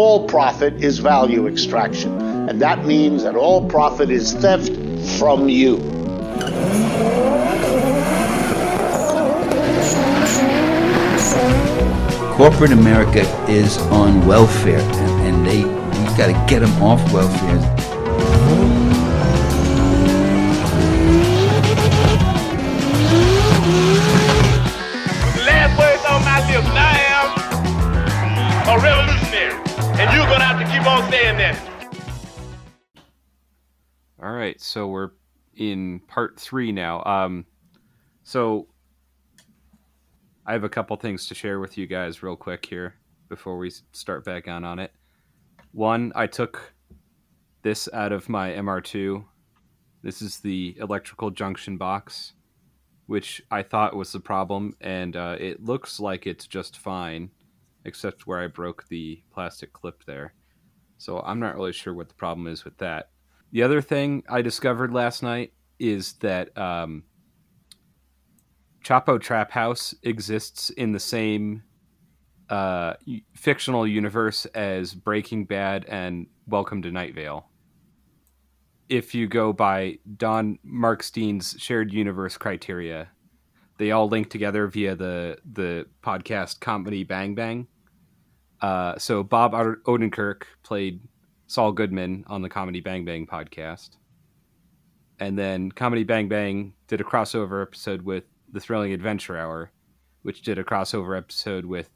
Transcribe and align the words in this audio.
all 0.00 0.26
profit 0.26 0.82
is 0.82 0.98
value 0.98 1.46
extraction. 1.46 2.10
And 2.48 2.58
that 2.62 2.86
means 2.86 3.22
that 3.22 3.36
all 3.36 3.68
profit 3.68 4.08
is 4.08 4.32
theft 4.32 4.72
from 5.18 5.46
you. 5.46 5.76
Corporate 12.34 12.72
America 12.72 13.20
is 13.46 13.76
on 13.88 14.26
welfare, 14.26 14.80
and, 14.80 15.46
they 15.46 15.60
got 16.16 16.28
to 16.28 16.46
get 16.48 16.60
them 16.60 16.82
off 16.82 17.00
welfare. 17.12 17.79
Right, 34.50 34.60
so 34.60 34.88
we're 34.88 35.10
in 35.54 36.00
part 36.08 36.38
three 36.38 36.72
now. 36.72 37.04
Um, 37.04 37.46
so 38.24 38.66
I 40.44 40.52
have 40.52 40.64
a 40.64 40.68
couple 40.68 40.96
things 40.96 41.28
to 41.28 41.34
share 41.36 41.60
with 41.60 41.78
you 41.78 41.86
guys 41.86 42.22
real 42.22 42.34
quick 42.34 42.66
here 42.66 42.94
before 43.28 43.58
we 43.58 43.70
start 43.92 44.24
back 44.24 44.48
on 44.48 44.64
on 44.64 44.80
it. 44.80 44.92
One, 45.70 46.12
I 46.16 46.26
took 46.26 46.74
this 47.62 47.88
out 47.92 48.10
of 48.10 48.28
my 48.28 48.50
MR2. 48.50 49.24
This 50.02 50.20
is 50.20 50.38
the 50.38 50.76
electrical 50.80 51.30
junction 51.30 51.76
box, 51.76 52.32
which 53.06 53.40
I 53.52 53.62
thought 53.62 53.94
was 53.94 54.10
the 54.10 54.18
problem, 54.18 54.74
and 54.80 55.14
uh, 55.14 55.36
it 55.38 55.62
looks 55.62 56.00
like 56.00 56.26
it's 56.26 56.48
just 56.48 56.78
fine, 56.78 57.30
except 57.84 58.26
where 58.26 58.40
I 58.40 58.48
broke 58.48 58.88
the 58.88 59.22
plastic 59.32 59.72
clip 59.72 60.02
there. 60.06 60.34
So 60.98 61.20
I'm 61.20 61.38
not 61.38 61.54
really 61.54 61.72
sure 61.72 61.94
what 61.94 62.08
the 62.08 62.14
problem 62.14 62.48
is 62.48 62.64
with 62.64 62.78
that. 62.78 63.09
The 63.52 63.64
other 63.64 63.80
thing 63.80 64.22
I 64.28 64.42
discovered 64.42 64.92
last 64.92 65.22
night 65.22 65.52
is 65.80 66.12
that 66.14 66.56
um, 66.56 67.02
Chapo 68.84 69.20
Trap 69.20 69.50
House 69.50 69.94
exists 70.04 70.70
in 70.70 70.92
the 70.92 71.00
same 71.00 71.64
uh, 72.48 72.94
fictional 73.34 73.86
universe 73.86 74.46
as 74.46 74.94
Breaking 74.94 75.46
Bad 75.46 75.84
and 75.86 76.26
Welcome 76.46 76.82
to 76.82 76.92
Night 76.92 77.14
Vale. 77.14 77.46
If 78.88 79.14
you 79.14 79.26
go 79.26 79.52
by 79.52 79.98
Don 80.16 80.58
Markstein's 80.62 81.56
shared 81.58 81.92
universe 81.92 82.36
criteria, 82.36 83.08
they 83.78 83.90
all 83.90 84.08
link 84.08 84.30
together 84.30 84.66
via 84.68 84.94
the 84.94 85.38
the 85.52 85.86
podcast 86.02 86.60
Comedy 86.60 87.02
Bang 87.02 87.34
Bang. 87.34 87.66
Uh, 88.60 88.98
so 88.98 89.22
Bob 89.22 89.54
Od- 89.54 89.82
Odenkirk 89.84 90.42
played 90.62 91.00
Saul 91.50 91.72
Goodman 91.72 92.22
on 92.28 92.42
the 92.42 92.48
Comedy 92.48 92.78
Bang 92.78 93.04
Bang 93.04 93.26
podcast. 93.26 93.96
And 95.18 95.36
then 95.36 95.72
Comedy 95.72 96.04
Bang 96.04 96.28
Bang 96.28 96.74
did 96.86 97.00
a 97.00 97.04
crossover 97.04 97.60
episode 97.60 98.02
with 98.02 98.22
The 98.52 98.60
Thrilling 98.60 98.92
Adventure 98.92 99.36
Hour, 99.36 99.72
which 100.22 100.42
did 100.42 100.60
a 100.60 100.62
crossover 100.62 101.18
episode 101.18 101.64
with 101.64 101.90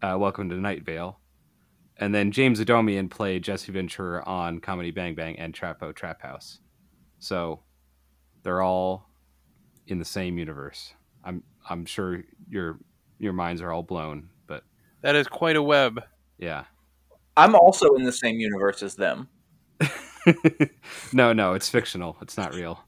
uh, 0.00 0.16
Welcome 0.18 0.48
to 0.48 0.54
Night 0.54 0.82
Vale. 0.82 1.20
And 1.98 2.14
then 2.14 2.32
James 2.32 2.58
Adomian 2.58 3.10
played 3.10 3.44
Jesse 3.44 3.70
Ventura 3.70 4.24
on 4.24 4.60
Comedy 4.60 4.92
Bang 4.92 5.14
Bang 5.14 5.38
and 5.38 5.52
Chapo 5.52 5.94
Trap 5.94 6.22
House. 6.22 6.60
So 7.18 7.60
they're 8.44 8.62
all 8.62 9.10
in 9.88 9.98
the 9.98 10.06
same 10.06 10.38
universe. 10.38 10.94
I'm 11.22 11.42
I'm 11.68 11.84
sure 11.84 12.24
your 12.48 12.78
your 13.18 13.34
minds 13.34 13.60
are 13.60 13.70
all 13.72 13.82
blown, 13.82 14.30
but 14.46 14.64
That 15.02 15.16
is 15.16 15.28
quite 15.28 15.56
a 15.56 15.62
web. 15.62 16.02
yeah. 16.38 16.64
I'm 17.40 17.54
also 17.54 17.94
in 17.94 18.04
the 18.04 18.12
same 18.12 18.38
universe 18.38 18.82
as 18.82 18.94
them. 18.96 19.28
no, 21.12 21.32
no, 21.32 21.54
it's 21.54 21.70
fictional. 21.70 22.18
It's 22.20 22.36
not 22.36 22.54
real. 22.54 22.84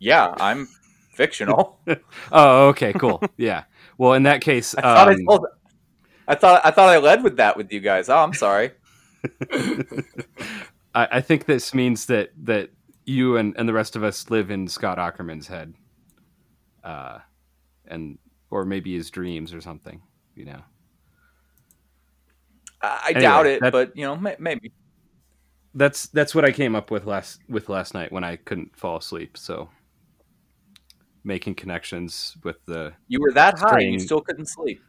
Yeah, 0.00 0.34
I'm 0.40 0.68
fictional. 1.14 1.78
Oh, 2.32 2.68
okay, 2.68 2.92
cool. 2.94 3.22
Yeah. 3.36 3.64
Well, 3.98 4.14
in 4.14 4.24
that 4.24 4.40
case, 4.40 4.74
I 4.78 4.80
thought 4.80 5.08
I 5.08 5.12
um, 5.12 5.26
told. 5.28 5.46
I 6.26 6.34
thought 6.34 6.60
I 6.64 6.70
thought 6.70 6.88
I 6.88 6.98
led 6.98 7.22
with 7.22 7.36
that 7.36 7.56
with 7.56 7.72
you 7.72 7.80
guys. 7.80 8.08
Oh, 8.08 8.16
I'm 8.16 8.32
sorry. 8.32 8.72
I, 10.94 11.08
I 11.12 11.20
think 11.20 11.44
this 11.44 11.74
means 11.74 12.06
that 12.06 12.30
that 12.44 12.70
you 13.04 13.36
and, 13.36 13.54
and 13.56 13.68
the 13.68 13.72
rest 13.72 13.94
of 13.96 14.02
us 14.02 14.30
live 14.30 14.50
in 14.50 14.66
Scott 14.66 14.98
Aukerman's 14.98 15.46
head, 15.46 15.74
uh, 16.82 17.18
and 17.86 18.18
or 18.50 18.64
maybe 18.64 18.94
his 18.94 19.10
dreams 19.10 19.52
or 19.52 19.60
something. 19.60 20.02
You 20.34 20.46
know. 20.46 20.62
I, 22.82 23.08
Anyway, 23.08 23.20
doubt 23.22 23.46
it, 23.46 23.60
but 23.60 23.96
you 23.96 24.04
know, 24.04 24.16
may, 24.16 24.36
maybe. 24.38 24.72
That's 25.74 26.06
that's 26.08 26.34
what 26.34 26.44
I 26.44 26.52
came 26.52 26.74
up 26.74 26.90
with 26.90 27.06
last 27.06 27.40
with 27.48 27.68
last 27.68 27.94
night 27.94 28.12
when 28.12 28.24
I 28.24 28.36
couldn't 28.36 28.76
fall 28.76 28.96
asleep. 28.98 29.38
So 29.38 29.70
making 31.24 31.54
connections 31.54 32.36
with 32.42 32.64
the 32.66 32.92
You 33.08 33.20
were 33.20 33.32
that 33.32 33.58
high, 33.58 33.80
and 33.80 33.92
you 33.94 33.98
still 33.98 34.20
couldn't 34.20 34.46
sleep. 34.46 34.82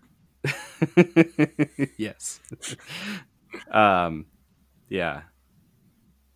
yes. 1.98 2.40
um, 3.72 4.26
yeah. 4.90 5.22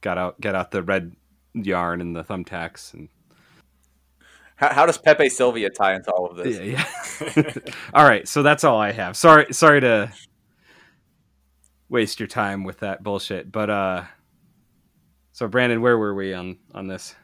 Got 0.02 0.18
out, 0.18 0.40
get 0.40 0.56
out 0.56 0.72
the 0.72 0.84
red 0.84 1.16
yarn 1.54 2.02
and 2.02 2.16
the 2.16 2.24
thumbtacks, 2.24 2.94
and 2.94 3.10
How, 4.56 4.74
how 4.74 4.86
does 4.86 4.98
Pepe 4.98 5.30
Sylvia 5.30 5.70
tie 5.70 5.96
into 5.96 6.12
all 6.12 6.28
of 6.28 6.38
this? 6.38 6.58
yeah, 6.60 6.86
yeah. 7.36 7.72
all 7.94 8.06
right, 8.06 8.28
so 8.28 8.44
that's 8.44 8.64
all 8.64 8.80
I 8.80 8.92
have. 8.92 9.18
Sorry, 9.18 9.52
sorry 9.52 9.82
to 9.82 10.12
waste 11.90 12.20
your 12.20 12.28
time 12.28 12.64
with 12.64 12.80
that 12.80 13.04
bullshit, 13.04 13.52
but 13.52 13.70
uh, 13.70 14.04
so 15.32 15.48
Brandon, 15.48 15.82
where 15.82 15.98
were 15.98 16.14
we 16.14 16.34
on 16.34 16.58
on 16.74 16.88
this? 16.88 17.16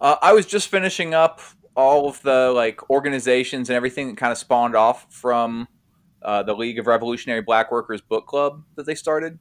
Uh, 0.00 0.16
I 0.20 0.32
was 0.32 0.46
just 0.46 0.68
finishing 0.68 1.14
up 1.14 1.40
all 1.76 2.08
of 2.08 2.20
the 2.22 2.52
like 2.54 2.90
organizations 2.90 3.68
and 3.68 3.76
everything 3.76 4.08
that 4.08 4.16
kind 4.16 4.32
of 4.32 4.38
spawned 4.38 4.76
off 4.76 5.12
from 5.12 5.66
uh, 6.22 6.42
the 6.42 6.54
League 6.54 6.78
of 6.78 6.86
Revolutionary 6.86 7.42
Black 7.42 7.70
Workers 7.70 8.00
book 8.00 8.26
club 8.26 8.64
that 8.76 8.86
they 8.86 8.94
started. 8.94 9.38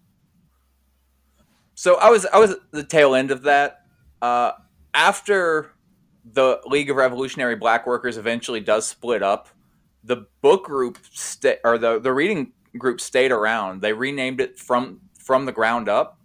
So 1.76 1.96
I 1.96 2.10
was 2.10 2.26
I 2.28 2.40
was 2.40 2.52
at 2.52 2.60
the 2.72 2.84
tail 2.84 3.16
end 3.16 3.32
of 3.32 3.44
that. 3.44 3.82
Uh, 4.22 4.54
after 4.94 5.72
the 6.24 6.62
League 6.66 6.90
of 6.90 6.96
Revolutionary 6.96 7.56
Black 7.56 7.86
Workers 7.86 8.18
eventually 8.18 8.60
does 8.60 8.88
split 8.88 9.24
up, 9.24 9.50
the 10.04 10.28
book 10.42 10.66
group 10.66 11.00
sta- 11.12 11.60
or 11.64 11.78
the 11.78 12.00
the 12.00 12.14
reading 12.14 12.54
group 12.78 13.02
stayed 13.02 13.32
around. 13.32 13.82
They 13.82 13.94
renamed 13.94 14.42
it 14.42 14.58
from 14.58 15.02
from 15.20 15.46
the 15.46 15.52
ground 15.52 15.88
up, 15.88 16.20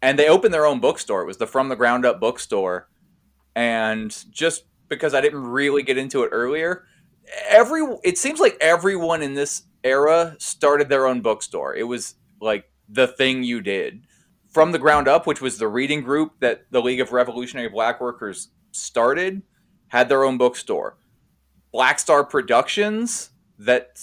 and 0.00 0.18
they 0.18 0.28
opened 0.28 0.52
their 0.52 0.66
own 0.66 0.80
bookstore. 0.80 1.22
It 1.22 1.26
was 1.26 1.38
the 1.38 1.46
From 1.46 1.68
the 1.68 1.76
Ground 1.76 2.04
Up 2.04 2.20
bookstore 2.20 2.88
and 3.54 4.24
just 4.30 4.64
because 4.88 5.14
I 5.14 5.20
didn't 5.20 5.42
really 5.42 5.82
get 5.82 5.98
into 5.98 6.22
it 6.22 6.30
earlier, 6.32 6.84
every 7.48 7.82
it 8.02 8.18
seems 8.18 8.40
like 8.40 8.56
everyone 8.60 9.22
in 9.22 9.34
this 9.34 9.62
era 9.84 10.36
started 10.38 10.88
their 10.88 11.06
own 11.06 11.20
bookstore. 11.20 11.74
It 11.74 11.84
was 11.84 12.14
like 12.40 12.70
the 12.88 13.06
thing 13.06 13.42
you 13.42 13.60
did 13.60 14.06
from 14.50 14.72
the 14.72 14.78
ground 14.78 15.08
up, 15.08 15.26
which 15.26 15.40
was 15.40 15.58
the 15.58 15.68
reading 15.68 16.02
group 16.02 16.32
that 16.40 16.66
the 16.70 16.82
League 16.82 17.00
of 17.00 17.12
Revolutionary 17.12 17.68
Black 17.68 18.00
Workers 18.00 18.48
started, 18.70 19.42
had 19.88 20.08
their 20.08 20.24
own 20.24 20.38
bookstore. 20.38 20.96
Black 21.72 21.98
Star 21.98 22.24
Productions 22.24 23.30
that 23.58 23.98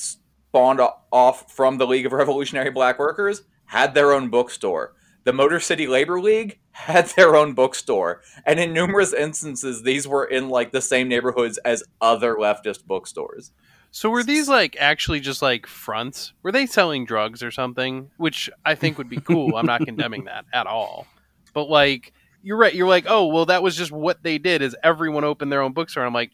spawned 0.50 0.82
off 1.12 1.52
from 1.52 1.78
the 1.78 1.86
League 1.86 2.08
of 2.08 2.12
Revolutionary 2.12 2.72
Black 2.72 2.98
Workers 2.98 3.44
had 3.66 3.94
their 3.94 4.12
own 4.12 4.30
bookstore. 4.30 4.96
The 5.24 5.34
Motor 5.34 5.60
City 5.60 5.86
Labor 5.86 6.20
League 6.20 6.60
had 6.72 7.06
their 7.16 7.36
own 7.36 7.54
bookstore. 7.54 8.22
And 8.46 8.60
in 8.60 8.74
numerous 8.74 9.14
instances, 9.14 9.84
these 9.84 10.08
were 10.08 10.26
in 10.26 10.50
like 10.50 10.72
the 10.72 10.82
same 10.82 11.08
neighborhoods 11.08 11.60
as 11.60 11.84
other 12.02 12.36
leftist 12.36 12.86
bookstores. 12.86 13.52
So 13.92 14.10
were 14.10 14.24
these 14.24 14.50
like 14.50 14.76
actually 14.80 15.20
just 15.20 15.44
like 15.44 15.68
fronts? 15.68 16.34
Were 16.42 16.52
they 16.52 16.66
selling 16.66 17.06
drugs 17.06 17.44
or 17.44 17.52
something? 17.52 18.10
Which 18.18 18.50
I 18.66 18.74
think 18.74 18.98
would 18.98 19.10
be 19.10 19.20
cool. 19.22 19.56
I'm 19.56 19.68
not 19.68 19.86
condemning 19.86 20.26
that 20.26 20.46
at 20.52 20.66
all. 20.66 21.06
But 21.54 21.70
like 21.70 22.14
you're 22.42 22.58
right, 22.58 22.74
you're 22.74 22.88
like, 22.88 23.06
oh 23.08 23.28
well 23.28 23.46
that 23.48 23.62
was 23.62 23.76
just 23.76 23.92
what 23.92 24.24
they 24.24 24.40
did 24.40 24.64
is 24.64 24.76
everyone 24.84 25.24
opened 25.24 25.52
their 25.52 25.62
own 25.62 25.74
bookstore. 25.74 26.06
I'm 26.06 26.14
like, 26.14 26.32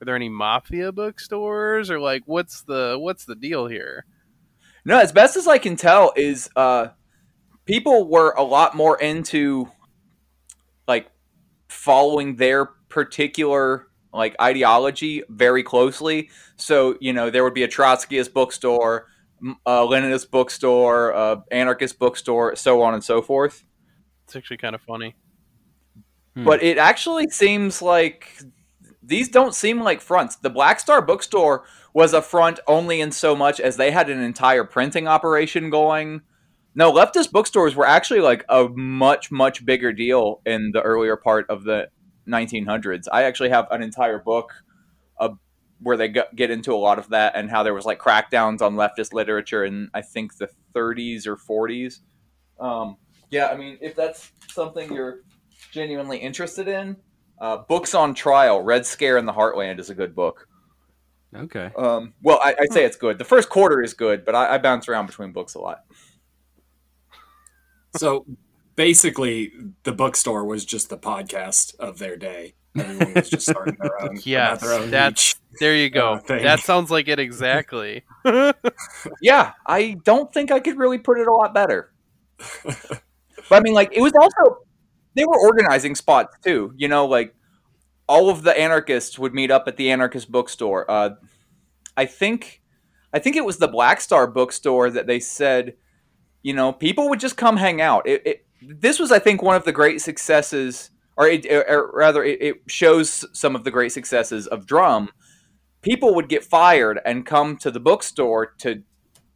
are 0.00 0.04
there 0.04 0.16
any 0.16 0.28
mafia 0.28 0.92
bookstores? 0.92 1.90
Or 1.90 1.98
like 1.98 2.22
what's 2.26 2.62
the 2.62 2.96
what's 2.98 3.24
the 3.24 3.34
deal 3.34 3.66
here? 3.66 4.04
No, 4.84 4.98
as 4.98 5.12
best 5.12 5.36
as 5.36 5.48
I 5.48 5.58
can 5.58 5.76
tell, 5.76 6.12
is 6.16 6.48
uh, 6.54 6.88
people 7.64 8.08
were 8.08 8.32
a 8.32 8.42
lot 8.42 8.76
more 8.76 9.00
into 9.00 9.68
like 10.86 11.10
following 11.68 12.36
their 12.36 12.66
particular 12.66 13.88
like 14.12 14.36
ideology 14.40 15.22
very 15.28 15.62
closely. 15.62 16.30
So 16.56 16.96
you 17.00 17.12
know 17.12 17.30
there 17.30 17.44
would 17.44 17.54
be 17.54 17.64
a 17.64 17.68
Trotskyist 17.68 18.32
bookstore, 18.32 19.06
m- 19.42 19.56
a 19.66 19.78
Leninist 19.80 20.30
bookstore, 20.30 21.10
a 21.10 21.42
anarchist 21.50 21.98
bookstore, 21.98 22.54
so 22.56 22.82
on 22.82 22.94
and 22.94 23.02
so 23.02 23.22
forth. 23.22 23.64
It's 24.24 24.36
actually 24.36 24.58
kind 24.58 24.74
of 24.74 24.82
funny. 24.82 25.14
Hmm. 26.34 26.44
But 26.44 26.62
it 26.62 26.78
actually 26.78 27.28
seems 27.28 27.80
like 27.80 28.38
these 29.06 29.28
don't 29.28 29.54
seem 29.54 29.80
like 29.80 30.00
fronts. 30.00 30.36
The 30.36 30.50
Black 30.50 30.80
Star 30.80 31.00
Bookstore 31.00 31.64
was 31.94 32.12
a 32.12 32.20
front 32.20 32.60
only 32.66 33.00
in 33.00 33.12
so 33.12 33.36
much 33.36 33.60
as 33.60 33.76
they 33.76 33.90
had 33.90 34.10
an 34.10 34.20
entire 34.20 34.64
printing 34.64 35.06
operation 35.06 35.70
going. 35.70 36.22
No, 36.74 36.92
leftist 36.92 37.32
bookstores 37.32 37.74
were 37.74 37.86
actually 37.86 38.20
like 38.20 38.44
a 38.48 38.68
much 38.68 39.30
much 39.30 39.64
bigger 39.64 39.92
deal 39.92 40.42
in 40.44 40.72
the 40.72 40.82
earlier 40.82 41.16
part 41.16 41.46
of 41.48 41.64
the 41.64 41.88
1900s. 42.28 43.04
I 43.10 43.22
actually 43.22 43.50
have 43.50 43.66
an 43.70 43.82
entire 43.82 44.18
book 44.18 44.52
of 45.16 45.38
where 45.80 45.96
they 45.96 46.08
get 46.08 46.50
into 46.50 46.74
a 46.74 46.76
lot 46.76 46.98
of 46.98 47.10
that 47.10 47.34
and 47.36 47.50
how 47.50 47.62
there 47.62 47.74
was 47.74 47.86
like 47.86 47.98
crackdowns 47.98 48.60
on 48.60 48.74
leftist 48.74 49.12
literature 49.12 49.64
in 49.64 49.88
I 49.94 50.02
think 50.02 50.36
the 50.36 50.50
30s 50.74 51.26
or 51.26 51.36
40s. 51.36 52.00
Um, 52.58 52.96
yeah, 53.30 53.46
I 53.46 53.56
mean, 53.56 53.78
if 53.80 53.94
that's 53.94 54.32
something 54.48 54.92
you're 54.92 55.20
genuinely 55.70 56.18
interested 56.18 56.68
in, 56.68 56.96
uh, 57.40 57.58
Books 57.58 57.94
on 57.94 58.14
Trial, 58.14 58.60
Red 58.62 58.86
Scare 58.86 59.18
in 59.18 59.26
the 59.26 59.32
Heartland 59.32 59.78
is 59.78 59.90
a 59.90 59.94
good 59.94 60.14
book. 60.14 60.48
Okay. 61.34 61.70
Um, 61.76 62.14
well, 62.22 62.40
I, 62.42 62.54
I 62.60 62.66
say 62.72 62.84
it's 62.84 62.96
good. 62.96 63.18
The 63.18 63.24
first 63.24 63.48
quarter 63.48 63.82
is 63.82 63.94
good, 63.94 64.24
but 64.24 64.34
I, 64.34 64.54
I 64.54 64.58
bounce 64.58 64.88
around 64.88 65.06
between 65.06 65.32
books 65.32 65.54
a 65.54 65.58
lot. 65.58 65.84
So 67.96 68.26
basically, 68.74 69.52
the 69.82 69.92
bookstore 69.92 70.44
was 70.44 70.64
just 70.64 70.88
the 70.88 70.98
podcast 70.98 71.76
of 71.78 71.98
their 71.98 72.16
day. 72.16 72.54
Everyone 72.78 73.14
was 73.14 73.30
just 73.30 73.48
starting 73.48 73.76
their 73.80 74.02
own. 74.02 74.18
Yes, 74.24 74.60
their 74.60 74.78
own 74.78 74.90
that's 74.90 75.34
niche. 75.34 75.36
there 75.60 75.74
you 75.74 75.88
go. 75.88 76.14
uh, 76.14 76.20
that 76.26 76.60
sounds 76.60 76.90
like 76.90 77.08
it 77.08 77.18
exactly. 77.18 78.04
Yeah, 79.22 79.52
I 79.66 79.96
don't 80.04 80.32
think 80.32 80.50
I 80.50 80.60
could 80.60 80.76
really 80.76 80.98
put 80.98 81.18
it 81.18 81.26
a 81.26 81.32
lot 81.32 81.54
better. 81.54 81.92
but 82.64 83.02
I 83.50 83.60
mean, 83.60 83.72
like, 83.72 83.96
it 83.96 84.00
was 84.00 84.12
also 84.14 84.58
they 85.16 85.24
were 85.24 85.40
organizing 85.40 85.96
spots 85.96 86.36
too. 86.44 86.72
You 86.76 86.86
know, 86.86 87.06
like 87.06 87.34
all 88.08 88.30
of 88.30 88.42
the 88.42 88.56
anarchists 88.56 89.18
would 89.18 89.34
meet 89.34 89.50
up 89.50 89.66
at 89.66 89.76
the 89.76 89.90
anarchist 89.90 90.30
bookstore. 90.30 90.88
Uh, 90.88 91.10
I 91.96 92.06
think, 92.06 92.62
I 93.12 93.18
think 93.18 93.34
it 93.34 93.44
was 93.44 93.56
the 93.56 93.66
Black 93.66 94.00
Star 94.00 94.26
bookstore 94.28 94.90
that 94.90 95.08
they 95.08 95.18
said, 95.18 95.74
you 96.42 96.54
know, 96.54 96.72
people 96.72 97.08
would 97.08 97.18
just 97.18 97.36
come 97.36 97.56
hang 97.56 97.80
out. 97.80 98.06
It, 98.06 98.22
it 98.24 98.46
this 98.62 98.98
was, 99.00 99.10
I 99.10 99.18
think, 99.18 99.42
one 99.42 99.56
of 99.56 99.64
the 99.64 99.72
great 99.72 100.00
successes, 100.00 100.90
or, 101.16 101.26
it, 101.26 101.46
or 101.46 101.90
rather, 101.92 102.22
it, 102.22 102.40
it 102.40 102.54
shows 102.68 103.24
some 103.32 103.56
of 103.56 103.64
the 103.64 103.70
great 103.70 103.92
successes 103.92 104.46
of 104.46 104.66
drum. 104.66 105.10
People 105.82 106.14
would 106.14 106.28
get 106.28 106.44
fired 106.44 107.00
and 107.04 107.26
come 107.26 107.56
to 107.58 107.70
the 107.70 107.80
bookstore 107.80 108.54
to 108.58 108.82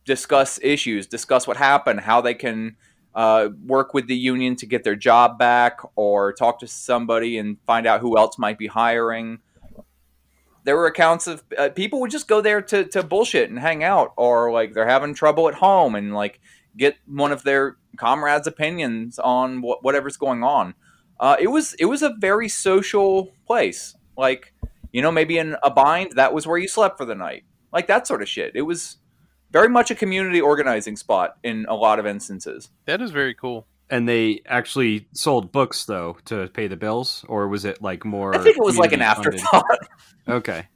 discuss 0.05 0.59
issues, 0.63 1.07
discuss 1.07 1.47
what 1.47 1.57
happened, 1.57 2.01
how 2.01 2.21
they 2.21 2.35
can 2.35 2.77
uh, 3.15 3.49
work 3.67 3.93
with 3.95 4.07
the 4.07 4.17
union 4.17 4.57
to 4.57 4.67
get 4.67 4.85
their 4.85 4.97
job 4.97 5.39
back, 5.39 5.81
or 5.97 6.33
talk 6.33 6.61
to 6.61 6.67
somebody 6.67 7.39
and 7.39 7.59
find 7.67 7.87
out 7.87 8.01
who 8.01 8.17
else 8.17 8.39
might 8.39 8.59
be 8.59 8.69
hiring. 8.69 9.41
There 10.65 10.77
were 10.77 10.87
accounts 10.87 11.27
of 11.27 11.43
uh, 11.57 11.71
people 11.71 12.01
would 12.01 12.11
just 12.11 12.29
go 12.29 12.41
there 12.41 12.61
to, 12.63 12.85
to 12.85 13.03
bullshit 13.03 13.51
and 13.51 13.59
hang 13.59 13.83
out, 13.83 14.13
or 14.17 14.53
like 14.53 14.75
they're 14.75 14.87
having 14.87 15.15
trouble 15.15 15.49
at 15.49 15.55
home 15.55 15.95
and 15.95 16.15
like 16.15 16.41
get 16.77 16.97
one 17.07 17.33
of 17.33 17.43
their 17.43 17.77
comrades' 17.97 18.47
opinions 18.47 19.19
on 19.19 19.63
what, 19.63 19.83
whatever's 19.83 20.17
going 20.17 20.43
on. 20.43 20.75
Uh, 21.19 21.37
it 21.39 21.49
was 21.49 21.75
it 21.75 21.87
was 21.87 22.03
a 22.03 22.15
very 22.19 22.49
social 22.49 23.33
place. 23.47 23.95
Like 24.17 24.55
you 24.93 25.03
know, 25.03 25.11
maybe 25.11 25.39
in 25.39 25.57
a 25.63 25.71
bind, 25.71 26.13
that 26.13 26.33
was 26.33 26.47
where 26.47 26.59
you 26.59 26.69
slept 26.69 26.99
for 26.99 27.05
the 27.05 27.15
night, 27.15 27.45
like 27.73 27.87
that 27.87 28.07
sort 28.07 28.23
of 28.23 28.29
shit. 28.29 28.53
It 28.55 28.63
was 28.63 28.99
very 29.51 29.69
much 29.69 29.91
a 29.91 29.95
community 29.95 30.41
organizing 30.41 30.97
spot 30.97 31.37
in 31.43 31.67
a 31.69 31.75
lot 31.75 31.99
of 31.99 32.07
instances. 32.07 32.71
That 32.87 33.01
is 33.01 33.11
very 33.11 33.35
cool. 33.35 33.67
And 33.89 34.09
they 34.09 34.43
actually 34.47 35.09
sold 35.13 35.51
books 35.51 35.85
though 35.85 36.17
to 36.27 36.49
pay 36.49 36.69
the 36.69 36.77
bills, 36.77 37.25
or 37.29 37.49
was 37.49 37.65
it 37.65 37.83
like 37.83 38.05
more? 38.05 38.35
I 38.35 38.39
think 38.39 38.57
it 38.57 38.65
was 38.65 38.79
like 38.79 38.93
an 38.93 39.03
afterthought. 39.03 39.65
Okay. 40.29 40.69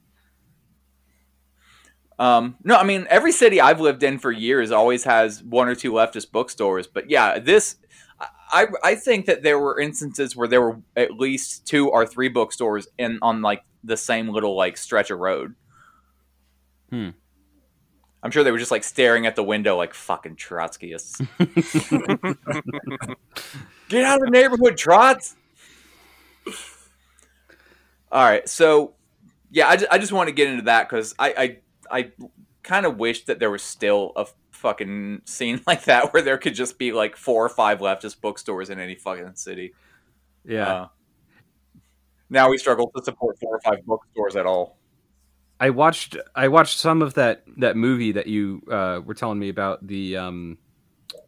Um, 2.17 2.57
no, 2.63 2.75
I 2.75 2.83
mean 2.83 3.07
every 3.09 3.31
city 3.31 3.61
I've 3.61 3.79
lived 3.79 4.03
in 4.03 4.19
for 4.19 4.31
years 4.31 4.71
always 4.71 5.05
has 5.05 5.41
one 5.43 5.69
or 5.69 5.75
two 5.75 5.93
leftist 5.93 6.31
bookstores, 6.31 6.87
but 6.87 7.09
yeah, 7.09 7.39
this 7.39 7.77
I 8.19 8.67
I 8.83 8.95
think 8.95 9.25
that 9.25 9.43
there 9.43 9.59
were 9.59 9.79
instances 9.79 10.35
where 10.35 10.47
there 10.47 10.61
were 10.61 10.81
at 10.95 11.11
least 11.11 11.67
two 11.67 11.89
or 11.89 12.05
three 12.05 12.29
bookstores 12.29 12.87
in 12.97 13.19
on 13.21 13.41
like 13.41 13.63
the 13.83 13.97
same 13.97 14.29
little 14.29 14.55
like 14.55 14.77
stretch 14.77 15.11
of 15.11 15.19
road. 15.19 15.55
Hmm. 16.89 17.09
I'm 18.25 18.31
sure 18.31 18.43
they 18.43 18.49
were 18.51 18.57
just 18.57 18.71
like 18.71 18.83
staring 18.83 19.27
at 19.27 19.35
the 19.35 19.43
window 19.43 19.77
like 19.77 19.93
fucking 19.93 20.35
Trotskyists. 20.35 21.19
Get 23.89 24.03
out 24.03 24.15
of 24.15 24.21
the 24.25 24.31
neighborhood, 24.31 24.77
Trots. 24.77 25.35
All 28.11 28.23
right, 28.23 28.49
so 28.49 28.95
yeah, 29.51 29.67
I 29.67 29.75
just, 29.75 29.91
I 29.91 29.99
just 29.99 30.11
want 30.11 30.29
to 30.29 30.33
get 30.33 30.49
into 30.49 30.63
that 30.63 30.89
because 30.89 31.13
I 31.19 31.59
I, 31.91 31.99
I 31.99 32.11
kind 32.63 32.87
of 32.87 32.97
wish 32.97 33.25
that 33.25 33.37
there 33.37 33.51
was 33.51 33.61
still 33.61 34.11
a 34.15 34.25
fucking 34.49 35.21
scene 35.25 35.61
like 35.67 35.83
that 35.83 36.11
where 36.11 36.23
there 36.23 36.39
could 36.39 36.55
just 36.55 36.79
be 36.79 36.91
like 36.91 37.17
four 37.17 37.45
or 37.45 37.49
five 37.49 37.77
leftist 37.77 38.21
bookstores 38.21 38.71
in 38.71 38.79
any 38.79 38.95
fucking 38.95 39.35
city. 39.35 39.75
Yeah. 40.43 40.73
Uh, 40.73 40.87
now 42.31 42.49
we 42.49 42.57
struggle 42.57 42.91
to 42.97 43.03
support 43.03 43.37
four 43.39 43.57
or 43.57 43.61
five 43.61 43.85
bookstores 43.85 44.35
at 44.35 44.47
all. 44.47 44.79
I 45.59 45.69
watched 45.69 46.17
I 46.35 46.47
watched 46.49 46.79
some 46.79 47.01
of 47.01 47.13
that 47.13 47.43
that 47.57 47.77
movie 47.77 48.11
that 48.13 48.27
you 48.27 48.61
uh, 48.69 49.01
were 49.03 49.13
telling 49.13 49.39
me 49.39 49.49
about 49.49 49.85
the 49.85 50.17
um 50.17 50.57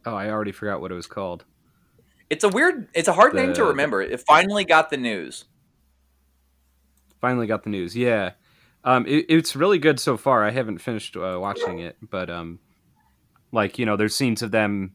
oh 0.04 0.14
I 0.14 0.30
already 0.30 0.52
forgot 0.52 0.80
what 0.80 0.92
it 0.92 0.94
was 0.94 1.06
called. 1.06 1.44
It's 2.30 2.44
a 2.44 2.48
weird, 2.48 2.88
it's 2.94 3.08
a 3.08 3.14
hard 3.14 3.32
name 3.34 3.54
to 3.54 3.64
remember. 3.64 4.02
It 4.02 4.20
finally 4.20 4.64
got 4.64 4.90
the 4.90 4.98
news. 4.98 5.46
Finally 7.22 7.46
got 7.46 7.62
the 7.62 7.70
news. 7.70 7.96
Yeah. 7.96 8.32
Um 8.84 9.06
it, 9.06 9.26
it's 9.30 9.56
really 9.56 9.78
good 9.78 9.98
so 9.98 10.18
far. 10.18 10.44
I 10.44 10.50
haven't 10.50 10.78
finished 10.78 11.16
uh, 11.16 11.38
watching 11.40 11.78
it, 11.78 11.96
but 12.02 12.28
um 12.28 12.58
like, 13.50 13.78
you 13.78 13.86
know, 13.86 13.96
there's 13.96 14.14
scenes 14.14 14.42
of 14.42 14.50
them 14.50 14.92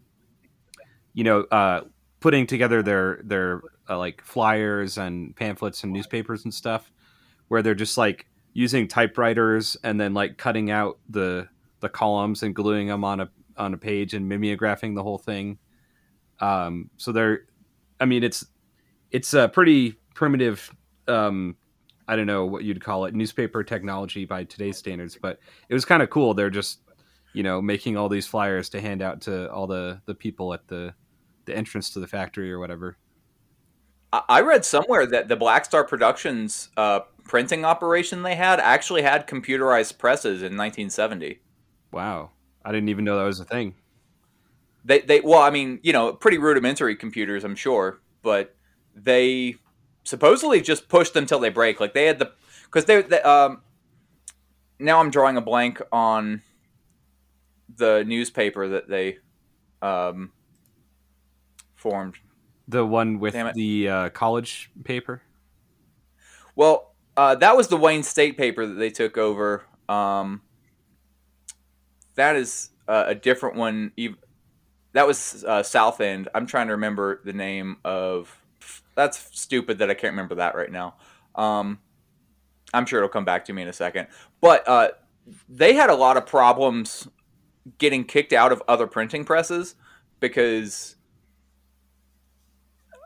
you 1.13 1.23
know, 1.23 1.41
uh 1.41 1.81
putting 2.19 2.45
together 2.45 2.83
their 2.83 3.19
their 3.23 3.61
uh, 3.89 3.97
like 3.97 4.21
flyers 4.21 4.97
and 4.97 5.35
pamphlets 5.35 5.83
and 5.83 5.91
newspapers 5.91 6.43
and 6.43 6.53
stuff 6.53 6.91
where 7.47 7.63
they're 7.63 7.75
just 7.75 7.97
like 7.97 8.27
using 8.53 8.87
typewriters 8.87 9.75
and 9.83 9.99
then 9.99 10.13
like 10.13 10.37
cutting 10.37 10.71
out 10.71 10.99
the 11.09 11.47
the 11.79 11.89
columns 11.89 12.43
and 12.43 12.55
gluing 12.55 12.87
them 12.87 13.03
on 13.03 13.19
a 13.19 13.29
on 13.57 13.73
a 13.73 13.77
page 13.77 14.13
and 14.13 14.31
mimeographing 14.31 14.95
the 14.95 15.03
whole 15.03 15.17
thing. 15.17 15.57
Um, 16.39 16.89
so 16.97 17.11
they're, 17.11 17.41
I 17.99 18.05
mean, 18.05 18.23
it's 18.23 18.45
it's 19.11 19.33
a 19.33 19.47
pretty 19.49 19.95
primitive. 20.15 20.73
Um, 21.07 21.55
I 22.07 22.15
don't 22.15 22.27
know 22.27 22.45
what 22.45 22.63
you'd 22.63 22.83
call 22.83 23.05
it, 23.05 23.13
newspaper 23.13 23.63
technology 23.63 24.25
by 24.25 24.43
today's 24.43 24.77
standards, 24.77 25.17
but 25.21 25.39
it 25.69 25.73
was 25.73 25.85
kind 25.85 26.03
of 26.03 26.09
cool. 26.09 26.33
They're 26.33 26.49
just, 26.49 26.79
you 27.33 27.43
know, 27.43 27.61
making 27.61 27.95
all 27.97 28.09
these 28.09 28.27
flyers 28.27 28.69
to 28.69 28.81
hand 28.81 29.01
out 29.01 29.21
to 29.21 29.51
all 29.51 29.67
the 29.67 30.01
the 30.05 30.15
people 30.15 30.53
at 30.53 30.67
the 30.67 30.93
the 31.45 31.55
entrance 31.55 31.89
to 31.91 31.99
the 31.99 32.07
factory 32.07 32.51
or 32.51 32.59
whatever. 32.59 32.97
I 34.29 34.41
read 34.41 34.63
somewhere 34.63 35.07
that 35.07 35.27
the 35.27 35.35
Black 35.35 35.65
Star 35.65 35.83
Productions 35.83 36.69
uh, 36.77 36.99
printing 37.23 37.65
operation 37.65 38.23
they 38.23 38.35
had 38.35 38.59
actually 38.59 39.01
had 39.01 39.27
computerized 39.27 39.97
presses 39.97 40.41
in 40.41 40.57
1970. 40.57 41.39
Wow, 41.91 42.31
I 42.63 42.71
didn't 42.71 42.89
even 42.89 43.05
know 43.05 43.17
that 43.17 43.25
was 43.25 43.39
a 43.39 43.45
thing. 43.45 43.75
They, 44.85 45.01
they, 45.01 45.21
well, 45.21 45.41
I 45.41 45.49
mean, 45.49 45.79
you 45.83 45.93
know, 45.93 46.13
pretty 46.13 46.37
rudimentary 46.37 46.95
computers, 46.95 47.43
I'm 47.43 47.55
sure, 47.55 48.01
but 48.21 48.55
they 48.93 49.55
supposedly 50.03 50.61
just 50.61 50.89
pushed 50.89 51.15
until 51.15 51.39
they 51.39 51.49
break. 51.49 51.79
Like 51.79 51.93
they 51.93 52.05
had 52.05 52.19
the, 52.19 52.33
because 52.65 52.85
they, 52.85 53.01
they, 53.01 53.21
um, 53.21 53.61
now 54.79 54.99
I'm 54.99 55.09
drawing 55.09 55.37
a 55.37 55.41
blank 55.41 55.81
on 55.91 56.41
the 57.77 58.03
newspaper 58.05 58.67
that 58.69 58.89
they, 58.89 59.19
um, 59.81 60.31
formed. 61.75 62.15
The 62.67 62.85
one 62.85 63.19
with 63.19 63.35
the 63.55 63.89
uh, 63.89 64.09
college 64.09 64.71
paper. 64.83 65.21
Well, 66.55 66.92
uh, 67.15 67.35
that 67.35 67.55
was 67.55 67.67
the 67.67 67.77
Wayne 67.77 68.03
State 68.03 68.37
paper 68.37 68.65
that 68.65 68.75
they 68.75 68.89
took 68.89 69.17
over. 69.17 69.63
Um, 69.87 70.41
that 72.15 72.35
is 72.35 72.69
uh, 72.87 73.05
a 73.07 73.15
different 73.15 73.55
one. 73.55 73.91
That 74.93 75.07
was 75.07 75.43
uh, 75.47 75.63
South 75.63 76.01
End. 76.01 76.29
I'm 76.33 76.45
trying 76.45 76.67
to 76.67 76.73
remember 76.73 77.21
the 77.23 77.33
name 77.33 77.77
of. 77.83 78.35
That's 78.95 79.27
stupid 79.37 79.79
that 79.79 79.89
I 79.89 79.95
can't 79.95 80.11
remember 80.13 80.35
that 80.35 80.55
right 80.55 80.71
now. 80.71 80.95
Um, 81.35 81.79
I'm 82.73 82.85
sure 82.85 82.99
it'll 82.99 83.09
come 83.09 83.25
back 83.25 83.45
to 83.45 83.53
me 83.53 83.63
in 83.63 83.67
a 83.67 83.73
second. 83.73 84.07
But 84.39 84.67
uh, 84.67 84.89
they 85.49 85.73
had 85.73 85.89
a 85.89 85.95
lot 85.95 86.17
of 86.17 86.25
problems 86.25 87.07
getting 87.77 88.03
kicked 88.03 88.33
out 88.33 88.51
of 88.51 88.61
other 88.67 88.87
printing 88.87 89.25
presses 89.25 89.75
because 90.19 90.95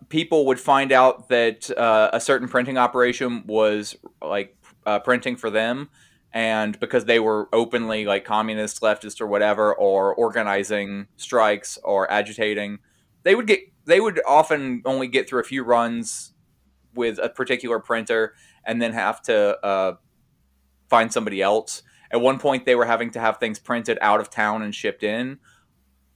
people 0.10 0.46
would 0.46 0.60
find 0.60 0.92
out 0.92 1.30
that 1.30 1.70
uh, 1.78 2.10
a 2.14 2.20
certain 2.20 2.48
printing 2.48 2.78
operation 2.78 3.44
was 3.46 3.96
like 4.22 4.56
uh, 4.86 5.00
printing 5.00 5.36
for 5.36 5.50
them 5.50 5.90
and 6.34 6.80
because 6.80 7.06
they 7.06 7.20
were 7.20 7.50
openly 7.54 8.06
like 8.06 8.26
communist 8.26 8.82
leftist 8.82 9.20
or 9.22 9.28
whatever 9.28 9.74
or 9.74 10.14
organizing 10.16 11.08
strikes 11.18 11.78
or 11.84 12.10
agitating 12.12 12.80
they 13.24 13.36
would 13.36 13.48
get 13.48 13.60
they 13.86 14.00
would 14.00 14.22
often 14.28 14.82
only 14.86 15.08
get 15.08 15.28
through 15.28 15.40
a 15.40 15.46
few 15.46 15.64
runs 15.64 16.34
with 16.94 17.20
a 17.20 17.30
particular 17.30 17.80
printer 17.80 18.34
and 18.66 18.82
then 18.82 18.94
have 18.94 19.22
to 19.24 19.58
uh, 19.66 19.96
find 20.90 21.12
somebody 21.12 21.42
else. 21.42 21.84
At 22.12 22.22
one 22.22 22.40
point, 22.40 22.66
they 22.66 22.76
were 22.76 22.86
having 22.86 23.12
to 23.12 23.20
have 23.20 23.38
things 23.38 23.60
printed 23.60 23.98
out 24.02 24.20
of 24.20 24.30
town 24.30 24.62
and 24.62 24.76
shipped 24.76 25.04
in. 25.04 25.40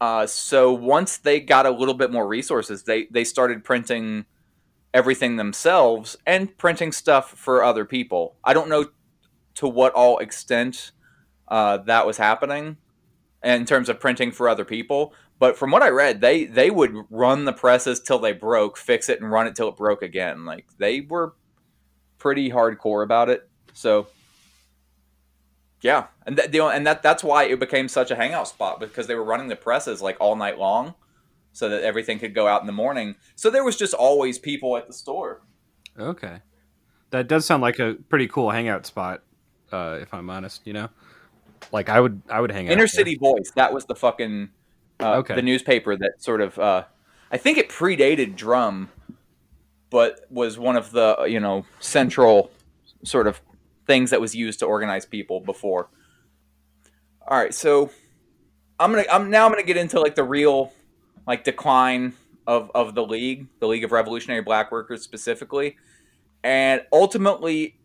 Uh, 0.02 0.26
so 0.26 0.74
once 0.74 1.18
they 1.18 1.40
got 1.40 1.68
a 1.68 1.70
little 1.70 1.94
bit 1.94 2.12
more 2.12 2.28
resources, 2.28 2.84
they 2.84 3.06
they 3.12 3.24
started 3.24 3.64
printing 3.64 4.26
everything 4.96 5.38
themselves 5.38 6.18
and 6.26 6.58
printing 6.58 6.92
stuff 6.92 7.30
for 7.30 7.64
other 7.64 7.86
people. 7.86 8.36
I 8.44 8.54
don't 8.54 8.68
know 8.68 8.88
to 9.56 9.68
what 9.68 9.94
all 9.94 10.18
extent 10.18 10.92
uh, 11.48 11.78
that 11.78 12.08
was 12.08 12.18
happening 12.18 12.78
in 13.44 13.66
terms 13.66 13.90
of 13.90 14.00
printing 14.00 14.32
for 14.32 14.50
other 14.50 14.66
people. 14.66 15.14
But 15.38 15.56
from 15.56 15.70
what 15.70 15.84
I 15.84 15.90
read, 15.90 16.20
they 16.20 16.46
they 16.46 16.72
would 16.72 16.96
run 17.12 17.46
the 17.46 17.54
presses 17.54 18.00
till 18.00 18.18
they 18.18 18.34
broke, 18.34 18.78
fix 18.78 19.08
it, 19.08 19.22
and 19.22 19.32
run 19.32 19.46
it 19.46 19.56
till 19.56 19.70
it 19.70 19.78
broke 19.78 20.02
again. 20.02 20.46
Like 20.46 20.66
they 20.80 21.02
were 21.02 21.36
pretty 22.18 22.50
hardcore 22.50 23.04
about 23.04 23.30
it. 23.30 23.48
So 23.74 24.08
yeah, 25.82 26.08
and 26.26 26.38
that 26.38 26.56
and 26.56 26.86
that 26.88 27.02
that's 27.04 27.24
why 27.24 27.46
it 27.46 27.60
became 27.60 27.88
such 27.88 28.12
a 28.12 28.16
hangout 28.16 28.48
spot 28.48 28.80
because 28.80 29.08
they 29.08 29.16
were 29.16 29.24
running 29.24 29.48
the 29.48 29.56
presses 29.56 30.02
like 30.02 30.18
all 30.20 30.36
night 30.36 30.58
long, 30.58 30.94
so 31.54 31.70
that 31.70 31.84
everything 31.84 32.20
could 32.20 32.36
go 32.36 32.48
out 32.48 32.62
in 32.62 32.68
the 32.68 32.74
morning. 32.74 33.16
So 33.36 33.50
there 33.50 33.64
was 33.64 33.76
just 33.76 33.94
always 33.94 34.38
people 34.38 34.78
at 34.78 34.88
the 34.88 34.94
store. 34.94 35.42
Okay, 36.00 36.40
that 37.10 37.28
does 37.28 37.46
sound 37.46 37.62
like 37.62 37.80
a 37.80 37.96
pretty 38.10 38.28
cool 38.28 38.52
hangout 38.52 38.86
spot. 38.86 39.24
Uh, 39.72 39.98
if 40.02 40.14
I'm 40.14 40.30
honest, 40.30 40.62
you 40.66 40.74
know, 40.74 40.90
like 41.72 41.90
I 41.90 42.00
would 42.00 42.22
I 42.30 42.40
would 42.42 42.52
hang 42.52 42.68
out. 42.68 42.74
Inner 42.74 42.82
there. 42.82 42.88
City 42.88 43.16
Voice. 43.16 43.52
That 43.56 43.74
was 43.74 43.86
the 43.86 43.96
fucking 43.96 44.50
uh, 45.00 45.16
Okay. 45.16 45.36
the 45.36 45.42
newspaper 45.42 45.96
that 45.98 46.22
sort 46.22 46.42
of. 46.42 46.60
Uh, 46.60 46.84
I 47.32 47.38
think 47.38 47.58
it 47.58 47.70
predated 47.70 48.36
Drum, 48.36 48.90
but 49.90 50.26
was 50.30 50.60
one 50.60 50.76
of 50.76 50.92
the 50.92 51.26
you 51.28 51.40
know 51.40 51.66
central 51.80 52.52
sort 53.04 53.26
of 53.28 53.42
things 53.88 54.10
that 54.12 54.22
was 54.22 54.36
used 54.36 54.60
to 54.60 54.66
organize 54.66 55.06
people 55.06 55.40
before. 55.40 55.90
All 57.28 57.38
right, 57.38 57.54
so 57.54 57.92
I'm 58.80 58.92
gonna 58.92 59.06
I'm 59.12 59.30
now 59.30 59.46
I'm 59.46 59.52
gonna 59.52 59.64
get 59.64 59.78
into 59.78 60.00
like 60.00 60.16
the 60.16 60.24
real 60.24 60.74
like 61.28 61.44
decline 61.44 62.14
of 62.48 62.72
of 62.74 62.96
the 62.96 63.06
league, 63.06 63.48
the 63.60 63.68
League 63.68 63.84
of 63.84 63.92
Revolutionary 63.92 64.42
Black 64.42 64.72
Workers 64.72 65.02
specifically, 65.02 65.78
and 66.44 66.82
ultimately 66.92 67.78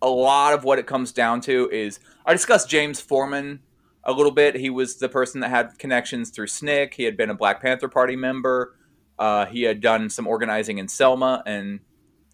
a 0.00 0.08
lot 0.08 0.52
of 0.52 0.64
what 0.64 0.78
it 0.78 0.86
comes 0.86 1.12
down 1.12 1.40
to 1.40 1.68
is 1.70 1.98
I 2.26 2.32
discussed 2.32 2.68
James 2.68 3.00
Forman 3.00 3.60
a 4.04 4.12
little 4.12 4.32
bit. 4.32 4.54
He 4.54 4.70
was 4.70 4.96
the 4.96 5.08
person 5.08 5.40
that 5.40 5.50
had 5.50 5.78
connections 5.78 6.30
through 6.30 6.46
SNCC. 6.46 6.94
He 6.94 7.04
had 7.04 7.16
been 7.16 7.30
a 7.30 7.34
Black 7.34 7.60
Panther 7.62 7.88
Party 7.88 8.16
member. 8.16 8.76
Uh, 9.18 9.46
he 9.46 9.62
had 9.62 9.80
done 9.80 10.10
some 10.10 10.26
organizing 10.26 10.78
in 10.78 10.88
Selma 10.88 11.42
and, 11.46 11.80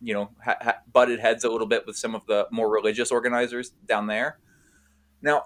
you 0.00 0.14
know, 0.14 0.30
ha- 0.44 0.58
ha- 0.60 0.78
butted 0.92 1.20
heads 1.20 1.44
a 1.44 1.50
little 1.50 1.66
bit 1.66 1.86
with 1.86 1.96
some 1.96 2.14
of 2.14 2.26
the 2.26 2.46
more 2.50 2.70
religious 2.70 3.10
organizers 3.10 3.70
down 3.86 4.06
there. 4.06 4.38
Now, 5.22 5.44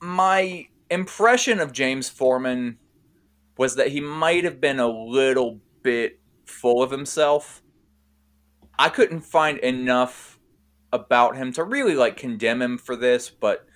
my 0.00 0.68
impression 0.90 1.60
of 1.60 1.72
James 1.72 2.08
Forman 2.08 2.78
was 3.58 3.76
that 3.76 3.88
he 3.88 4.00
might 4.00 4.44
have 4.44 4.60
been 4.60 4.78
a 4.78 4.88
little 4.88 5.60
bit 5.82 6.20
full 6.44 6.82
of 6.82 6.90
himself. 6.90 7.62
I 8.78 8.88
couldn't 8.88 9.22
find 9.22 9.58
enough 9.58 10.38
about 10.92 11.36
him 11.36 11.52
to 11.52 11.64
really 11.64 11.94
like 11.94 12.16
condemn 12.16 12.62
him 12.62 12.78
for 12.78 12.96
this, 12.96 13.30
but 13.30 13.66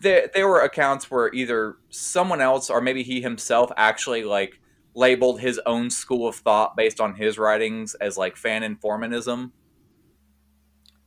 there 0.00 0.30
there 0.32 0.48
were 0.48 0.60
accounts 0.60 1.10
where 1.10 1.32
either 1.32 1.76
someone 1.90 2.40
else 2.40 2.70
or 2.70 2.80
maybe 2.80 3.02
he 3.02 3.20
himself 3.20 3.70
actually 3.76 4.24
like 4.24 4.60
labeled 4.94 5.40
his 5.40 5.60
own 5.66 5.90
school 5.90 6.26
of 6.26 6.36
thought 6.36 6.76
based 6.76 7.00
on 7.00 7.14
his 7.14 7.38
writings 7.38 7.94
as 7.96 8.16
like 8.16 8.36
fan 8.36 8.76
Formanism. 8.76 9.52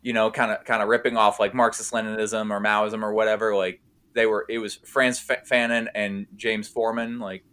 You 0.10 0.14
know, 0.14 0.32
kind 0.32 0.52
of 0.52 0.66
kind 0.66 0.82
of 0.82 0.90
ripping 0.90 1.18
off 1.18 1.40
like 1.40 1.54
Marxist 1.54 1.94
Leninism 1.94 2.50
or 2.50 2.60
Maoism 2.60 3.04
or 3.04 3.14
whatever. 3.14 3.56
Like 3.56 3.80
they 4.16 4.26
were, 4.26 4.44
it 4.50 4.58
was 4.58 4.74
Franz 4.74 5.20
Fa- 5.20 5.44
Fanon 5.48 5.88
and 5.94 6.26
James 6.36 6.68
Forman. 6.68 7.20
Like, 7.20 7.44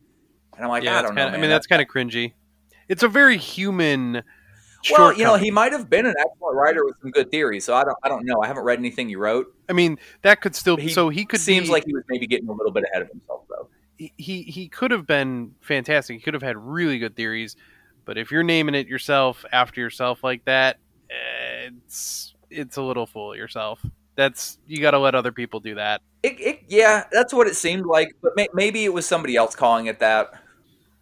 and 0.57 0.65
I'm 0.65 0.71
like, 0.71 0.83
yeah, 0.83 0.99
I 0.99 1.03
don't 1.03 1.15
know. 1.15 1.25
kinda, 1.25 1.37
I 1.37 1.41
mean, 1.43 1.51
that's 1.51 1.67
kind 1.67 1.83
of 1.83 1.89
cringy. 1.89 2.33
It's 2.89 3.03
a 3.03 3.09
very 3.09 3.37
human. 3.37 4.23
well, 4.91 5.13
you 5.13 5.25
know, 5.25 5.35
he 5.37 5.51
might 5.51 5.73
have 5.73 5.91
been 5.91 6.07
an 6.07 6.15
excellent 6.19 6.57
writer 6.57 6.87
with 6.87 6.95
some 7.03 7.11
good 7.11 7.31
theories. 7.31 7.67
So 7.67 7.75
I 7.75 7.85
don't, 7.85 7.99
I 8.03 8.09
don't 8.09 8.25
know. 8.25 8.41
I 8.41 8.47
haven't 8.47 8.65
read 8.65 8.79
anything 8.79 9.11
he 9.11 9.17
wrote. 9.17 9.55
I 9.69 9.75
mean, 9.75 9.99
that 10.23 10.41
could 10.41 10.55
still. 10.55 10.77
He 10.77 10.89
so 10.89 11.11
he 11.11 11.27
could 11.27 11.41
seems 11.41 11.67
be, 11.67 11.73
like 11.73 11.85
he 11.85 11.93
was 11.93 12.05
maybe 12.09 12.27
getting 12.27 12.49
a 12.49 12.53
little 12.53 12.73
bit 12.73 12.85
ahead 12.91 13.03
of 13.03 13.09
himself, 13.11 13.43
though. 13.51 13.69
he 13.99 14.15
he 14.17 14.43
he 14.45 14.69
could 14.71 14.93
have 14.93 15.07
been 15.07 15.57
fantastic. 15.61 16.17
He 16.17 16.23
could 16.23 16.33
have 16.33 16.43
had 16.43 16.57
really 16.57 16.99
good 16.99 17.17
theories, 17.17 17.55
but 18.07 18.17
if 18.17 18.31
you're 18.31 18.43
naming 18.45 18.75
it 18.75 18.87
yourself 18.87 19.45
after 19.53 19.79
yourself 19.83 20.25
like 20.25 20.45
that, 20.47 20.79
eh, 21.11 21.71
it's 21.85 22.33
it's 22.51 22.77
a 22.77 22.83
little 22.83 23.09
of 23.15 23.37
yourself. 23.37 23.85
That's 24.17 24.59
you 24.67 24.81
got 24.81 24.93
to 24.93 24.99
let 24.99 25.15
other 25.15 25.33
people 25.33 25.61
do 25.61 25.75
that. 25.75 26.01
It, 26.23 26.41
it, 26.41 26.63
yeah, 26.69 27.05
that's 27.13 27.35
what 27.35 27.47
it 27.47 27.55
seemed 27.55 27.87
like. 27.87 28.15
But 28.23 28.33
may, 28.35 28.49
maybe 28.55 28.85
it 28.85 28.93
was 28.93 29.07
somebody 29.07 29.37
else 29.37 29.55
calling 29.55 29.87
it 29.87 30.01
that. 30.01 30.33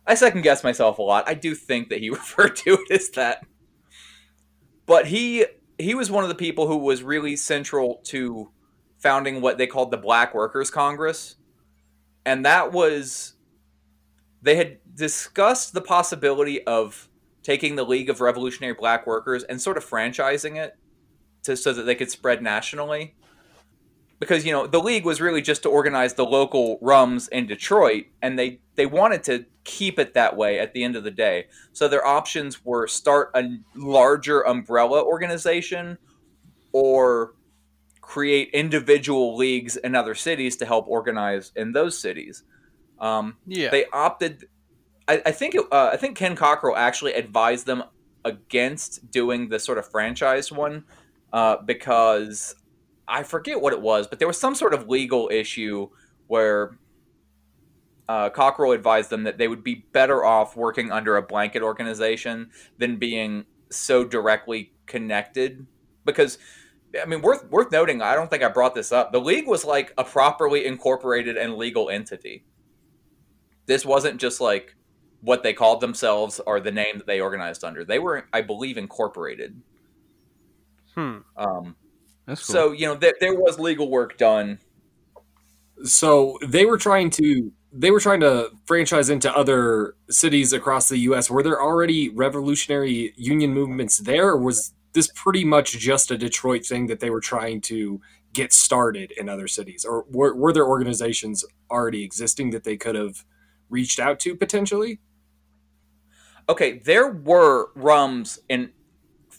I 0.07 0.15
second 0.17 0.43
guess 0.43 0.63
myself 0.63 0.99
a 0.99 1.03
lot. 1.03 1.27
I 1.27 1.35
do 1.35 1.55
think 1.55 1.89
that 1.89 2.01
he 2.01 2.11
referred 2.11 2.57
to 2.57 2.75
it 2.75 2.91
as 2.91 3.09
that. 3.11 3.47
But 4.87 5.07
he 5.07 5.47
he 5.79 5.95
was 5.95 6.11
one 6.11 6.25
of 6.25 6.29
the 6.29 6.35
people 6.35 6.67
who 6.67 6.77
was 6.77 7.03
really 7.03 7.37
central 7.37 8.01
to 8.05 8.51
founding 8.99 9.41
what 9.41 9.59
they 9.59 9.67
called 9.67 9.91
the 9.91 9.97
Black 9.97 10.35
Workers 10.35 10.71
Congress, 10.71 11.37
and 12.27 12.45
that 12.45 12.73
was 12.73 13.35
they 14.43 14.57
had 14.57 14.79
discussed 14.95 15.73
the 15.73 15.81
possibility 15.81 16.65
of 16.67 17.09
taking 17.43 17.77
the 17.77 17.85
League 17.85 18.11
of 18.11 18.21
Revolutionary 18.21 18.75
Black 18.75 19.07
Workers 19.07 19.43
and 19.45 19.61
sort 19.61 19.77
of 19.77 19.85
franchising 19.85 20.57
it 20.57 20.77
to 21.45 21.57
so 21.57 21.73
that 21.73 21.85
they 21.85 21.95
could 21.95 22.11
spread 22.11 22.43
nationally 22.43 23.15
because 24.25 24.45
you 24.45 24.53
know 24.53 24.67
the 24.67 24.81
league 24.81 25.05
was 25.05 25.21
really 25.21 25.43
just 25.43 25.63
to 25.63 25.69
organize 25.69 26.15
the 26.15 26.25
local 26.25 26.79
rums 26.81 27.29
in 27.29 27.47
Detroit, 27.47 28.07
and 28.23 28.39
they 28.39 28.61
they 28.75 28.87
wanted 28.87 29.23
to 29.25 29.47
keep 29.65 29.99
it 29.99 30.15
that 30.15 30.37
way 30.37 30.59
at 30.59 30.73
the 30.73 30.85
end 30.85 30.97
of 30.97 31.05
the 31.05 31.11
day. 31.11 31.47
So 31.73 31.89
their 31.89 32.07
options 32.07 32.65
were 32.65 32.87
start 32.87 33.31
a 33.35 33.59
larger 33.75 34.41
umbrella 34.47 35.03
organization, 35.03 35.99
or 36.73 37.35
create 38.01 38.51
individual 38.53 39.37
leagues 39.37 39.77
in 39.77 39.95
other 39.95 40.15
cities 40.15 40.57
to 40.57 40.67
help 40.67 40.87
organize 40.89 41.53
in 41.57 41.73
those 41.73 41.99
cities. 41.99 42.45
Um, 42.99 43.37
Yeah, 43.47 43.71
they 43.71 43.87
opted. 43.93 44.47
I, 45.07 45.23
I 45.27 45.33
think 45.33 45.55
it, 45.55 45.65
uh, 45.71 45.91
I 45.93 45.97
think 45.97 46.17
Ken 46.17 46.35
Cockrel 46.35 46.77
actually 46.77 47.13
advised 47.13 47.67
them 47.67 47.85
against 48.25 49.11
doing 49.11 49.51
the 49.51 49.59
sort 49.59 49.77
of 49.77 49.91
franchise 49.91 50.51
one 50.51 50.85
uh, 51.35 51.57
because 51.67 52.55
I 53.09 53.25
forget 53.25 53.61
what 53.61 53.73
it 53.73 53.81
was, 53.81 54.07
but 54.07 54.21
there 54.21 54.29
was 54.29 54.39
some 54.39 54.55
sort 54.55 54.73
of 54.73 54.89
legal 54.89 55.29
issue 55.33 55.89
where 56.29 56.79
uh, 58.09 58.31
Cockrel 58.31 58.73
advised 58.73 59.11
them 59.11 59.25
that 59.25 59.37
they 59.37 59.49
would 59.49 59.65
be 59.65 59.85
better 59.93 60.25
off 60.25 60.57
working 60.57 60.93
under 60.93 61.17
a 61.17 61.23
blanket 61.23 61.61
organization 61.61 62.51
than 62.79 62.99
being 62.99 63.47
so 63.69 64.05
directly 64.05 64.73
connected. 64.87 65.67
Because, 66.05 66.39
I 67.03 67.05
mean, 67.05 67.21
worth 67.21 67.51
worth 67.51 67.73
noting, 67.73 68.01
I 68.01 68.15
don't 68.15 68.31
think 68.31 68.45
I 68.45 68.49
brought 68.49 68.77
this 68.77 68.93
up. 68.93 69.11
The 69.11 69.21
league 69.21 69.49
was 69.49 69.65
like 69.65 69.93
a 69.99 70.05
properly 70.05 70.65
incorporated 70.65 71.37
and 71.37 71.57
legal 71.57 71.91
entity. 71.91 72.45
This 73.67 73.85
wasn't 73.85 74.21
just 74.21 74.41
like 74.41 74.77
what 75.21 75.43
they 75.43 75.53
called 75.53 75.81
themselves 75.81 76.41
or 76.47 76.61
the 76.61 76.71
name 76.71 76.99
that 76.99 77.09
they 77.09 77.21
organized 77.21 77.65
under. 77.65 77.85
They 77.85 77.99
were, 77.99 78.29
I 78.33 78.43
believe, 78.43 78.79
incorporated. 78.79 79.61
Hmm. 80.95 81.19
Um, 81.37 81.77
That's 82.27 82.47
cool. 82.47 82.55
So 82.55 82.73
you 82.73 82.87
know, 82.87 82.95
there, 82.95 83.15
there 83.21 83.35
was 83.35 83.59
legal 83.59 83.91
work 83.91 84.19
done. 84.19 84.59
So 85.85 86.39
they 86.47 86.65
were 86.65 86.79
trying 86.79 87.11
to 87.11 87.53
they 87.73 87.91
were 87.91 88.01
trying 88.01 88.21
to 88.21 88.51
franchise 88.67 89.11
into 89.11 89.35
other 89.37 89.97
cities 90.09 90.53
across 90.53 90.89
the 90.89 90.99
U.S. 90.99 91.29
Were 91.29 91.43
there 91.43 91.61
already 91.61 92.09
revolutionary 92.09 93.13
union 93.17 93.53
movements 93.53 93.99
there, 93.99 94.29
or 94.29 94.39
was 94.39 94.73
this 94.93 95.11
pretty 95.15 95.45
much 95.45 95.73
just 95.73 96.13
a 96.13 96.17
Detroit 96.17 96.65
thing 96.65 96.87
that 96.87 97.01
they 97.01 97.11
were 97.11 97.21
trying 97.21 97.61
to 97.63 98.01
get 98.33 98.53
started 98.53 99.13
in 99.13 99.29
other 99.29 99.49
cities, 99.49 99.85
or 99.85 100.05
were, 100.09 100.35
were 100.35 100.53
there 100.53 100.67
organizations 100.67 101.45
already 101.71 102.05
existing 102.05 102.51
that 102.51 102.65
they 102.65 102.77
could 102.77 102.95
have 102.95 103.25
reached 103.69 103.99
out 103.99 104.21
to 104.21 104.37
potentially? 104.37 105.01
Okay, 106.49 106.79
there 106.79 107.11
were 107.11 107.71
rums 107.75 108.39
in, 108.49 108.73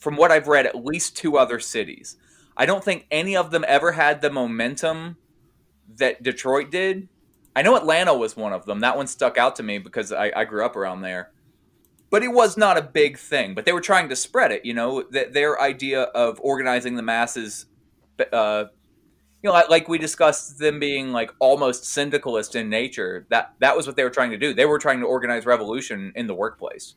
from 0.05 0.17
what 0.17 0.31
I've 0.31 0.47
read, 0.47 0.67
at 0.67 0.85
least 0.85 1.17
two 1.17 1.35
other 1.35 1.59
cities. 1.59 2.15
I 2.55 2.67
don't 2.67 2.83
think 2.83 3.07
any 3.09 3.35
of 3.35 3.49
them 3.49 3.65
ever 3.67 3.93
had 3.93 4.21
the 4.21 4.29
momentum 4.29 5.17
that 5.97 6.21
Detroit 6.21 6.69
did. 6.69 7.09
I 7.55 7.63
know 7.63 7.75
Atlanta 7.75 8.13
was 8.13 8.37
one 8.37 8.53
of 8.53 8.67
them. 8.67 8.81
That 8.81 8.97
one 8.97 9.07
stuck 9.07 9.35
out 9.39 9.55
to 9.55 9.63
me 9.63 9.79
because 9.79 10.11
I, 10.11 10.31
I 10.35 10.45
grew 10.45 10.63
up 10.63 10.75
around 10.75 11.01
there. 11.01 11.31
But 12.11 12.21
it 12.21 12.27
was 12.27 12.55
not 12.55 12.77
a 12.77 12.83
big 12.83 13.17
thing. 13.17 13.55
But 13.55 13.65
they 13.65 13.71
were 13.71 13.81
trying 13.81 14.09
to 14.09 14.15
spread 14.15 14.51
it. 14.51 14.63
You 14.63 14.75
know, 14.75 15.01
Th- 15.01 15.31
their 15.31 15.59
idea 15.59 16.03
of 16.03 16.39
organizing 16.39 16.97
the 16.97 17.01
masses, 17.01 17.65
uh, 18.31 18.65
you 19.41 19.49
know, 19.49 19.53
like, 19.53 19.69
like 19.69 19.89
we 19.89 19.97
discussed 19.97 20.59
them 20.59 20.79
being 20.79 21.13
like 21.13 21.31
almost 21.39 21.83
syndicalist 21.83 22.55
in 22.55 22.69
nature. 22.69 23.25
That 23.31 23.55
that 23.57 23.75
was 23.75 23.87
what 23.87 23.95
they 23.95 24.03
were 24.03 24.11
trying 24.11 24.29
to 24.29 24.37
do. 24.37 24.53
They 24.53 24.67
were 24.67 24.77
trying 24.77 24.99
to 24.99 25.07
organize 25.07 25.47
revolution 25.47 26.11
in 26.15 26.27
the 26.27 26.35
workplace 26.35 26.93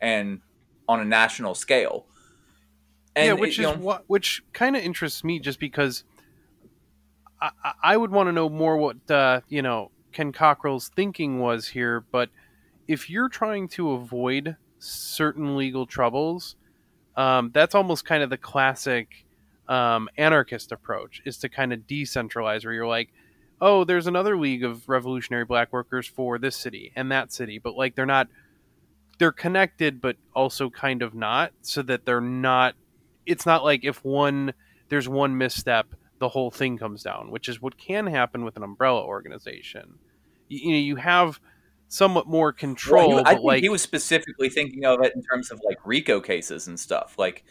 and 0.00 0.40
on 0.88 0.98
a 1.00 1.04
national 1.04 1.54
scale. 1.54 2.06
And 3.18 3.26
yeah, 3.26 3.32
which 3.34 3.58
you 3.58 3.68
is 3.68 3.76
know, 3.76 3.82
what 3.82 4.04
which 4.06 4.42
kind 4.52 4.76
of 4.76 4.82
interests 4.82 5.24
me, 5.24 5.38
just 5.40 5.58
because 5.60 6.04
I, 7.40 7.50
I- 7.64 7.72
I 7.82 7.96
would 7.96 8.10
want 8.10 8.28
to 8.28 8.32
know 8.32 8.48
more 8.48 8.76
what 8.76 9.10
uh, 9.10 9.40
you 9.48 9.62
know 9.62 9.90
Ken 10.12 10.32
Cockrel's 10.32 10.88
thinking 10.94 11.40
was 11.40 11.68
here. 11.68 12.04
But 12.12 12.30
if 12.86 13.10
you're 13.10 13.28
trying 13.28 13.68
to 13.70 13.92
avoid 13.92 14.56
certain 14.78 15.56
legal 15.56 15.86
troubles, 15.86 16.56
um, 17.16 17.50
that's 17.52 17.74
almost 17.74 18.04
kind 18.04 18.22
of 18.22 18.30
the 18.30 18.38
classic 18.38 19.24
um, 19.68 20.08
anarchist 20.16 20.72
approach: 20.72 21.20
is 21.24 21.38
to 21.38 21.48
kind 21.48 21.72
of 21.72 21.80
decentralize, 21.80 22.64
where 22.64 22.74
you're 22.74 22.86
like, 22.86 23.10
oh, 23.60 23.84
there's 23.84 24.06
another 24.06 24.36
league 24.38 24.64
of 24.64 24.88
revolutionary 24.88 25.44
black 25.44 25.72
workers 25.72 26.06
for 26.06 26.38
this 26.38 26.56
city 26.56 26.92
and 26.96 27.10
that 27.12 27.32
city, 27.32 27.58
but 27.58 27.74
like 27.74 27.94
they're 27.94 28.06
not. 28.06 28.28
They're 29.18 29.32
connected, 29.32 30.00
but 30.00 30.14
also 30.32 30.70
kind 30.70 31.02
of 31.02 31.12
not, 31.12 31.50
so 31.62 31.82
that 31.82 32.06
they're 32.06 32.20
not 32.20 32.76
it's 33.28 33.46
not 33.46 33.62
like 33.64 33.84
if 33.84 34.04
one 34.04 34.52
there's 34.88 35.08
one 35.08 35.36
misstep 35.38 35.94
the 36.18 36.28
whole 36.30 36.50
thing 36.50 36.78
comes 36.78 37.02
down 37.02 37.30
which 37.30 37.48
is 37.48 37.60
what 37.62 37.78
can 37.78 38.06
happen 38.06 38.44
with 38.44 38.56
an 38.56 38.62
umbrella 38.62 39.04
organization 39.04 39.98
you, 40.48 40.58
you 40.70 40.72
know 40.72 40.78
you 40.78 40.96
have 40.96 41.40
somewhat 41.88 42.26
more 42.26 42.52
control 42.52 43.08
well, 43.14 43.18
he- 43.18 43.24
I 43.24 43.34
think 43.34 43.44
like 43.44 43.62
he 43.62 43.68
was 43.68 43.82
specifically 43.82 44.48
thinking 44.50 44.84
of 44.84 45.02
it 45.02 45.14
in 45.14 45.22
terms 45.22 45.50
of 45.50 45.60
like 45.64 45.78
RICO 45.86 46.20
cases 46.20 46.66
and 46.66 46.78
stuff. 46.78 47.14
Like, 47.18 47.44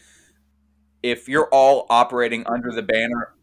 if 1.04 1.28
you're 1.30 1.48
all 1.52 1.86
operating 1.90 2.46
under 2.48 2.72
the 2.72 2.82
banner, 2.82 3.34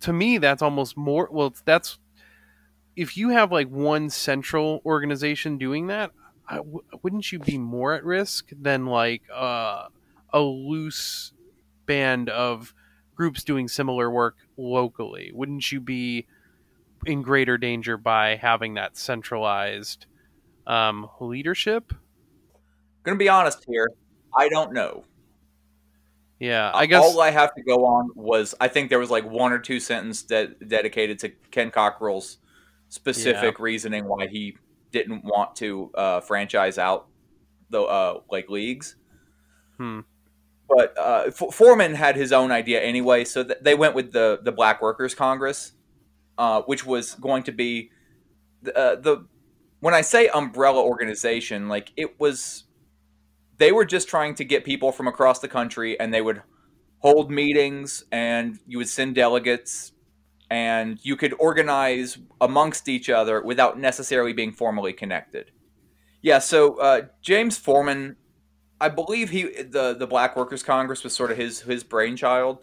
to 0.00 0.12
me 0.12 0.38
that's 0.38 0.62
almost 0.62 0.96
more 0.96 1.28
well 1.32 1.54
that's 1.64 1.98
if 2.96 3.16
you 3.16 3.30
have 3.30 3.50
like 3.50 3.68
one 3.68 4.08
central 4.10 4.80
organization 4.86 5.58
doing 5.58 5.88
that 5.88 6.12
I 6.48 6.56
w- 6.56 6.82
wouldn't 7.02 7.32
you 7.32 7.38
be 7.38 7.58
more 7.58 7.94
at 7.94 8.04
risk 8.04 8.50
than 8.52 8.86
like 8.86 9.22
uh, 9.34 9.88
a 10.32 10.40
loose 10.40 11.32
band 11.86 12.28
of 12.28 12.74
groups 13.14 13.44
doing 13.44 13.68
similar 13.68 14.10
work 14.10 14.36
locally 14.56 15.30
wouldn't 15.34 15.70
you 15.70 15.80
be 15.80 16.26
in 17.06 17.22
greater 17.22 17.58
danger 17.58 17.96
by 17.96 18.36
having 18.36 18.74
that 18.74 18.96
centralized 18.96 20.06
um, 20.66 21.08
leadership 21.20 21.92
gonna 23.04 23.18
be 23.18 23.28
honest 23.28 23.64
here, 23.68 23.90
I 24.36 24.48
don't 24.48 24.72
know. 24.72 25.04
yeah 26.40 26.72
i 26.74 26.86
guess 26.86 27.02
all 27.02 27.20
I 27.20 27.30
have 27.30 27.54
to 27.54 27.62
go 27.62 27.84
on 27.84 28.10
was 28.14 28.54
I 28.60 28.68
think 28.68 28.90
there 28.90 28.98
was 28.98 29.10
like 29.10 29.24
one 29.24 29.52
or 29.52 29.58
two 29.58 29.78
sentences 29.78 30.24
de- 30.24 30.54
dedicated 30.66 31.18
to 31.20 31.28
Ken 31.50 31.70
Cockrel's 31.70 32.38
specific 32.88 33.60
reasoning 33.60 34.06
why 34.06 34.26
he 34.26 34.56
didn't 34.90 35.24
want 35.24 35.56
to 35.56 35.90
uh, 35.94 36.20
franchise 36.20 36.78
out 36.78 37.08
the 37.70 37.82
uh, 37.82 38.20
like 38.30 38.48
leagues. 38.48 38.96
Hmm. 39.76 40.00
But 40.68 40.96
uh, 40.98 41.24
F- 41.26 41.54
Forman 41.54 41.94
had 41.94 42.16
his 42.16 42.32
own 42.32 42.50
idea 42.50 42.80
anyway, 42.80 43.24
so 43.24 43.44
th- 43.44 43.58
they 43.60 43.74
went 43.74 43.94
with 43.94 44.12
the 44.12 44.40
the 44.42 44.52
Black 44.52 44.80
Workers 44.80 45.14
Congress, 45.14 45.72
uh, 46.38 46.62
which 46.62 46.86
was 46.86 47.14
going 47.16 47.42
to 47.44 47.52
be 47.52 47.90
the, 48.62 48.76
uh, 48.76 48.94
the 48.96 49.26
when 49.80 49.94
I 49.94 50.00
say 50.00 50.28
umbrella 50.28 50.82
organization, 50.82 51.68
like 51.68 51.92
it 51.96 52.18
was 52.18 52.64
they 53.58 53.72
were 53.72 53.84
just 53.84 54.08
trying 54.08 54.34
to 54.36 54.44
get 54.44 54.64
people 54.64 54.92
from 54.92 55.06
across 55.06 55.38
the 55.38 55.48
country 55.48 55.98
and 56.00 56.12
they 56.12 56.20
would 56.20 56.42
hold 56.98 57.30
meetings 57.30 58.04
and 58.10 58.58
you 58.66 58.78
would 58.78 58.88
send 58.88 59.14
delegates 59.14 59.92
and 60.50 60.98
you 61.02 61.16
could 61.16 61.34
organize 61.38 62.18
amongst 62.40 62.88
each 62.88 63.10
other 63.10 63.42
without 63.42 63.78
necessarily 63.78 64.32
being 64.32 64.52
formally 64.52 64.92
connected. 64.92 65.50
Yeah, 66.22 66.38
so 66.38 66.76
uh, 66.76 67.02
James 67.20 67.58
Forman, 67.58 68.16
I 68.84 68.90
believe 68.90 69.30
he 69.30 69.44
the 69.62 69.94
the 69.94 70.06
Black 70.06 70.36
Workers 70.36 70.62
Congress 70.62 71.02
was 71.02 71.14
sort 71.14 71.30
of 71.30 71.38
his 71.38 71.60
his 71.62 71.82
brainchild, 71.82 72.58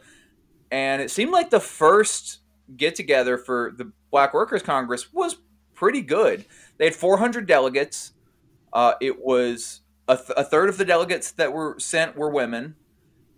and 0.70 1.02
it 1.02 1.10
seemed 1.10 1.32
like 1.32 1.50
the 1.50 1.60
first 1.60 2.42
get 2.78 2.94
together 2.94 3.40
for 3.40 3.74
the 3.76 3.92
Black 4.12 4.32
Workers 4.32 4.62
Congress 4.62 5.12
was 5.12 5.38
pretty 5.74 6.02
good. 6.02 6.46
They 6.78 6.86
had 6.86 6.94
400 6.94 7.48
delegates. 7.48 8.14
Uh, 8.72 8.94
it 9.02 9.20
was 9.20 9.82
a, 10.08 10.16
th- 10.16 10.30
a 10.38 10.44
third 10.44 10.70
of 10.70 10.78
the 10.78 10.86
delegates 10.86 11.32
that 11.32 11.52
were 11.52 11.76
sent 11.80 12.16
were 12.16 12.30
women, 12.30 12.76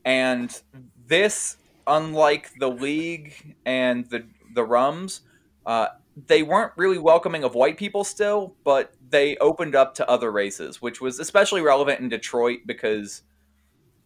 and 0.04 0.62
this, 1.08 1.56
unlike 1.88 2.52
the 2.60 2.70
League 2.70 3.56
and 3.66 4.10
the 4.10 4.26
the 4.54 4.64
Rums, 4.66 5.22
uh, 5.66 5.88
they 6.28 6.44
weren't 6.44 6.74
really 6.76 7.00
welcoming 7.00 7.46
of 7.46 7.56
white 7.56 7.78
people 7.78 8.04
still, 8.04 8.56
but 8.66 8.94
they 9.14 9.38
opened 9.38 9.76
up 9.76 9.94
to 9.94 10.10
other 10.10 10.32
races, 10.32 10.82
which 10.82 11.00
was 11.00 11.20
especially 11.20 11.62
relevant 11.62 12.00
in 12.00 12.10
Detroit 12.10 12.62
because 12.66 13.22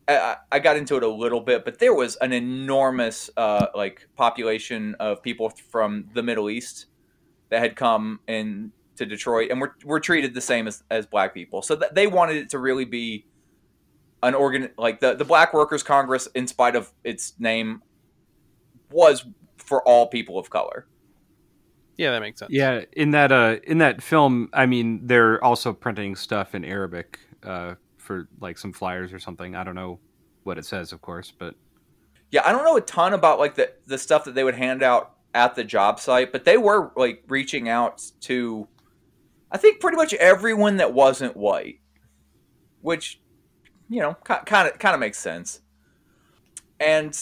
I, 0.06 0.36
I 0.52 0.60
got 0.60 0.76
into 0.76 0.98
it 0.98 1.04
a 1.04 1.08
little 1.08 1.39
bit, 1.39 1.63
but 1.63 1.80
there 1.80 1.93
was 1.93 2.17
an 2.17 2.34
enormous 2.34 3.30
uh, 3.38 3.67
like 3.74 4.06
population 4.17 4.96
of 5.00 5.24
people 5.24 5.50
from 5.50 6.10
the 6.13 6.22
Middle 6.22 6.50
East 6.50 6.88
that 7.50 7.62
had 7.62 7.78
come 7.78 8.20
in 8.28 8.74
to 8.98 9.06
Detroit 9.06 9.50
and 9.50 9.62
were, 9.62 9.76
were 9.86 10.02
treated 10.02 10.34
the 10.34 10.41
same 10.41 10.67
as, 10.67 10.84
as 10.91 11.06
black 11.06 11.34
people. 11.34 11.62
So 11.62 11.78
th- 11.78 11.91
they 11.93 12.08
wanted 12.08 12.36
it 12.36 12.50
to 12.50 12.60
really 12.60 12.86
be 12.86 13.26
an 14.24 14.36
organ 14.36 14.72
like 14.78 15.00
the, 15.00 15.15
the 15.15 15.24
Black 15.24 15.54
Workers 15.54 15.84
Congress, 15.84 16.28
in 16.36 16.48
spite 16.48 16.76
of 16.76 16.91
its 17.06 17.34
name, 17.39 17.82
was 18.91 19.26
for 19.56 19.82
all 19.88 20.08
people 20.08 20.38
of 20.38 20.50
color. 20.50 20.86
Yeah 21.98 22.12
that 22.12 22.22
makes 22.22 22.40
sense 22.40 22.52
Yeah, 22.52 22.82
in 22.94 23.12
that 23.12 23.32
uh 23.32 23.58
in 23.64 23.80
that 23.80 24.02
film, 24.02 24.50
I 24.54 24.66
mean, 24.66 25.06
they're 25.06 25.44
also 25.44 25.74
printing 25.74 26.16
stuff 26.16 26.56
in 26.56 26.64
Arabic 26.64 27.20
uh 27.44 27.76
for 27.98 28.28
like 28.40 28.58
some 28.58 28.74
flyers 28.74 29.12
or 29.14 29.20
something. 29.20 29.56
I 29.56 29.64
don't 29.64 29.76
know 29.76 30.00
what 30.44 30.58
it 30.58 30.66
says, 30.66 30.94
of 30.94 31.02
course, 31.02 31.32
but 31.38 31.56
Yeah, 32.32 32.42
I 32.46 32.52
don't 32.52 32.64
know 32.64 32.78
a 32.78 32.82
ton 32.82 33.14
about 33.14 33.40
like 33.40 33.56
the 33.56 33.72
the 33.86 33.98
stuff 33.98 34.26
that 34.26 34.36
they 34.36 34.44
would 34.44 34.56
hand 34.56 34.84
out 34.84 35.16
at 35.34 35.56
the 35.56 35.64
job 35.64 36.00
site, 36.00 36.32
but 36.32 36.46
they 36.46 36.58
were 36.58 36.92
like 36.96 37.24
reaching 37.28 37.70
out 37.70 38.04
to 38.22 38.68
I 39.52 39.58
think 39.58 39.80
pretty 39.82 39.98
much 39.98 40.14
everyone 40.16 40.78
that 40.78 40.94
wasn't 40.94 41.38
white, 41.38 41.82
which 42.82 43.22
you 43.90 44.02
know 44.02 44.16
kind 44.26 44.70
of 44.70 44.80
kind 44.80 44.94
of 44.94 45.00
makes 45.00 45.20
sense. 45.20 45.62
And 46.80 47.18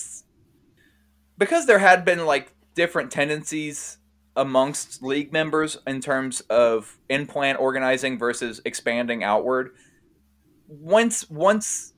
because 1.38 1.66
there 1.66 1.80
had 1.80 2.06
been 2.06 2.26
like 2.26 2.54
different 2.76 3.12
tendencies 3.12 3.98
amongst 4.36 5.02
league 5.02 5.32
members 5.32 5.78
in 5.88 6.02
terms 6.02 6.42
of 6.42 6.98
in-plant 7.10 7.60
organizing 7.60 8.18
versus 8.18 8.62
expanding 8.66 9.24
outward, 9.24 9.72
once 10.68 11.30
once 11.30 11.94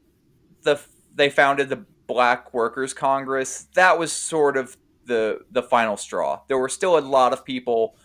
the 0.63 0.79
they 1.15 1.29
founded 1.29 1.69
the 1.69 1.85
Black 2.07 2.53
Workers 2.53 2.93
Congress, 2.93 3.67
that 3.75 3.97
was 3.97 4.11
sort 4.11 4.57
of 4.57 4.77
the 5.05 5.39
the 5.51 5.63
final 5.63 5.97
straw. 5.97 6.41
There 6.47 6.57
were 6.57 6.69
still 6.69 6.97
a 6.97 6.99
lot 6.99 7.33
of 7.33 7.43
people 7.43 7.95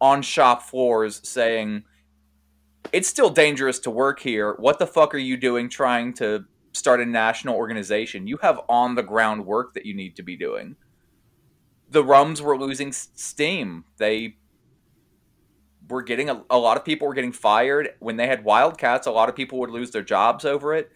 on 0.00 0.22
shop 0.22 0.62
floors 0.62 1.20
saying 1.28 1.84
it's 2.92 3.08
still 3.08 3.30
dangerous 3.30 3.78
to 3.80 3.90
work 3.90 4.20
here. 4.20 4.54
What 4.58 4.78
the 4.78 4.86
fuck 4.86 5.14
are 5.14 5.18
you 5.18 5.36
doing 5.36 5.68
trying 5.68 6.14
to 6.14 6.44
start 6.72 7.00
a 7.00 7.06
national 7.06 7.56
organization? 7.56 8.26
You 8.26 8.38
have 8.42 8.60
on 8.68 8.94
the 8.94 9.02
ground 9.02 9.44
work 9.44 9.74
that 9.74 9.84
you 9.84 9.94
need 9.94 10.16
to 10.16 10.22
be 10.22 10.36
doing. 10.36 10.76
The 11.90 12.04
Rums 12.04 12.40
were 12.40 12.56
losing 12.58 12.92
steam. 12.92 13.84
They 13.96 14.36
were 15.88 16.02
getting 16.02 16.30
a, 16.30 16.42
a 16.50 16.58
lot 16.58 16.76
of 16.76 16.84
people 16.84 17.08
were 17.08 17.14
getting 17.14 17.32
fired 17.32 17.90
when 17.98 18.16
they 18.16 18.26
had 18.28 18.44
Wildcats. 18.44 19.06
A 19.06 19.10
lot 19.10 19.28
of 19.28 19.34
people 19.34 19.58
would 19.58 19.70
lose 19.70 19.90
their 19.90 20.02
jobs 20.02 20.44
over 20.44 20.74
it. 20.74 20.92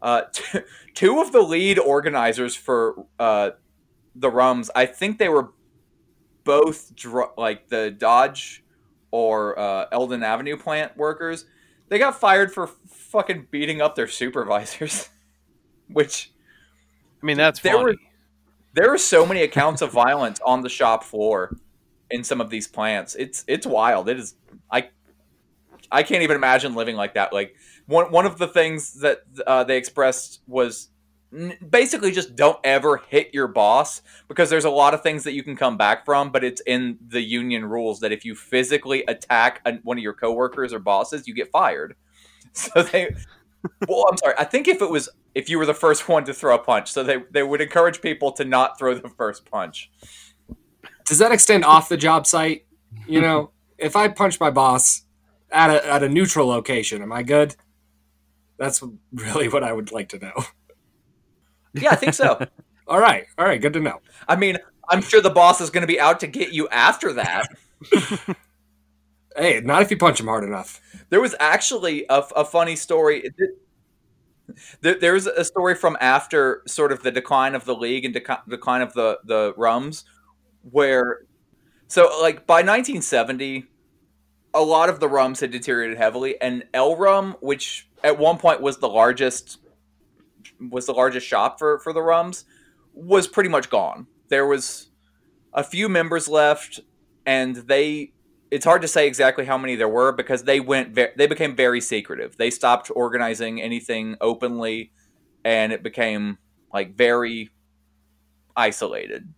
Uh, 0.00 0.22
t- 0.32 0.60
two 0.94 1.20
of 1.20 1.32
the 1.32 1.40
lead 1.42 1.78
organizers 1.78 2.54
for 2.54 3.06
uh, 3.18 3.50
the 4.14 4.30
Rums, 4.30 4.70
I 4.74 4.86
think 4.86 5.18
they 5.18 5.28
were 5.28 5.50
both 6.44 6.94
dr- 6.94 7.32
like 7.36 7.68
the 7.68 7.90
Dodge 7.90 8.64
or 9.10 9.58
uh, 9.58 9.86
Eldon 9.92 10.22
Avenue 10.22 10.56
plant 10.56 10.96
workers. 10.96 11.44
They 11.88 11.98
got 11.98 12.18
fired 12.20 12.52
for 12.54 12.68
fucking 12.68 13.48
beating 13.50 13.80
up 13.82 13.96
their 13.96 14.06
supervisors, 14.08 15.08
which 15.88 16.30
i 17.22 17.26
mean 17.26 17.36
that's 17.36 17.58
There 17.60 17.72
funny. 17.72 17.84
were- 17.84 17.96
there 18.72 18.92
are 18.92 18.98
so 18.98 19.26
many 19.26 19.42
accounts 19.42 19.82
of 19.82 19.92
violence 19.92 20.40
on 20.44 20.62
the 20.62 20.68
shop 20.68 21.04
floor 21.04 21.56
in 22.10 22.24
some 22.24 22.40
of 22.40 22.50
these 22.50 22.68
plants. 22.68 23.14
It's 23.14 23.44
it's 23.46 23.66
wild. 23.66 24.08
It 24.08 24.18
is 24.18 24.34
I 24.70 24.88
I 25.90 26.02
can't 26.02 26.22
even 26.22 26.36
imagine 26.36 26.74
living 26.74 26.96
like 26.96 27.14
that. 27.14 27.32
Like 27.32 27.54
one 27.86 28.10
one 28.12 28.26
of 28.26 28.38
the 28.38 28.48
things 28.48 29.00
that 29.00 29.20
uh, 29.46 29.64
they 29.64 29.76
expressed 29.76 30.40
was 30.46 30.88
n- 31.32 31.56
basically 31.68 32.12
just 32.12 32.36
don't 32.36 32.58
ever 32.64 32.98
hit 33.08 33.34
your 33.34 33.48
boss 33.48 34.02
because 34.28 34.50
there's 34.50 34.64
a 34.64 34.70
lot 34.70 34.94
of 34.94 35.02
things 35.02 35.24
that 35.24 35.32
you 35.32 35.42
can 35.42 35.56
come 35.56 35.76
back 35.76 36.04
from, 36.04 36.30
but 36.30 36.44
it's 36.44 36.62
in 36.66 36.98
the 37.08 37.20
union 37.22 37.64
rules 37.64 38.00
that 38.00 38.12
if 38.12 38.24
you 38.24 38.34
physically 38.34 39.04
attack 39.08 39.60
an- 39.64 39.80
one 39.82 39.98
of 39.98 40.02
your 40.02 40.14
coworkers 40.14 40.72
or 40.72 40.78
bosses, 40.78 41.26
you 41.26 41.34
get 41.34 41.50
fired. 41.50 41.96
So 42.52 42.82
they 42.82 43.14
well, 43.88 44.06
I'm 44.10 44.16
sorry. 44.16 44.34
I 44.38 44.44
think 44.44 44.68
if 44.68 44.82
it 44.82 44.90
was 44.90 45.08
if 45.34 45.48
you 45.48 45.58
were 45.58 45.66
the 45.66 45.74
first 45.74 46.08
one 46.08 46.24
to 46.24 46.34
throw 46.34 46.54
a 46.54 46.58
punch, 46.58 46.92
so 46.92 47.02
they 47.02 47.18
they 47.30 47.42
would 47.42 47.60
encourage 47.60 48.00
people 48.00 48.32
to 48.32 48.44
not 48.44 48.78
throw 48.78 48.94
the 48.94 49.08
first 49.08 49.50
punch. 49.50 49.90
Does 51.06 51.18
that 51.18 51.32
extend 51.32 51.64
off 51.64 51.88
the 51.88 51.96
job 51.96 52.26
site? 52.26 52.66
You 53.06 53.20
know, 53.20 53.50
if 53.78 53.96
I 53.96 54.08
punch 54.08 54.38
my 54.40 54.50
boss 54.50 55.04
at 55.50 55.70
a, 55.70 55.86
at 55.86 56.02
a 56.02 56.08
neutral 56.08 56.46
location, 56.46 57.02
am 57.02 57.12
I 57.12 57.22
good? 57.22 57.56
That's 58.58 58.82
really 59.12 59.48
what 59.48 59.64
I 59.64 59.72
would 59.72 59.90
like 59.90 60.10
to 60.10 60.18
know. 60.18 60.44
Yeah, 61.74 61.90
I 61.90 61.96
think 61.96 62.14
so. 62.14 62.46
All 62.86 62.98
right, 62.98 63.26
all 63.38 63.44
right, 63.44 63.60
good 63.60 63.74
to 63.74 63.80
know. 63.80 64.00
I 64.26 64.34
mean, 64.34 64.58
I'm 64.88 65.00
sure 65.00 65.20
the 65.20 65.30
boss 65.30 65.60
is 65.60 65.70
going 65.70 65.82
to 65.82 65.86
be 65.86 66.00
out 66.00 66.18
to 66.20 66.26
get 66.26 66.52
you 66.52 66.68
after 66.70 67.12
that. 67.12 67.46
Hey, 69.36 69.60
not 69.60 69.82
if 69.82 69.90
you 69.90 69.96
punch 69.96 70.20
him 70.20 70.26
hard 70.26 70.44
enough. 70.44 70.80
There 71.08 71.20
was 71.20 71.34
actually 71.38 72.04
a, 72.08 72.22
a 72.36 72.44
funny 72.44 72.76
story. 72.76 73.30
There, 74.80 74.98
there's 74.98 75.26
a 75.26 75.44
story 75.44 75.74
from 75.74 75.96
after 76.00 76.62
sort 76.66 76.90
of 76.92 77.02
the 77.02 77.12
decline 77.12 77.54
of 77.54 77.64
the 77.64 77.74
league 77.74 78.04
and 78.04 78.14
deca- 78.14 78.48
decline 78.48 78.82
of 78.82 78.92
the 78.94 79.18
the 79.24 79.54
Rums, 79.56 80.04
where 80.70 81.20
so 81.86 82.10
like 82.20 82.46
by 82.46 82.56
1970, 82.56 83.66
a 84.54 84.60
lot 84.60 84.88
of 84.88 84.98
the 85.00 85.08
Rums 85.08 85.40
had 85.40 85.52
deteriorated 85.52 85.98
heavily, 85.98 86.40
and 86.40 86.64
El 86.74 86.96
Rum, 86.96 87.36
which 87.40 87.88
at 88.02 88.18
one 88.18 88.38
point 88.38 88.60
was 88.60 88.78
the 88.78 88.88
largest 88.88 89.58
was 90.70 90.86
the 90.86 90.92
largest 90.94 91.26
shop 91.26 91.58
for 91.58 91.78
for 91.78 91.92
the 91.92 92.02
Rums, 92.02 92.44
was 92.92 93.28
pretty 93.28 93.50
much 93.50 93.70
gone. 93.70 94.08
There 94.28 94.46
was 94.46 94.88
a 95.52 95.62
few 95.62 95.88
members 95.88 96.28
left, 96.28 96.80
and 97.24 97.54
they 97.56 98.12
it's 98.50 98.64
hard 98.64 98.82
to 98.82 98.88
say 98.88 99.06
exactly 99.06 99.44
how 99.44 99.56
many 99.56 99.76
there 99.76 99.88
were 99.88 100.12
because 100.12 100.44
they 100.44 100.60
went 100.60 100.90
ve- 100.94 101.12
they 101.16 101.26
became 101.26 101.54
very 101.54 101.80
secretive. 101.80 102.36
They 102.36 102.50
stopped 102.50 102.90
organizing 102.94 103.60
anything 103.60 104.16
openly 104.20 104.92
and 105.44 105.72
it 105.72 105.82
became 105.82 106.38
like 106.72 106.96
very 106.96 107.50
isolated. 108.56 109.32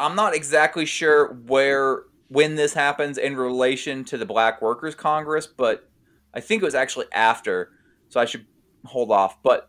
I'm 0.00 0.16
not 0.16 0.34
exactly 0.34 0.86
sure 0.86 1.34
where 1.46 2.04
when 2.28 2.56
this 2.56 2.72
happens 2.72 3.18
in 3.18 3.36
relation 3.36 4.04
to 4.04 4.16
the 4.16 4.24
Black 4.24 4.62
Workers 4.62 4.94
Congress, 4.94 5.46
but 5.46 5.88
I 6.34 6.40
think 6.40 6.62
it 6.62 6.64
was 6.64 6.74
actually 6.74 7.06
after, 7.12 7.70
so 8.08 8.20
I 8.20 8.24
should 8.24 8.46
hold 8.86 9.10
off. 9.10 9.42
But 9.42 9.68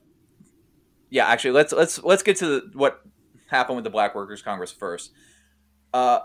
yeah, 1.10 1.28
actually, 1.28 1.52
let's 1.52 1.74
let's 1.74 2.02
let's 2.02 2.24
get 2.24 2.38
to 2.38 2.48
the, 2.48 2.70
what 2.74 3.02
happened 3.48 3.76
with 3.76 3.84
the 3.84 3.90
Black 3.90 4.16
Workers 4.16 4.42
Congress 4.42 4.72
first. 4.72 5.12
Uh, 5.94 6.22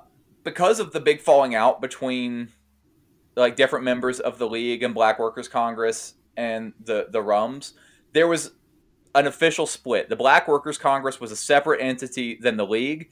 because 0.48 0.80
of 0.80 0.92
the 0.92 1.00
big 1.00 1.20
falling 1.20 1.54
out 1.54 1.80
between 1.80 2.48
like 3.37 3.54
different 3.54 3.84
members 3.84 4.18
of 4.18 4.38
the 4.38 4.48
league 4.48 4.82
and 4.82 4.94
Black 4.94 5.18
Workers 5.18 5.46
Congress 5.46 6.14
and 6.37 6.72
the 6.82 7.08
the 7.11 7.20
Rums, 7.20 7.74
there 8.14 8.26
was 8.26 8.52
an 9.14 9.26
official 9.26 9.66
split. 9.66 10.08
The 10.08 10.16
Black 10.16 10.48
Workers 10.48 10.78
Congress 10.78 11.20
was 11.20 11.30
a 11.30 11.37
separate 11.37 11.82
entity 11.82 12.38
than 12.40 12.56
the 12.56 12.66
league, 12.66 13.11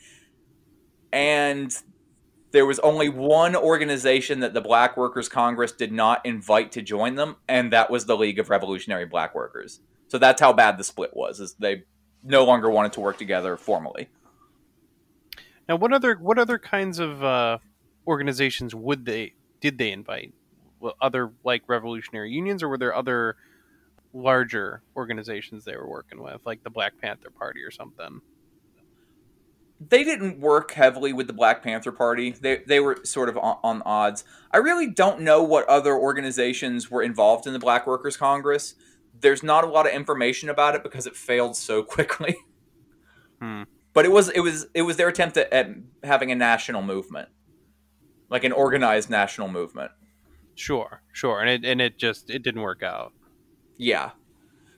and 1.13 1.77
there 2.53 2.65
was 2.65 2.79
only 2.79 3.11
one 3.11 3.55
organization 3.55 4.41
that 4.41 4.55
the 4.55 4.61
Black 4.63 4.97
Workers 4.97 5.29
Congress 5.29 5.73
did 5.73 5.93
not 5.93 6.25
invite 6.25 6.73
to 6.73 6.83
join 6.83 7.17
them, 7.17 7.37
and 7.49 7.73
that 7.73 7.91
was 7.91 8.07
the 8.07 8.17
League 8.17 8.39
of 8.39 8.49
Revolutionary 8.49 9.05
Black 9.05 9.35
Workers. 9.35 9.81
So 10.09 10.19
that's 10.19 10.41
how 10.41 10.53
bad 10.53 10.79
the 10.79 10.85
split 10.85 11.15
was. 11.15 11.41
Is 11.41 11.55
they 11.55 11.85
no 12.23 12.45
longer 12.45 12.71
wanted 12.71 12.95
to 12.95 13.01
work 13.01 13.19
together 13.19 13.57
formally. 13.57 14.09
Now, 15.69 15.77
what 15.77 15.93
other 15.93 16.15
what 16.15 16.39
other 16.39 16.59
kinds 16.59 16.99
of 16.99 17.23
uh, 17.23 17.59
organizations 18.07 18.75
would 18.75 19.05
they 19.05 19.35
did 19.61 19.79
they 19.79 19.91
invite? 19.91 20.33
Other 21.01 21.33
like 21.45 21.63
revolutionary 21.67 22.31
unions, 22.31 22.63
or 22.63 22.69
were 22.69 22.79
there 22.79 22.95
other 22.95 23.37
larger 24.13 24.83
organizations 24.97 25.65
they 25.65 25.77
were 25.77 25.89
working 25.89 26.23
with, 26.23 26.41
like 26.45 26.63
the 26.63 26.71
Black 26.71 26.99
Panther 27.01 27.31
Party 27.31 27.63
or 27.63 27.71
something? 27.71 28.21
They 29.79 30.05
didn't 30.05 30.41
work 30.41 30.71
heavily 30.71 31.13
with 31.13 31.27
the 31.27 31.33
Black 31.33 31.63
Panther 31.63 31.93
Party. 31.93 32.31
They 32.31 32.59
they 32.59 32.79
were 32.79 32.99
sort 33.05 33.29
of 33.29 33.37
on, 33.37 33.59
on 33.65 33.83
odds. 33.85 34.25
I 34.53 34.59
really 34.59 34.87
don't 34.87 35.21
know 35.21 35.43
what 35.43 35.69
other 35.69 35.95
organizations 35.95 36.91
were 36.91 37.03
involved 37.03 37.47
in 37.47 37.53
the 37.53 37.59
Black 37.59 37.87
Workers 37.87 38.17
Congress. 38.17 38.75
There's 39.19 39.43
not 39.43 39.65
a 39.65 39.67
lot 39.67 39.87
of 39.87 39.93
information 39.93 40.49
about 40.49 40.75
it 40.75 40.83
because 40.83 41.07
it 41.07 41.17
failed 41.17 41.57
so 41.57 41.83
quickly. 41.95 42.37
Hmm. 43.41 43.65
But 43.97 44.05
it 44.05 44.13
was 44.13 44.29
it 44.29 44.41
was 44.41 44.67
it 44.75 44.83
was 44.83 44.99
their 44.99 45.09
attempt 45.09 45.39
at, 45.39 45.51
at 45.51 45.71
having 46.05 46.31
a 46.31 46.35
national 46.35 46.83
movement, 46.83 47.31
like 48.29 48.45
an 48.45 48.53
organized 48.53 49.09
national 49.09 49.49
movement. 49.49 49.91
Sure, 50.55 51.01
sure, 51.15 51.41
and 51.41 51.49
it 51.49 51.65
and 51.65 51.81
it 51.81 51.97
just 51.97 52.29
it 52.29 52.43
didn't 52.43 52.61
work 52.61 52.83
out. 52.83 53.15
Yeah. 53.79 54.11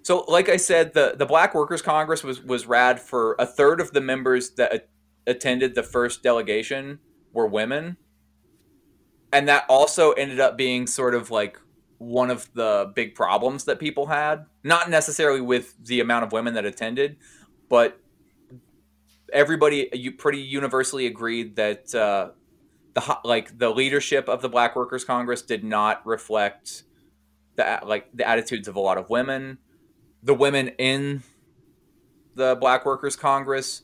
So, 0.03 0.21
like 0.29 0.49
I 0.49 0.57
said, 0.57 0.95
the 0.95 1.17
the 1.19 1.27
Black 1.27 1.53
Workers 1.53 1.83
Congress 1.83 2.23
was 2.23 2.41
was 2.45 2.67
rad 2.67 3.01
for 3.01 3.35
a 3.41 3.45
third 3.45 3.81
of 3.81 3.91
the 3.91 4.01
members 4.01 4.51
that 4.51 4.73
a- 4.73 4.83
attended 5.29 5.75
the 5.75 5.83
first 5.83 6.23
delegation 6.23 7.01
were 7.33 7.49
women, 7.49 7.97
and 9.33 9.49
that 9.49 9.65
also 9.69 10.13
ended 10.13 10.39
up 10.39 10.57
being 10.57 10.87
sort 10.87 11.17
of 11.17 11.29
like 11.29 11.59
one 11.99 12.31
of 12.31 12.49
the 12.55 12.93
big 12.95 13.17
problems 13.17 13.65
that 13.65 13.81
people 13.81 14.07
had. 14.07 14.47
Not 14.63 14.89
necessarily 14.89 15.41
with 15.41 15.75
the 15.85 15.99
amount 15.99 16.25
of 16.25 16.31
women 16.31 16.55
that 16.55 16.65
attended, 16.65 17.17
but 17.69 18.01
everybody 19.33 19.89
you 19.93 20.13
pretty 20.13 20.41
universally 20.41 21.07
agreed 21.07 21.57
that 21.57 21.95
uh, 21.95 22.31
the 22.95 23.19
like 23.25 23.59
the 23.59 23.71
leadership 23.71 24.29
of 24.29 24.43
the 24.43 24.49
Black 24.49 24.77
Workers 24.77 25.05
Congress 25.05 25.43
did 25.43 25.65
not 25.65 26.05
reflect 26.07 26.85
the 27.57 27.81
like 27.85 28.09
the 28.15 28.27
attitudes 28.27 28.69
of 28.69 28.77
a 28.77 28.81
lot 28.81 28.99
of 28.99 29.11
women. 29.11 29.59
The 30.23 30.35
women 30.35 30.69
in 30.79 31.23
the 32.35 32.57
Black 32.57 32.85
Workers 32.85 33.17
Congress, 33.17 33.83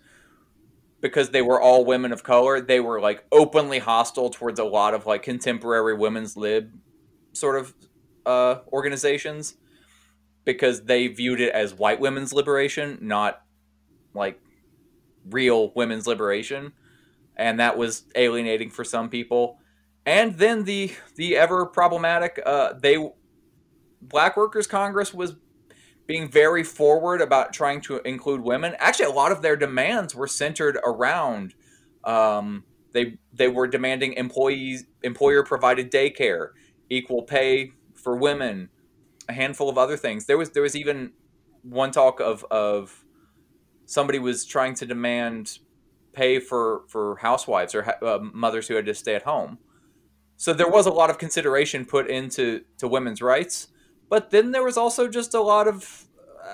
because 1.00 1.30
they 1.30 1.42
were 1.42 1.61
all 1.61 1.85
women 1.85 2.12
of 2.12 2.22
color, 2.22 2.61
they 2.61 2.80
were 2.80 3.00
like 3.00 3.24
openly 3.30 3.78
hostile 3.78 4.30
towards 4.30 4.59
a 4.59 4.64
lot 4.64 4.94
of 4.94 5.07
like 5.07 5.22
contemporary 5.22 5.94
women's 5.94 6.37
lib 6.37 6.72
sort 7.33 7.59
of 7.59 7.74
uh, 8.26 8.57
organizations 8.72 9.57
because 10.44 10.85
they 10.85 11.09
viewed 11.09 11.40
it 11.40 11.52
as 11.52 11.74
white 11.74 12.00
women's 12.00 12.33
liberation, 12.33 12.98
not 13.00 13.42
like 14.14 14.40
real 15.30 15.72
women's 15.74 16.06
liberation, 16.06 16.72
and 17.37 17.60
that 17.60 17.76
was 17.76 18.04
alienating 18.14 18.70
for 18.70 18.84
some 18.84 19.08
people. 19.08 19.58
And 20.06 20.38
then 20.38 20.64
the 20.64 20.92
the 21.16 21.37
ever 21.37 21.66
problematic 21.66 22.40
uh, 22.44 22.74
they 22.78 23.10
Black 24.02 24.37
Workers 24.37 24.66
Congress 24.66 25.14
was 25.14 25.37
being 26.06 26.28
very 26.28 26.62
forward 26.62 27.22
about 27.22 27.52
trying 27.54 27.80
to 27.80 28.00
include 28.02 28.42
women. 28.42 28.74
Actually, 28.78 29.06
a 29.06 29.10
lot 29.10 29.32
of 29.32 29.40
their 29.40 29.56
demands 29.56 30.14
were 30.14 30.26
centered 30.26 30.78
around 30.84 31.54
um, 32.04 32.64
they 32.92 33.18
they 33.32 33.48
were 33.48 33.66
demanding 33.66 34.12
employees 34.14 34.84
employer 35.02 35.42
provided 35.42 35.90
daycare, 35.90 36.50
equal 36.88 37.22
pay 37.22 37.72
for 37.94 38.16
women, 38.16 38.68
a 39.28 39.32
handful 39.32 39.68
of 39.68 39.76
other 39.78 39.96
things. 39.96 40.26
There 40.26 40.38
was 40.38 40.50
there 40.50 40.62
was 40.62 40.76
even 40.76 41.12
one 41.62 41.90
talk 41.90 42.20
of 42.20 42.44
of 42.50 43.03
somebody 43.87 44.18
was 44.18 44.44
trying 44.44 44.75
to 44.75 44.87
demand 44.87 45.59
pay 46.12 46.38
for 46.38 46.83
for 46.88 47.16
housewives 47.16 47.75
or 47.75 47.97
uh, 48.03 48.18
mothers 48.33 48.68
who 48.68 48.75
had 48.75 48.87
to 48.87 48.94
stay 48.94 49.14
at 49.14 49.23
home. 49.23 49.59
So 50.37 50.53
there 50.53 50.68
was 50.68 50.87
a 50.87 50.90
lot 50.90 51.11
of 51.11 51.18
consideration 51.18 51.85
put 51.85 52.09
into 52.09 52.64
to 52.79 52.88
women's 52.88 53.23
rights, 53.23 53.68
but 54.09 54.31
then 54.31 54.53
there 54.53 54.62
was 54.62 54.77
also 54.77 55.09
just 55.09 55.35
a 55.35 55.40
lot 55.40 55.68
of 55.68 56.07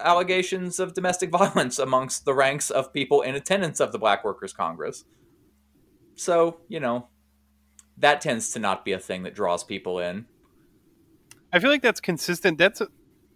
allegations 0.03 0.79
of 0.79 0.95
domestic 0.95 1.31
violence 1.39 1.79
amongst 1.79 2.25
the 2.25 2.35
ranks 2.35 2.71
of 2.71 2.93
people 2.93 3.23
in 3.23 3.35
attendance 3.35 3.81
of 3.81 3.93
the 3.93 3.99
Black 3.99 4.25
Workers 4.25 4.53
Congress. 4.53 5.05
So, 6.15 6.61
you 6.69 6.81
know, 6.81 7.09
that 7.97 8.21
tends 8.21 8.51
to 8.53 8.59
not 8.59 8.85
be 8.85 8.93
a 8.93 8.99
thing 8.99 9.23
that 9.23 9.35
draws 9.35 9.65
people 9.65 9.99
in. 9.99 10.27
I 11.53 11.59
feel 11.59 11.71
like 11.71 11.83
that's 11.83 12.01
consistent. 12.01 12.59
That's 12.59 12.81
a, 12.81 12.89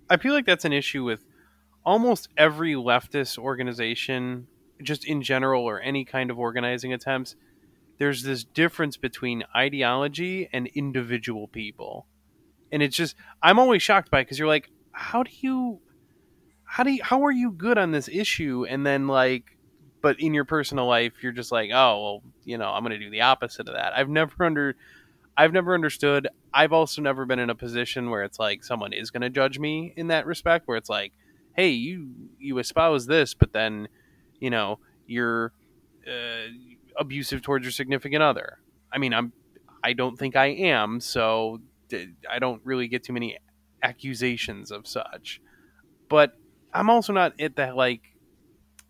I 0.09 0.17
feel 0.17 0.35
like 0.35 0.47
that's 0.47 0.65
an 0.65 0.73
issue 0.73 1.03
with 1.03 1.25
almost 1.85 2.29
every 2.37 2.75
leftist 2.75 3.38
organization, 3.38 4.47
just 4.83 5.05
in 5.05 5.23
general, 5.23 5.64
or 5.64 5.81
any 5.81 6.05
kind 6.05 6.31
of 6.31 6.38
organizing 6.38 6.92
attempts. 6.92 7.37
There's 7.99 8.23
this 8.23 8.42
difference 8.42 8.97
between 8.97 9.44
ideology 9.55 10.49
and 10.53 10.66
individual 10.68 11.47
people, 11.47 12.07
and 12.73 12.83
it's 12.83 12.97
just 12.97 13.14
I'm 13.42 13.59
always 13.59 13.83
shocked 13.83 14.11
by 14.11 14.23
because 14.23 14.38
you're 14.38 14.49
like, 14.49 14.70
how 14.90 15.23
do 15.23 15.31
you, 15.40 15.81
how 16.64 16.83
do 16.83 16.90
you, 16.90 17.03
how 17.05 17.25
are 17.25 17.31
you 17.33 17.53
good 17.53 17.79
on 17.79 17.92
this 17.92 18.09
issue, 18.09 18.66
and 18.68 18.85
then 18.85 19.07
like, 19.07 19.57
but 20.03 20.18
in 20.18 20.35
your 20.35 20.44
personal 20.44 20.87
life, 20.87 21.12
you're 21.23 21.33
just 21.33 21.53
like, 21.53 21.70
oh 21.73 22.03
well, 22.03 22.23
you 22.44 22.59
know, 22.59 22.68
I'm 22.68 22.83
going 22.83 22.99
to 22.99 23.05
do 23.05 23.11
the 23.11 23.20
opposite 23.20 23.68
of 23.68 23.75
that. 23.75 23.97
I've 23.97 24.09
never 24.09 24.44
under 24.44 24.75
I've 25.37 25.53
never 25.53 25.75
understood. 25.75 26.29
I've 26.53 26.73
also 26.73 27.03
never 27.03 27.27
been 27.27 27.38
in 27.38 27.51
a 27.51 27.55
position 27.55 28.11
where 28.11 28.23
it's 28.23 28.38
like 28.38 28.64
someone 28.64 28.92
is 28.92 29.11
going 29.11 29.23
to 29.23 29.31
judge 29.31 29.59
me 29.59 29.92
in 29.97 30.09
that 30.09 30.27
respect, 30.27 30.66
where 30.66 30.77
it's 30.77 30.88
like, 30.88 31.12
hey, 31.57 31.71
you 31.71 32.11
you 32.38 32.59
espouse 32.59 33.07
this, 33.07 33.35
but 33.35 33.53
then, 33.53 33.88
you 34.40 34.51
know, 34.51 34.79
you're 35.07 35.53
uh, 36.07 36.49
abusive 36.99 37.43
towards 37.43 37.64
your 37.64 37.73
significant 37.73 38.23
other. 38.23 38.59
I 38.93 38.99
mean, 38.99 39.14
I'm 39.14 39.33
I 39.83 39.93
don't 39.93 40.19
think 40.19 40.37
I 40.37 40.47
am, 40.47 41.01
so 41.01 41.61
I 42.31 42.38
don't 42.38 42.61
really 42.64 42.88
get 42.88 43.05
too 43.05 43.12
many 43.12 43.38
accusations 43.83 44.71
of 44.71 44.87
such. 44.87 45.40
But 46.09 46.33
I'm 46.73 46.90
also 46.90 47.12
not 47.12 47.40
at 47.40 47.57
that 47.57 47.77
like 47.77 48.03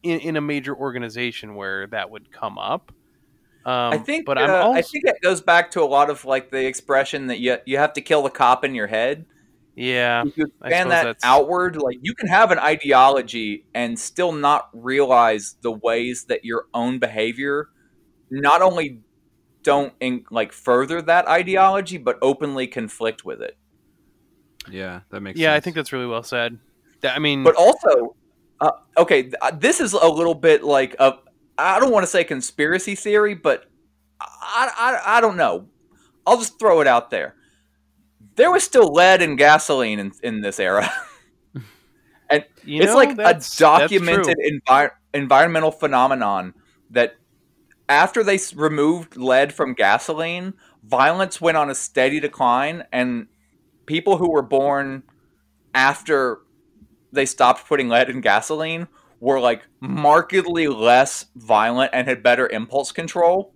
in, 0.02 0.20
in 0.20 0.36
a 0.36 0.40
major 0.40 0.74
organization 0.74 1.54
where 1.54 1.86
that 1.88 2.10
would 2.10 2.32
come 2.32 2.58
up. 2.58 2.92
Um, 3.66 3.94
I 3.94 3.98
think, 3.98 4.26
but 4.26 4.36
uh, 4.36 4.42
I'm 4.42 4.50
also 4.50 4.78
I 4.78 4.82
think 4.82 5.04
it 5.06 5.16
goes 5.22 5.40
back 5.40 5.70
to 5.72 5.82
a 5.82 5.84
lot 5.86 6.10
of 6.10 6.24
like 6.24 6.50
the 6.50 6.66
expression 6.66 7.28
that 7.28 7.40
you 7.40 7.56
you 7.64 7.78
have 7.78 7.94
to 7.94 8.02
kill 8.02 8.22
the 8.22 8.30
cop 8.30 8.64
in 8.64 8.74
your 8.74 8.86
head. 8.86 9.24
Yeah, 9.76 10.22
if 10.24 10.36
you 10.36 10.46
I 10.62 10.68
expand 10.68 10.90
that 10.90 11.04
that's- 11.04 11.20
outward, 11.24 11.76
like 11.76 11.98
you 12.00 12.14
can 12.14 12.28
have 12.28 12.50
an 12.52 12.58
ideology 12.58 13.66
and 13.74 13.98
still 13.98 14.30
not 14.32 14.68
realize 14.72 15.56
the 15.62 15.72
ways 15.72 16.26
that 16.28 16.44
your 16.44 16.66
own 16.72 16.98
behavior 17.00 17.68
not 18.30 18.62
only 18.62 19.00
don't 19.62 19.92
in, 20.00 20.24
like 20.30 20.52
further 20.52 21.02
that 21.02 21.26
ideology, 21.26 21.98
but 21.98 22.18
openly 22.22 22.66
conflict 22.68 23.24
with 23.24 23.42
it. 23.42 23.56
Yeah, 24.70 25.00
that 25.10 25.20
makes 25.20 25.38
yeah, 25.40 25.54
I 25.54 25.60
think 25.60 25.74
that's 25.76 25.92
really 25.92 26.06
well 26.06 26.22
said. 26.22 26.58
That- 27.00 27.16
I 27.16 27.18
mean, 27.18 27.42
But 27.42 27.56
also, 27.56 28.14
uh, 28.60 28.70
okay, 28.96 29.22
th- 29.22 29.34
uh, 29.42 29.50
this 29.50 29.80
is 29.80 29.92
a 29.92 30.08
little 30.08 30.34
bit 30.34 30.62
like 30.62 30.94
a 31.00 31.18
I 31.58 31.78
don't 31.80 31.92
want 31.92 32.04
to 32.04 32.08
say 32.10 32.24
conspiracy 32.24 32.94
theory, 32.94 33.34
but 33.34 33.66
I, 34.20 34.70
I 35.04 35.18
I 35.18 35.20
don't 35.20 35.36
know. 35.36 35.68
I'll 36.26 36.38
just 36.38 36.58
throw 36.58 36.80
it 36.80 36.86
out 36.86 37.10
there. 37.10 37.34
There 38.36 38.50
was 38.50 38.64
still 38.64 38.92
lead 38.92 39.22
and 39.22 39.38
gasoline 39.38 39.98
in, 39.98 40.12
in 40.22 40.40
this 40.40 40.58
era. 40.58 40.90
you 42.64 42.82
it's 42.82 42.86
know, 42.86 42.96
like 42.96 43.18
a 43.18 43.40
documented 43.56 44.36
envi- 44.38 44.90
environmental 45.12 45.70
phenomenon 45.70 46.54
that 46.90 47.16
after 47.88 48.24
they 48.24 48.36
s- 48.36 48.54
removed 48.54 49.16
lead 49.16 49.52
from 49.52 49.74
gasoline, 49.74 50.54
violence 50.82 51.40
went 51.40 51.56
on 51.56 51.70
a 51.70 51.74
steady 51.74 52.20
decline, 52.20 52.84
and 52.92 53.26
people 53.86 54.16
who 54.16 54.30
were 54.30 54.42
born 54.42 55.02
after 55.74 56.40
they 57.12 57.26
stopped 57.26 57.66
putting 57.66 57.88
lead 57.88 58.10
in 58.10 58.20
gasoline 58.20 58.88
were 59.20 59.40
like 59.40 59.66
markedly 59.80 60.68
less 60.68 61.26
violent 61.36 61.90
and 61.94 62.08
had 62.08 62.22
better 62.22 62.48
impulse 62.48 62.92
control. 62.92 63.53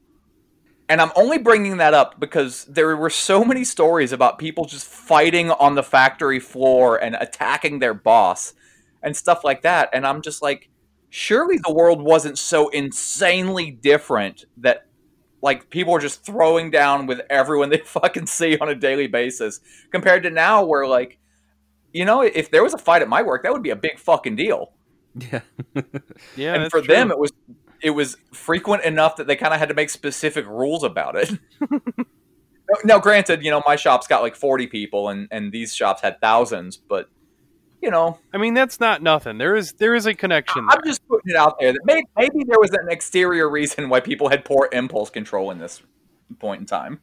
And 0.89 1.01
I'm 1.03 1.13
only 1.17 1.39
bringing 1.39 1.77
that 1.79 1.93
up 1.93 2.19
because 2.19 2.65
there 2.65 2.97
were 2.97 3.11
so 3.11 3.45
many 3.45 3.65
stories 3.65 4.13
about 4.13 4.39
people 4.39 4.65
just 4.65 4.87
fighting 4.87 5.51
on 5.51 5.75
the 5.75 5.83
factory 5.83 6.41
floor 6.41 6.97
and 6.97 7.15
attacking 7.21 7.79
their 7.79 7.93
boss 7.95 8.55
and 9.03 9.15
stuff 9.17 9.45
like 9.45 9.63
that. 9.63 9.91
And 9.93 10.07
I'm 10.07 10.23
just 10.23 10.41
like, 10.41 10.71
surely 11.11 11.59
the 11.59 11.73
world 11.73 12.01
wasn't 12.03 12.39
so 12.39 12.69
insanely 12.71 13.71
different 13.71 14.45
that 14.59 14.87
like 15.43 15.71
people 15.71 15.95
are 15.95 16.01
just 16.01 16.25
throwing 16.25 16.71
down 16.71 17.07
with 17.07 17.21
everyone 17.31 17.69
they 17.71 17.79
fucking 17.79 18.27
see 18.27 18.59
on 18.59 18.69
a 18.69 18.75
daily 18.75 19.07
basis 19.07 19.61
compared 19.91 20.23
to 20.23 20.31
now 20.31 20.65
where 20.65 20.87
like 20.87 21.19
you 21.93 22.05
know 22.05 22.23
if 22.23 22.51
there 22.51 22.63
was 22.63 22.75
a 22.75 22.79
fight 22.79 23.03
at 23.03 23.09
my 23.09 23.23
work 23.23 23.43
that 23.43 23.53
would 23.53 23.63
be 23.63 23.71
a 23.71 23.77
big 23.77 23.99
fucking 23.99 24.37
deal 24.37 24.73
Yeah. 25.15 25.41
Yeah, 26.37 26.55
and 26.55 26.71
for 26.71 26.83
true. 26.83 26.95
them 26.95 27.11
it 27.11 27.19
was 27.19 27.33
it 27.83 27.91
was 27.91 28.17
frequent 28.33 28.85
enough 28.85 29.17
that 29.17 29.27
they 29.27 29.37
kind 29.37 29.53
of 29.55 29.61
had 29.61 29.69
to 29.69 29.75
make 29.75 29.91
specific 29.91 30.47
rules 30.47 30.83
about 30.83 31.17
it 31.17 31.31
now, 31.71 31.79
now 32.85 32.99
granted 32.99 33.43
you 33.43 33.51
know 33.51 33.63
my 33.67 33.77
shop's 33.77 34.07
got 34.07 34.23
like 34.23 34.37
40 34.37 34.67
people 34.67 35.09
and 35.09 35.29
and 35.31 35.53
these 35.53 35.75
shops 35.75 36.03
had 36.03 36.21
thousands 36.21 36.77
but 36.77 37.09
you 37.83 37.91
know 37.91 38.19
I 38.33 38.39
mean, 38.39 38.55
that's 38.55 38.81
not 38.81 39.03
nothing. 39.03 39.39
There 39.39 39.55
is 39.55 39.73
there 39.75 39.95
is 39.95 40.07
a 40.07 40.15
connection. 40.15 40.67
i'm 40.69 40.81
there. 40.83 40.91
just 40.91 41.07
putting 41.07 41.31
it 41.31 41.37
out 41.37 41.61
there 41.61 41.73
that 41.73 41.81
maybe, 41.85 42.03
maybe 42.17 42.45
there 42.45 42.59
was 42.59 42.73
an 42.73 42.89
exterior 42.91 43.49
reason 43.49 43.89
why 43.89 44.01
people 44.01 44.29
had 44.29 44.45
poor 44.45 44.69
impulse 44.73 45.11
control 45.11 45.53
in 45.53 45.59
this 45.59 45.81
point 46.41 46.61
in 46.61 46.67
time 46.67 47.01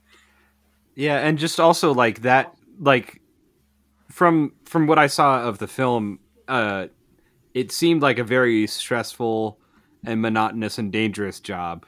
Yeah, 0.96 1.18
and 1.18 1.38
just 1.38 1.60
also 1.60 1.94
like 1.94 2.24
that 2.24 2.54
like 2.80 3.22
from 4.12 4.54
from 4.66 4.86
what 4.88 5.00
I 5.00 5.08
saw 5.08 5.44
of 5.48 5.60
the 5.60 5.68
film, 5.68 6.20
uh 6.48 6.88
it 7.54 7.72
seemed 7.72 8.02
like 8.02 8.20
a 8.20 8.24
very 8.24 8.68
stressful 8.68 9.58
and 10.08 10.22
monotonous 10.22 10.78
and 10.78 10.91
dangerous 10.91 11.39
job. 11.39 11.86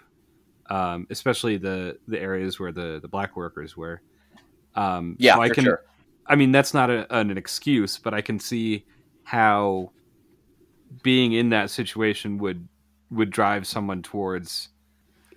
Um, 0.70 1.08
especially 1.10 1.58
the 1.58 1.98
the 2.08 2.20
areas 2.20 2.60
where 2.60 2.72
the 2.72 3.00
the 3.02 3.08
black 3.08 3.36
workers 3.36 3.78
were. 3.78 4.02
Um 4.76 5.16
yeah 5.18 5.36
so 5.36 5.42
I 5.42 5.48
for 5.48 5.54
can 5.56 5.64
sure 5.64 5.84
I 6.26 6.36
mean 6.36 6.52
that's 6.52 6.74
not 6.74 6.90
a, 6.90 7.16
an 7.16 7.38
excuse, 7.38 7.98
but 7.98 8.14
I 8.14 8.22
can 8.22 8.40
see 8.40 8.86
how 9.24 9.92
being 11.04 11.34
in 11.34 11.50
that 11.50 11.70
situation 11.70 12.38
would 12.38 12.68
would 13.10 13.30
drive 13.30 13.66
someone 13.66 14.02
towards 14.02 14.70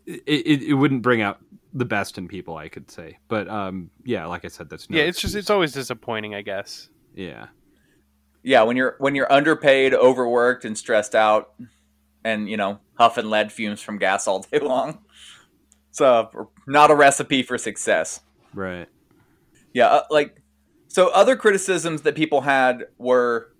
it, 0.07 0.23
it, 0.27 0.62
it 0.62 0.75
wouldn't 0.75 1.03
bring 1.03 1.23
out 1.23 1.38
the 1.73 1.85
best 1.85 2.19
in 2.19 2.27
people 2.27 2.57
i 2.57 2.69
could 2.69 2.90
say 2.90 3.19
but 3.29 3.49
um 3.49 3.90
yeah 4.05 4.27
like 4.27 4.45
i 4.45 4.49
said 4.49 4.69
that's 4.69 4.90
no 4.90 4.97
yeah, 4.97 5.05
it's 5.05 5.21
just 5.21 5.35
it's 5.35 5.51
always 5.51 5.73
disappointing, 5.73 6.35
I 6.35 6.43
guess. 6.43 6.88
yeah 7.14 7.47
yeah 8.43 8.62
when 8.62 8.77
you're 8.77 8.97
when 8.99 9.14
you're 9.14 9.33
underpaid 9.33 9.95
overworked 9.95 10.64
and 10.64 10.77
stressed 10.77 11.14
out 11.14 11.53
and 12.25 12.49
you 12.49 12.57
know 12.57 12.81
huffing 12.95 13.27
lead 13.27 13.53
fumes 13.53 13.81
from 13.81 13.99
gas 13.99 14.27
all 14.27 14.41
day 14.41 14.59
long. 14.63 14.99
Uh, 15.99 16.25
not 16.67 16.91
a 16.91 16.95
recipe 16.95 17.43
for 17.43 17.59
success. 17.59 18.21
Right. 18.55 18.89
Yeah 19.73 19.87
uh, 19.87 20.03
like 20.11 20.41
so 20.89 21.09
other 21.09 21.37
criticisms 21.37 22.03
that 22.03 22.15
people 22.15 22.43
had 22.43 22.87
were 22.99 23.53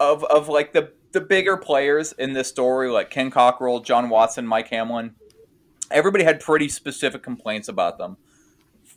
of 0.00 0.24
of 0.24 0.48
like 0.48 0.72
the 0.72 0.92
the 1.12 1.20
bigger 1.20 1.56
players 1.56 2.12
in 2.12 2.34
this 2.34 2.48
story 2.48 2.90
like 2.90 3.08
ken 3.08 3.30
cockrel 3.30 3.82
john 3.82 4.10
watson 4.10 4.46
mike 4.46 4.68
hamlin 4.68 5.14
everybody 5.90 6.24
had 6.24 6.40
pretty 6.40 6.68
specific 6.68 7.22
complaints 7.22 7.68
about 7.68 7.98
them. 7.98 8.16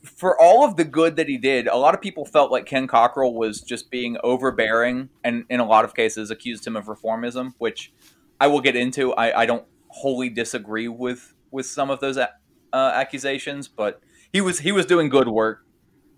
For 0.04 0.40
all 0.40 0.66
of 0.66 0.78
the 0.78 0.84
good 0.84 1.16
that 1.18 1.28
he 1.28 1.38
did, 1.38 1.68
a 1.68 1.78
lot 1.78 1.94
of 1.94 2.02
people 2.02 2.26
felt 2.26 2.52
like 2.52 2.66
Ken 2.66 2.88
Cockrel 2.88 3.34
was 3.34 3.62
just 3.62 3.92
being 3.92 4.18
overbearing, 4.24 5.10
and 5.24 5.46
in 5.50 5.60
a 5.60 5.66
lot 5.66 5.86
of 5.86 5.94
cases 5.94 6.32
accused 6.32 6.66
him 6.66 6.76
of 6.76 6.86
reformism, 6.86 7.54
which 7.60 7.94
I 8.42 8.48
will 8.48 8.60
get 8.60 8.76
into. 8.76 9.14
I, 9.14 9.42
I 9.42 9.46
don't 9.46 9.66
wholly 9.90 10.28
disagree 10.30 10.88
with 10.88 11.36
with 11.52 11.68
some 11.68 11.92
of 11.92 12.00
those 12.00 12.18
uh, 12.18 12.28
accusations, 12.74 13.68
but 13.68 14.02
he 14.34 14.42
was 14.42 14.60
he 14.60 14.72
was 14.72 14.88
doing 14.88 15.10
good 15.10 15.28
work. 15.28 15.64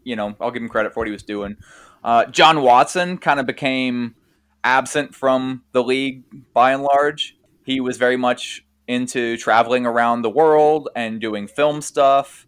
You 0.06 0.16
know, 0.16 0.36
I'll 0.40 0.52
give 0.52 0.62
him 0.62 0.70
credit 0.70 0.94
for 0.94 1.02
what 1.02 1.08
he 1.08 1.12
was 1.12 1.24
doing. 1.24 1.58
Uh, 2.02 2.26
John 2.26 2.62
Watson 2.62 3.18
kind 3.18 3.42
of 3.42 3.46
became 3.46 4.16
absent 4.64 5.14
from 5.14 5.64
the 5.74 5.84
league 5.84 6.24
by 6.54 6.72
and 6.72 6.84
large. 6.84 7.38
He 7.66 7.82
was 7.82 7.98
very 7.98 8.18
much 8.18 8.66
into 8.88 9.36
traveling 9.36 9.86
around 9.86 10.22
the 10.22 10.30
world 10.30 10.88
and 10.96 11.20
doing 11.20 11.48
film 11.48 11.82
stuff 11.82 12.48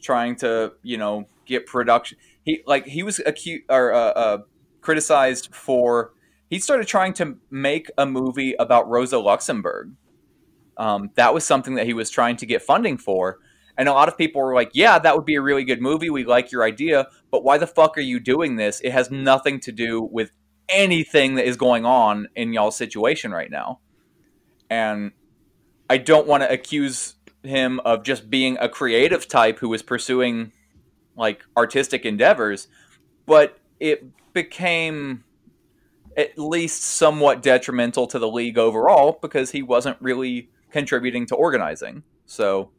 trying 0.00 0.34
to 0.34 0.72
you 0.82 0.96
know 0.96 1.28
get 1.46 1.66
production 1.66 2.18
he 2.44 2.62
like 2.66 2.86
he 2.86 3.02
was 3.02 3.20
acute 3.24 3.62
or 3.68 3.92
uh, 3.92 3.98
uh, 4.10 4.38
criticized 4.80 5.54
for 5.54 6.12
he 6.52 6.58
started 6.58 6.86
trying 6.86 7.14
to 7.14 7.38
make 7.50 7.90
a 7.96 8.04
movie 8.04 8.54
about 8.58 8.86
rosa 8.86 9.18
luxemburg. 9.18 9.94
Um, 10.76 11.08
that 11.14 11.32
was 11.32 11.46
something 11.46 11.76
that 11.76 11.86
he 11.86 11.94
was 11.94 12.10
trying 12.10 12.36
to 12.36 12.44
get 12.46 12.60
funding 12.60 12.98
for. 12.98 13.38
And 13.78 13.88
a 13.88 13.92
lot 13.94 14.08
of 14.08 14.18
people 14.18 14.42
were 14.42 14.54
like 14.54 14.72
yeah 14.74 14.98
that 14.98 15.16
would 15.16 15.24
be 15.24 15.36
a 15.36 15.40
really 15.40 15.64
good 15.64 15.80
movie. 15.80 16.10
We 16.10 16.24
like 16.26 16.52
your 16.52 16.62
idea 16.62 17.08
but 17.30 17.42
why 17.42 17.56
the 17.56 17.66
fuck 17.66 17.96
are 17.96 18.02
you 18.02 18.20
doing 18.20 18.56
this? 18.56 18.82
It 18.82 18.92
has 18.92 19.10
nothing 19.10 19.60
to 19.60 19.72
do 19.72 20.02
with 20.02 20.30
anything 20.68 21.36
that 21.36 21.46
is 21.46 21.56
going 21.56 21.86
on 21.86 22.28
in 22.36 22.52
y'all's 22.52 22.76
situation 22.76 23.32
right 23.32 23.50
now. 23.50 23.80
And 24.68 25.12
i 25.88 25.96
don't 25.96 26.26
want 26.26 26.42
to 26.42 26.52
accuse 26.52 27.14
him 27.42 27.80
of 27.80 28.04
just 28.04 28.28
being 28.28 28.58
a 28.60 28.68
creative 28.68 29.26
type 29.26 29.58
who 29.58 29.70
was 29.70 29.82
pursuing 29.82 30.52
like 31.16 31.44
artistic 31.56 32.04
endeavors, 32.04 32.68
but 33.24 33.58
it 33.80 34.04
became 34.34 35.24
at 36.16 36.38
least 36.38 36.82
somewhat 36.82 37.42
detrimental 37.42 38.06
to 38.08 38.18
the 38.18 38.28
league 38.28 38.58
overall 38.58 39.18
because 39.22 39.50
he 39.50 39.62
wasn't 39.62 39.96
really 40.00 40.50
contributing 40.70 41.26
to 41.26 41.34
organizing. 41.34 42.02
So 42.26 42.70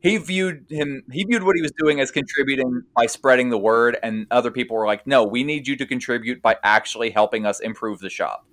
he 0.00 0.16
viewed 0.16 0.66
him 0.70 1.02
he 1.10 1.24
viewed 1.24 1.42
what 1.42 1.56
he 1.56 1.62
was 1.62 1.72
doing 1.78 2.00
as 2.00 2.10
contributing 2.10 2.82
by 2.96 3.06
spreading 3.06 3.50
the 3.50 3.58
word 3.58 3.98
and 4.02 4.26
other 4.30 4.50
people 4.50 4.76
were 4.76 4.86
like, 4.86 5.06
"No, 5.06 5.24
we 5.24 5.42
need 5.44 5.66
you 5.66 5.76
to 5.76 5.86
contribute 5.86 6.40
by 6.40 6.56
actually 6.62 7.10
helping 7.10 7.44
us 7.46 7.60
improve 7.60 7.98
the 8.00 8.10
shop." 8.10 8.46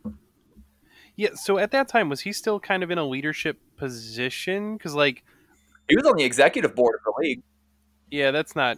Yeah, 1.15 1.29
so 1.35 1.57
at 1.57 1.71
that 1.71 1.87
time 1.87 2.09
was 2.09 2.21
he 2.21 2.33
still 2.33 2.59
kind 2.59 2.83
of 2.83 2.91
in 2.91 2.97
a 2.97 3.05
leadership 3.05 3.59
position 3.77 4.77
cuz 4.79 4.95
like 4.95 5.23
He 5.87 5.95
was 5.95 6.05
on 6.05 6.17
the 6.17 6.23
executive 6.23 6.75
board 6.75 6.95
of 6.95 7.03
the 7.03 7.13
league. 7.21 7.43
yeah, 8.09 8.31
that's 8.31 8.55
not 8.55 8.77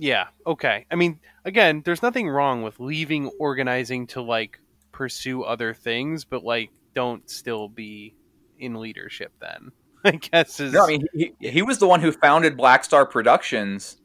Yeah, 0.00 0.28
okay. 0.46 0.86
I 0.90 0.94
mean, 0.94 1.20
again, 1.44 1.82
there's 1.84 2.02
nothing 2.02 2.26
wrong 2.26 2.62
with 2.62 2.80
leaving 2.80 3.26
organizing 3.38 4.06
to 4.08 4.22
like 4.22 4.58
pursue 4.92 5.42
other 5.42 5.74
things, 5.74 6.24
but 6.24 6.42
like 6.42 6.70
don't 6.94 7.28
still 7.28 7.68
be 7.68 8.14
in 8.58 8.80
leadership 8.80 9.30
then. 9.40 9.72
I 10.04 10.12
guess 10.12 10.58
is 10.58 10.72
No, 10.72 10.84
I 10.84 10.86
mean 10.86 11.06
he, 11.12 11.34
he, 11.38 11.60
was 11.60 11.78
the 11.78 11.86
one 11.86 12.00
who 12.00 12.12
founded 12.12 12.56
Black 12.56 12.82
Star 12.82 13.04
Productions, 13.04 13.98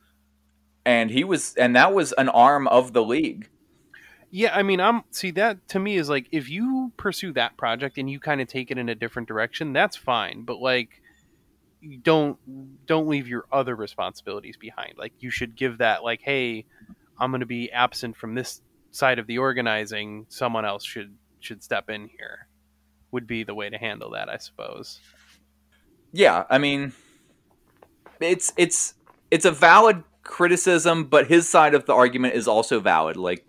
and 0.86 1.10
he 1.10 1.24
was 1.24 1.56
and 1.56 1.78
that 1.78 1.94
was 1.94 2.12
an 2.18 2.28
arm 2.28 2.68
of 2.68 2.92
the 2.92 3.02
league. 3.02 3.50
Yeah, 4.32 4.54
I 4.54 4.64
mean, 4.64 4.82
I'm 4.82 5.04
see 5.12 5.32
that 5.32 5.66
to 5.70 5.80
me 5.80 5.96
is 5.96 6.10
like 6.10 6.28
if 6.34 6.50
you 6.50 6.92
pursue 6.98 7.32
that 7.34 7.56
project 7.56 7.98
and 7.98 8.10
you 8.10 8.20
kind 8.20 8.42
of 8.42 8.50
take 8.50 8.70
it 8.70 8.78
in 8.78 8.90
a 8.90 8.96
different 8.96 9.30
direction, 9.30 9.72
that's 9.72 9.96
fine. 9.96 10.42
But 10.42 10.60
like, 10.60 11.02
don't 12.02 12.38
don't 12.86 13.08
leave 13.08 13.28
your 13.28 13.46
other 13.52 13.76
responsibilities 13.76 14.58
behind. 14.58 14.94
Like, 14.98 15.14
you 15.20 15.30
should 15.30 15.56
give 15.56 15.80
that 15.80 16.04
like, 16.04 16.22
hey, 16.22 16.66
I'm 17.20 17.32
going 17.32 17.42
to 17.42 17.46
be 17.46 17.72
absent 17.72 18.18
from 18.18 18.36
this 18.36 18.62
side 18.92 19.20
of 19.20 19.28
the 19.28 19.38
organizing. 19.38 20.26
Someone 20.30 20.66
else 20.66 20.84
should 20.86 21.16
should 21.40 21.64
step 21.64 21.90
in 21.90 22.08
here. 22.08 22.48
Would 23.12 23.28
be 23.28 23.44
the 23.44 23.54
way 23.56 23.70
to 23.70 23.78
handle 23.78 24.12
that, 24.12 24.30
I 24.30 24.38
suppose. 24.38 25.00
Yeah, 26.12 26.46
I 26.50 26.58
mean, 26.58 26.94
it's 28.20 28.54
it's 28.58 28.94
it's 29.32 29.46
a 29.46 29.52
valid 29.52 30.04
criticism, 30.24 31.06
but 31.06 31.28
his 31.28 31.48
side 31.48 31.76
of 31.76 31.86
the 31.86 31.94
argument 31.94 32.36
is 32.36 32.48
also 32.48 32.80
valid. 32.80 33.18
Like 33.18 33.46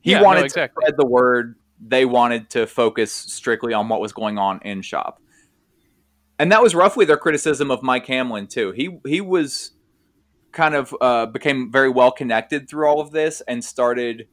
he 0.00 0.12
Yeah, 0.12 0.18
no, 0.18 0.24
wanted 0.24 0.44
exactly. 0.44 0.82
to 0.82 0.86
spread 0.86 0.98
the 0.98 1.06
word. 1.06 1.56
They 1.80 2.04
wanted 2.04 2.50
to 2.50 2.66
focus 2.66 3.12
strictly 3.12 3.72
on 3.72 3.88
what 3.88 4.00
was 4.00 4.12
going 4.12 4.36
on 4.38 4.60
in 4.64 4.82
shop. 4.82 5.22
And 6.38 6.52
that 6.52 6.62
was 6.62 6.74
roughly 6.74 7.04
their 7.04 7.16
criticism 7.16 7.70
of 7.70 7.82
Mike 7.82 8.06
Hamlin 8.06 8.46
too. 8.46 8.72
He 8.72 8.98
he 9.06 9.20
was 9.20 9.72
kind 10.52 10.74
of 10.74 10.94
uh, 11.00 11.26
became 11.26 11.70
very 11.70 11.90
well 11.90 12.12
connected 12.12 12.68
through 12.68 12.86
all 12.86 13.00
of 13.00 13.10
this 13.10 13.42
and 13.48 13.64
started 13.64 14.28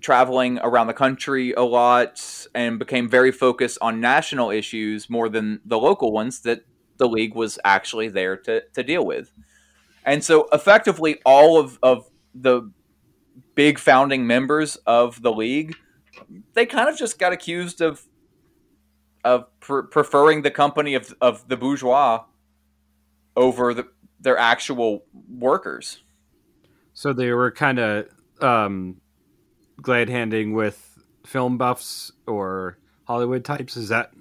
traveling 0.00 0.58
around 0.62 0.86
the 0.86 0.94
country 0.94 1.52
a 1.52 1.62
lot 1.62 2.46
and 2.54 2.78
became 2.78 3.08
very 3.08 3.32
focused 3.32 3.78
on 3.80 4.00
national 4.00 4.50
issues 4.50 5.10
more 5.10 5.28
than 5.28 5.60
the 5.64 5.78
local 5.78 6.12
ones 6.12 6.40
that 6.40 6.60
the 6.98 7.08
league 7.08 7.34
was 7.34 7.58
actually 7.64 8.08
there 8.08 8.36
to, 8.36 8.62
to 8.74 8.82
deal 8.82 9.04
with. 9.04 9.32
And 10.04 10.22
so 10.22 10.48
effectively 10.52 11.20
all 11.24 11.58
of, 11.58 11.78
of 11.82 12.08
the 12.34 12.70
big 13.54 13.78
founding 13.78 14.26
members 14.26 14.76
of 14.86 15.20
the 15.22 15.32
league, 15.32 15.74
they 16.54 16.66
kind 16.66 16.88
of 16.88 16.96
just 16.96 17.18
got 17.18 17.32
accused 17.32 17.80
of 17.80 18.07
of 19.24 19.46
pre- 19.60 19.82
preferring 19.90 20.42
the 20.42 20.50
company 20.50 20.94
of, 20.94 21.14
of 21.20 21.46
the 21.48 21.56
bourgeois 21.56 22.24
over 23.36 23.74
the, 23.74 23.88
their 24.20 24.38
actual 24.38 25.04
workers. 25.28 26.02
So 26.92 27.12
they 27.12 27.32
were 27.32 27.50
kind 27.50 27.78
of 27.78 28.08
um, 28.40 29.00
glad 29.80 30.08
handing 30.08 30.54
with 30.54 30.98
film 31.24 31.58
buffs 31.58 32.10
or 32.26 32.78
Hollywood 33.04 33.44
types. 33.44 33.76
Is 33.76 33.88
that 33.88 34.12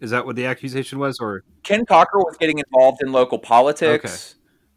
is 0.00 0.10
that 0.10 0.26
what 0.26 0.36
the 0.36 0.46
accusation 0.46 0.98
was? 0.98 1.18
Or 1.20 1.42
Ken 1.62 1.86
Cockrel 1.86 2.24
was 2.24 2.36
getting 2.38 2.58
involved 2.58 3.02
in 3.02 3.12
local 3.12 3.38
politics. 3.38 4.34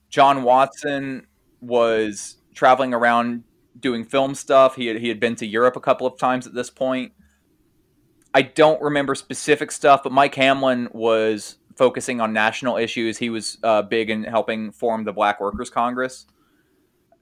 John 0.10 0.44
Watson 0.44 1.28
was 1.62 2.38
traveling 2.56 2.94
around 2.94 3.44
doing 3.80 4.06
film 4.06 4.34
stuff. 4.36 4.76
He 4.76 4.88
had, 4.88 4.98
he 4.98 5.10
had 5.10 5.20
been 5.20 5.36
to 5.36 5.46
Europe 5.46 5.76
a 5.76 5.82
couple 5.82 6.08
of 6.08 6.18
times 6.18 6.48
at 6.48 6.54
this 6.54 6.70
point. 6.70 7.12
I 8.34 8.44
don't 8.44 8.82
remember 8.82 9.16
specific 9.16 9.72
stuff, 9.72 10.04
but 10.04 10.12
Mike 10.12 10.36
Hamlin 10.36 10.90
was 10.92 11.58
focusing 11.76 12.22
on 12.22 12.34
national 12.34 12.78
issues. 12.78 13.18
He 13.18 13.30
was 13.30 13.58
uh, 13.64 13.82
big 13.82 14.10
in 14.10 14.24
helping 14.24 14.72
form 14.72 15.04
the 15.04 15.14
Black 15.14 15.40
Workers 15.42 15.70
Congress, 15.70 16.28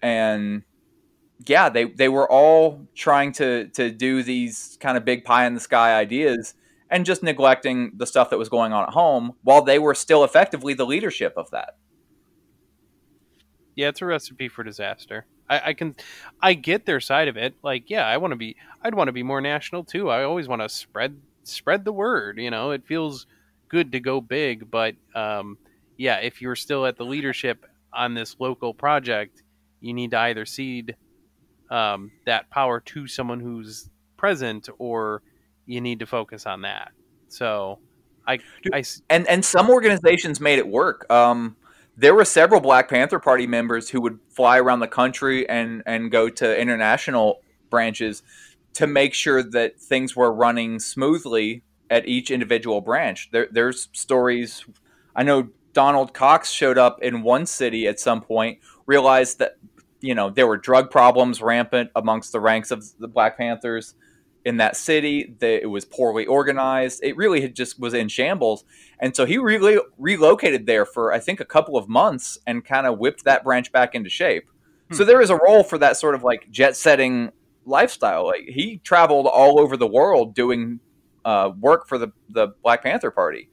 and 0.02 0.64
yeah, 1.46 1.70
they 1.70 1.86
they 1.86 2.10
were 2.10 2.30
all 2.30 2.88
trying 2.96 3.32
to 3.34 3.68
to 3.70 3.92
do 3.92 4.24
these 4.24 4.78
kind 4.82 4.98
of 4.98 5.06
big 5.06 5.24
pie 5.24 5.46
in 5.46 5.54
the 5.54 5.60
sky 5.60 5.98
ideas 5.98 6.56
and 6.90 7.06
just 7.06 7.24
neglecting 7.24 7.92
the 7.96 8.08
stuff 8.08 8.30
that 8.30 8.38
was 8.38 8.50
going 8.50 8.74
on 8.74 8.84
at 8.84 8.90
home 8.90 9.34
while 9.44 9.62
they 9.62 9.78
were 9.80 9.94
still 9.94 10.24
effectively 10.24 10.74
the 10.74 10.86
leadership 10.86 11.34
of 11.38 11.52
that. 11.52 11.78
Yeah, 13.76 13.90
it's 13.90 14.02
a 14.02 14.06
recipe 14.06 14.48
for 14.48 14.64
disaster. 14.64 15.26
I, 15.50 15.62
I 15.66 15.74
can, 15.74 15.96
I 16.42 16.54
get 16.54 16.86
their 16.86 17.00
side 17.00 17.28
of 17.28 17.38
it. 17.38 17.56
Like, 17.64 17.90
yeah, 17.90 18.06
I 18.06 18.18
want 18.18 18.32
to 18.32 18.36
be, 18.36 18.56
I'd 18.82 18.96
want 18.96 19.08
to 19.08 19.14
be 19.14 19.24
more 19.24 19.42
national 19.42 19.84
too. 19.84 20.10
I 20.10 20.24
always 20.24 20.48
want 20.48 20.62
to 20.62 20.70
spread 20.70 21.20
spread 21.44 21.86
the 21.86 21.94
word. 21.94 22.38
You 22.38 22.52
know, 22.52 22.72
it 22.72 22.86
feels 22.86 23.26
good 23.70 23.92
to 23.94 24.00
go 24.00 24.22
big, 24.22 24.70
but 24.70 24.96
um, 25.16 25.58
yeah, 25.98 26.18
if 26.18 26.42
you're 26.42 26.56
still 26.56 26.86
at 26.86 26.98
the 26.98 27.06
leadership 27.06 27.66
on 27.94 28.14
this 28.14 28.36
local 28.40 28.74
project, 28.74 29.44
you 29.80 29.94
need 29.94 30.12
to 30.12 30.20
either 30.20 30.46
cede 30.46 30.96
um, 31.70 32.12
that 32.26 32.50
power 32.50 32.80
to 32.82 33.08
someone 33.08 33.40
who's 33.40 33.90
present, 34.18 34.70
or 34.78 35.22
you 35.66 35.82
need 35.82 36.00
to 36.00 36.06
focus 36.06 36.46
on 36.46 36.62
that. 36.62 36.92
So, 37.30 37.80
I, 38.26 38.40
I, 38.74 38.84
and 39.10 39.28
and 39.28 39.44
some 39.44 39.70
organizations 39.70 40.40
made 40.40 40.60
it 40.60 40.68
work. 40.68 41.10
Um, 41.12 41.56
there 41.98 42.14
were 42.14 42.26
several 42.26 42.62
Black 42.62 42.90
Panther 42.90 43.20
Party 43.20 43.48
members 43.48 43.90
who 43.90 44.00
would 44.02 44.20
fly 44.30 44.60
around 44.60 44.80
the 44.80 44.88
country 44.88 45.50
and 45.50 45.82
and 45.86 46.12
go 46.12 46.30
to 46.30 46.60
international 46.60 47.42
branches 47.70 48.22
to 48.76 48.86
make 48.86 49.14
sure 49.14 49.42
that 49.42 49.80
things 49.80 50.16
were 50.16 50.32
running 50.32 50.80
smoothly 50.80 51.64
at 51.90 52.08
each 52.08 52.30
individual 52.30 52.80
branch. 52.82 53.30
There, 53.32 53.48
there's 53.52 53.90
stories. 53.94 54.64
I 55.16 55.24
know 55.24 55.50
Donald 55.74 56.14
Cox 56.14 56.52
showed 56.52 56.78
up 56.78 57.02
in 57.02 57.24
one 57.24 57.48
city 57.48 57.88
at 57.88 58.00
some 58.00 58.22
point, 58.22 58.60
realized 58.86 59.40
that 59.40 59.58
you 60.00 60.14
know 60.14 60.30
there 60.30 60.46
were 60.46 60.58
drug 60.58 60.92
problems 60.92 61.42
rampant 61.42 61.90
amongst 61.96 62.32
the 62.32 62.40
ranks 62.40 62.70
of 62.70 62.86
the 63.00 63.08
Black 63.08 63.38
Panthers 63.38 63.96
in 64.48 64.58
that 64.58 64.78
city. 64.78 65.36
That 65.40 65.62
it 65.62 65.68
was 65.68 65.84
poorly 65.84 66.26
organized. 66.26 67.02
It 67.04 67.18
really 67.18 67.42
had 67.42 67.56
just 67.56 67.80
was 67.80 67.94
in 67.94 68.08
shambles, 68.08 68.64
and 69.00 69.16
so 69.16 69.26
he 69.26 69.38
really 69.38 69.80
relocated 69.98 70.66
there 70.66 70.86
for 70.86 71.12
I 71.12 71.20
think 71.20 71.40
a 71.40 71.46
couple 71.46 71.78
of 71.78 71.90
months 71.90 72.38
and 72.48 72.64
kind 72.64 72.88
of 72.88 72.98
whipped 72.98 73.26
that 73.26 73.44
branch 73.44 73.72
back 73.72 73.94
into 73.94 74.10
shape. 74.10 74.50
So 74.94 75.04
there 75.04 75.20
is 75.20 75.30
a 75.30 75.36
role 75.36 75.64
for 75.64 75.78
that 75.80 75.98
sort 75.98 76.16
of 76.16 76.24
like 76.24 76.50
jet 76.50 76.78
setting 76.78 77.34
lifestyle. 77.66 78.26
Like 78.26 78.46
he 78.48 78.78
traveled 78.78 79.28
all 79.28 79.60
over 79.60 79.76
the 79.76 79.86
world 79.86 80.34
doing 80.34 80.80
uh, 81.26 81.52
work 81.60 81.90
for 81.90 81.98
the 81.98 82.14
the 82.30 82.50
Black 82.64 82.84
Panther 82.84 83.12
Party, 83.12 83.50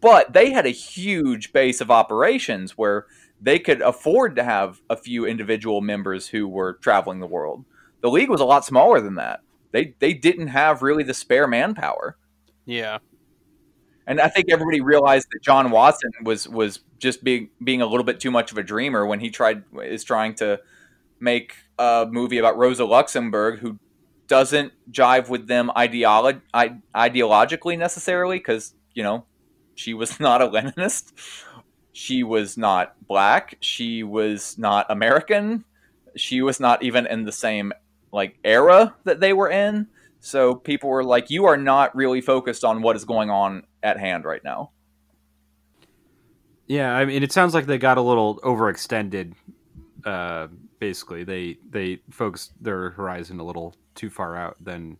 but 0.00 0.32
they 0.32 0.52
had 0.52 0.66
a 0.66 0.70
huge 0.70 1.52
base 1.52 1.80
of 1.80 1.90
operations 1.90 2.78
where 2.78 3.06
they 3.40 3.58
could 3.58 3.82
afford 3.82 4.36
to 4.36 4.44
have 4.44 4.80
a 4.88 4.96
few 4.96 5.26
individual 5.26 5.80
members 5.80 6.28
who 6.28 6.46
were 6.46 6.74
traveling 6.74 7.18
the 7.18 7.26
world. 7.26 7.64
The 8.00 8.10
league 8.10 8.30
was 8.30 8.40
a 8.40 8.44
lot 8.44 8.64
smaller 8.64 9.00
than 9.00 9.16
that. 9.16 9.40
They 9.76 9.94
they 9.98 10.14
didn't 10.14 10.46
have 10.48 10.80
really 10.80 11.02
the 11.02 11.12
spare 11.12 11.46
manpower. 11.46 12.16
yeah, 12.64 12.96
And 14.06 14.20
I 14.22 14.28
think 14.28 14.46
everybody 14.50 14.80
realized 14.80 15.28
that 15.32 15.42
John 15.42 15.70
Watson 15.70 16.10
was 16.22 16.48
was 16.48 16.80
just 16.98 17.22
being 17.22 17.50
being 17.62 17.82
a 17.82 17.86
little 17.86 18.04
bit 18.04 18.18
too 18.18 18.30
much 18.30 18.50
of 18.52 18.56
a 18.56 18.62
dreamer 18.62 19.04
when 19.04 19.20
he 19.20 19.28
tried 19.28 19.64
is 19.84 20.02
trying 20.02 20.34
to 20.36 20.60
make 21.20 21.56
a 21.78 22.06
movie 22.10 22.38
about 22.38 22.56
Rosa 22.56 22.86
Luxemburg, 22.86 23.58
who 23.58 23.78
doesn't 24.28 24.72
jive 24.90 25.28
with 25.28 25.46
them 25.46 25.70
ideolo- 25.76 26.40
ideologically 26.54 27.76
necessarily, 27.76 28.38
because 28.38 28.72
you 28.94 29.02
know 29.02 29.26
she 29.74 29.92
was 29.92 30.18
not 30.26 30.40
a 30.40 30.48
Leninist, 30.48 31.12
she 31.92 32.22
was 32.22 32.56
not 32.56 32.96
black, 33.06 33.58
she 33.60 34.02
was 34.02 34.56
not 34.56 34.86
American, 34.88 35.66
she 36.16 36.40
was 36.40 36.60
not 36.60 36.82
even 36.82 37.06
in 37.06 37.24
the 37.24 37.32
same 37.32 37.74
like 38.12 38.38
era 38.44 38.94
that 39.04 39.20
they 39.20 39.32
were 39.32 39.50
in. 39.50 39.88
So 40.20 40.54
people 40.54 40.90
were 40.90 41.04
like, 41.04 41.30
"You 41.30 41.46
are 41.46 41.56
not 41.56 41.94
really 41.94 42.20
focused 42.20 42.64
on 42.64 42.82
what 42.82 42.96
is 42.96 43.04
going 43.04 43.30
on 43.30 43.64
at 43.82 43.98
hand 43.98 44.24
right 44.24 44.42
now." 44.42 44.70
yeah, 46.66 46.92
I 46.92 47.04
mean, 47.04 47.22
it 47.22 47.32
sounds 47.32 47.54
like 47.54 47.66
they 47.66 47.78
got 47.78 47.98
a 47.98 48.02
little 48.02 48.38
overextended. 48.40 49.34
Uh, 50.04 50.48
basically, 50.78 51.24
they 51.24 51.58
they 51.68 52.00
focused 52.10 52.52
their 52.62 52.90
horizon 52.90 53.38
a 53.40 53.44
little 53.44 53.74
too 53.94 54.10
far 54.10 54.36
out 54.36 54.56
than 54.60 54.96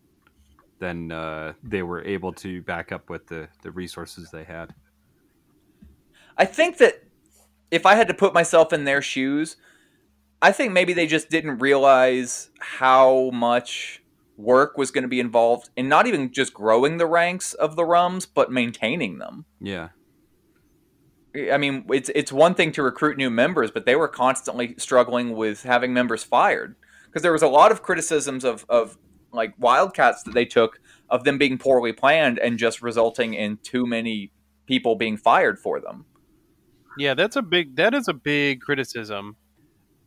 than 0.79 1.11
uh, 1.11 1.55
they 1.63 1.83
were 1.83 2.05
able 2.05 2.33
to 2.35 2.63
back 2.63 2.93
up 2.93 3.11
with 3.11 3.27
the 3.27 3.49
the 3.63 3.71
resources 3.71 4.31
they 4.31 4.45
had. 4.45 4.75
I 6.39 6.45
think 6.45 6.79
that 6.79 7.03
if 7.71 7.85
I 7.85 7.95
had 7.95 8.09
to 8.09 8.15
put 8.15 8.33
myself 8.33 8.73
in 8.73 8.85
their 8.85 9.03
shoes, 9.03 9.57
I 10.43 10.53
think 10.53 10.73
maybe 10.73 10.93
they 10.93 11.07
just 11.07 11.31
didn't 11.31 11.59
realize 11.59 12.51
how 12.59 13.31
much 13.33 14.03
work 14.37 14.77
was 14.77 14.91
going 14.91 15.03
to 15.03 15.09
be 15.09 15.21
involved 15.21 15.71
in 15.77 15.89
not 15.89 16.07
even 16.07 16.31
just 16.31 16.53
growing 16.53 16.99
the 16.99 17.07
ranks 17.07 17.55
of 17.55 17.75
the 17.77 17.85
rums, 17.85 18.27
but 18.27 18.53
maintaining 18.53 19.19
them. 19.19 19.47
Yeah. 19.61 19.89
I 21.53 21.59
mean, 21.59 21.85
it's 21.91 22.11
it's 22.15 22.33
one 22.33 22.55
thing 22.55 22.73
to 22.73 22.83
recruit 22.83 23.19
new 23.19 23.29
members, 23.29 23.71
but 23.71 23.85
they 23.85 23.97
were 23.97 24.09
constantly 24.09 24.75
struggling 24.79 25.33
with 25.33 25.65
having 25.65 25.93
members 25.93 26.25
fired 26.25 26.77
because 27.07 27.23
there 27.23 27.33
was 27.33 27.43
a 27.43 27.49
lot 27.49 27.73
of 27.73 27.83
criticisms 27.83 28.45
of 28.45 28.65
of 28.69 28.97
like 29.33 29.55
Wildcats 29.59 30.23
that 30.23 30.33
they 30.35 30.47
took 30.47 30.81
of 31.11 31.25
them 31.25 31.37
being 31.37 31.59
poorly 31.59 31.93
planned 31.93 32.39
and 32.39 32.59
just 32.59 32.81
resulting 32.81 33.35
in 33.35 33.59
too 33.63 33.87
many 33.87 34.33
people 34.67 34.97
being 34.97 35.17
fired 35.17 35.59
for 35.59 35.79
them. 35.79 36.07
Yeah, 36.99 37.13
that's 37.15 37.37
a 37.37 37.43
big 37.43 37.77
that 37.77 37.95
is 37.95 38.09
a 38.09 38.15
big 38.15 38.61
criticism. 38.61 39.37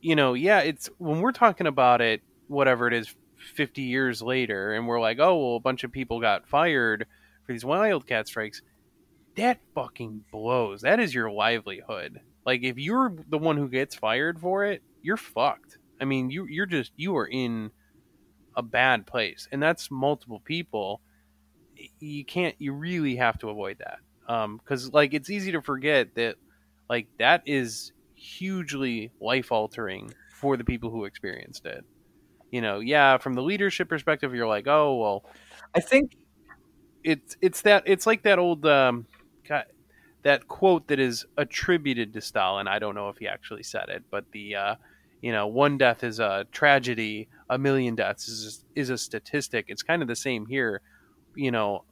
You 0.01 0.15
know, 0.15 0.33
yeah, 0.33 0.59
it's 0.59 0.89
when 0.97 1.21
we're 1.21 1.31
talking 1.31 1.67
about 1.67 2.01
it, 2.01 2.21
whatever 2.47 2.87
it 2.87 2.93
is, 2.93 3.13
fifty 3.55 3.83
years 3.83 4.21
later, 4.21 4.73
and 4.73 4.87
we're 4.87 4.99
like, 4.99 5.19
oh 5.19 5.37
well, 5.37 5.55
a 5.55 5.61
bunch 5.61 5.83
of 5.83 5.91
people 5.91 6.19
got 6.19 6.47
fired 6.47 7.05
for 7.45 7.53
these 7.53 7.65
wildcat 7.65 8.27
strikes. 8.27 8.61
That 9.35 9.59
fucking 9.75 10.25
blows. 10.31 10.81
That 10.81 10.99
is 10.99 11.13
your 11.13 11.31
livelihood. 11.31 12.21
Like 12.45 12.63
if 12.63 12.77
you're 12.77 13.13
the 13.29 13.37
one 13.37 13.57
who 13.57 13.69
gets 13.69 13.95
fired 13.95 14.39
for 14.39 14.65
it, 14.65 14.81
you're 15.01 15.17
fucked. 15.17 15.77
I 16.01 16.05
mean, 16.05 16.29
you 16.29 16.45
you're 16.45 16.65
just 16.65 16.91
you 16.95 17.15
are 17.17 17.27
in 17.27 17.71
a 18.55 18.61
bad 18.61 19.05
place, 19.05 19.47
and 19.51 19.61
that's 19.61 19.91
multiple 19.91 20.39
people. 20.39 21.01
You 21.99 22.25
can't. 22.25 22.55
You 22.59 22.73
really 22.73 23.15
have 23.17 23.37
to 23.39 23.49
avoid 23.49 23.77
that. 23.79 23.99
Um, 24.27 24.57
because 24.57 24.93
like 24.93 25.13
it's 25.13 25.29
easy 25.29 25.51
to 25.53 25.61
forget 25.61 26.15
that 26.15 26.35
like 26.89 27.07
that 27.17 27.43
is 27.45 27.91
hugely 28.19 29.11
life 29.21 29.51
altering 29.51 30.13
for 30.35 30.57
the 30.57 30.63
people 30.63 30.89
who 30.89 31.05
experienced 31.05 31.65
it 31.65 31.83
you 32.51 32.61
know 32.61 32.79
yeah 32.79 33.17
from 33.17 33.33
the 33.33 33.41
leadership 33.41 33.87
perspective 33.87 34.33
you're 34.33 34.47
like 34.47 34.67
oh 34.67 34.95
well 34.95 35.25
I 35.73 35.79
think 35.79 36.15
it's 37.03 37.37
it's 37.41 37.61
that 37.61 37.83
it's 37.85 38.05
like 38.05 38.23
that 38.23 38.39
old 38.39 38.65
um 38.65 39.05
God, 39.47 39.65
that 40.23 40.47
quote 40.47 40.87
that 40.87 40.99
is 40.99 41.25
attributed 41.37 42.13
to 42.13 42.21
Stalin. 42.21 42.67
I 42.67 42.79
don't 42.79 42.95
know 42.95 43.09
if 43.09 43.17
he 43.17 43.27
actually 43.27 43.63
said 43.63 43.89
it, 43.89 44.03
but 44.11 44.25
the 44.31 44.55
uh, 44.55 44.75
you 45.21 45.31
know 45.31 45.47
one 45.47 45.77
death 45.77 46.03
is 46.03 46.19
a 46.19 46.45
tragedy, 46.51 47.29
a 47.49 47.57
million 47.57 47.95
deaths 47.95 48.27
is 48.27 48.65
is 48.75 48.89
a 48.89 48.97
statistic. 48.97 49.65
It's 49.67 49.83
kind 49.83 50.01
of 50.01 50.07
the 50.07 50.15
same 50.15 50.45
here. 50.45 50.81
You 51.35 51.51
know, 51.51 51.85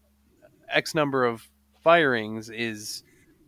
X 0.69 0.93
number 0.93 1.25
of 1.25 1.47
firings 1.83 2.49
is 2.49 3.03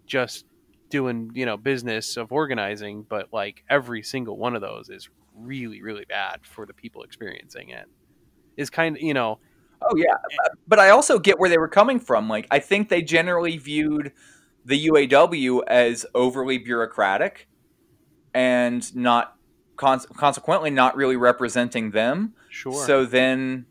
just 0.05 0.45
doing 0.89 1.31
you 1.33 1.45
know 1.45 1.57
business 1.57 2.17
of 2.17 2.31
organizing, 2.31 3.05
but 3.07 3.29
like 3.31 3.63
every 3.69 4.03
single 4.03 4.37
one 4.37 4.55
of 4.55 4.61
those 4.61 4.89
is 4.89 5.09
really 5.35 5.81
really 5.81 6.05
bad 6.05 6.39
for 6.43 6.65
the 6.65 6.73
people 6.73 7.03
experiencing 7.03 7.69
it. 7.69 7.85
Is 8.57 8.69
kind 8.69 8.95
of 8.97 9.01
you 9.01 9.13
know 9.13 9.39
Oh 9.81 9.95
yeah, 9.95 10.13
eh 10.13 10.35
uh, 10.45 10.49
but 10.67 10.79
I 10.79 10.89
also 10.89 11.19
get 11.19 11.39
where 11.39 11.49
they 11.49 11.57
were 11.57 11.69
coming 11.69 11.99
from. 11.99 12.27
Like 12.27 12.47
I 12.51 12.59
think 12.59 12.89
they 12.89 13.01
generally 13.01 13.57
viewed 13.57 14.11
the 14.65 14.87
UAW 14.87 15.61
as 15.67 16.05
overly 16.13 16.57
bureaucratic 16.57 17.47
and 18.33 18.95
not 18.95 19.35
con- 19.77 20.01
consequently 20.15 20.69
not 20.69 20.95
really 20.95 21.15
representing 21.15 21.91
them. 21.91 22.33
sure 22.49 22.85
So 22.85 23.05
then 23.05 23.65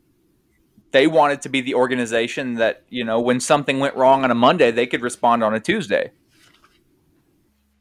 they 0.91 1.07
wanted 1.07 1.43
to 1.43 1.49
be 1.49 1.61
the 1.61 1.75
organization 1.75 2.55
that, 2.55 2.85
you 2.89 3.05
know, 3.05 3.21
when 3.21 3.41
something 3.41 3.79
went 3.79 3.95
wrong 3.95 4.25
on 4.25 4.31
a 4.31 4.35
Monday, 4.35 4.71
they 4.71 4.87
could 4.87 5.03
respond 5.03 5.45
on 5.45 5.55
a 5.55 5.61
Tuesday. 5.61 6.11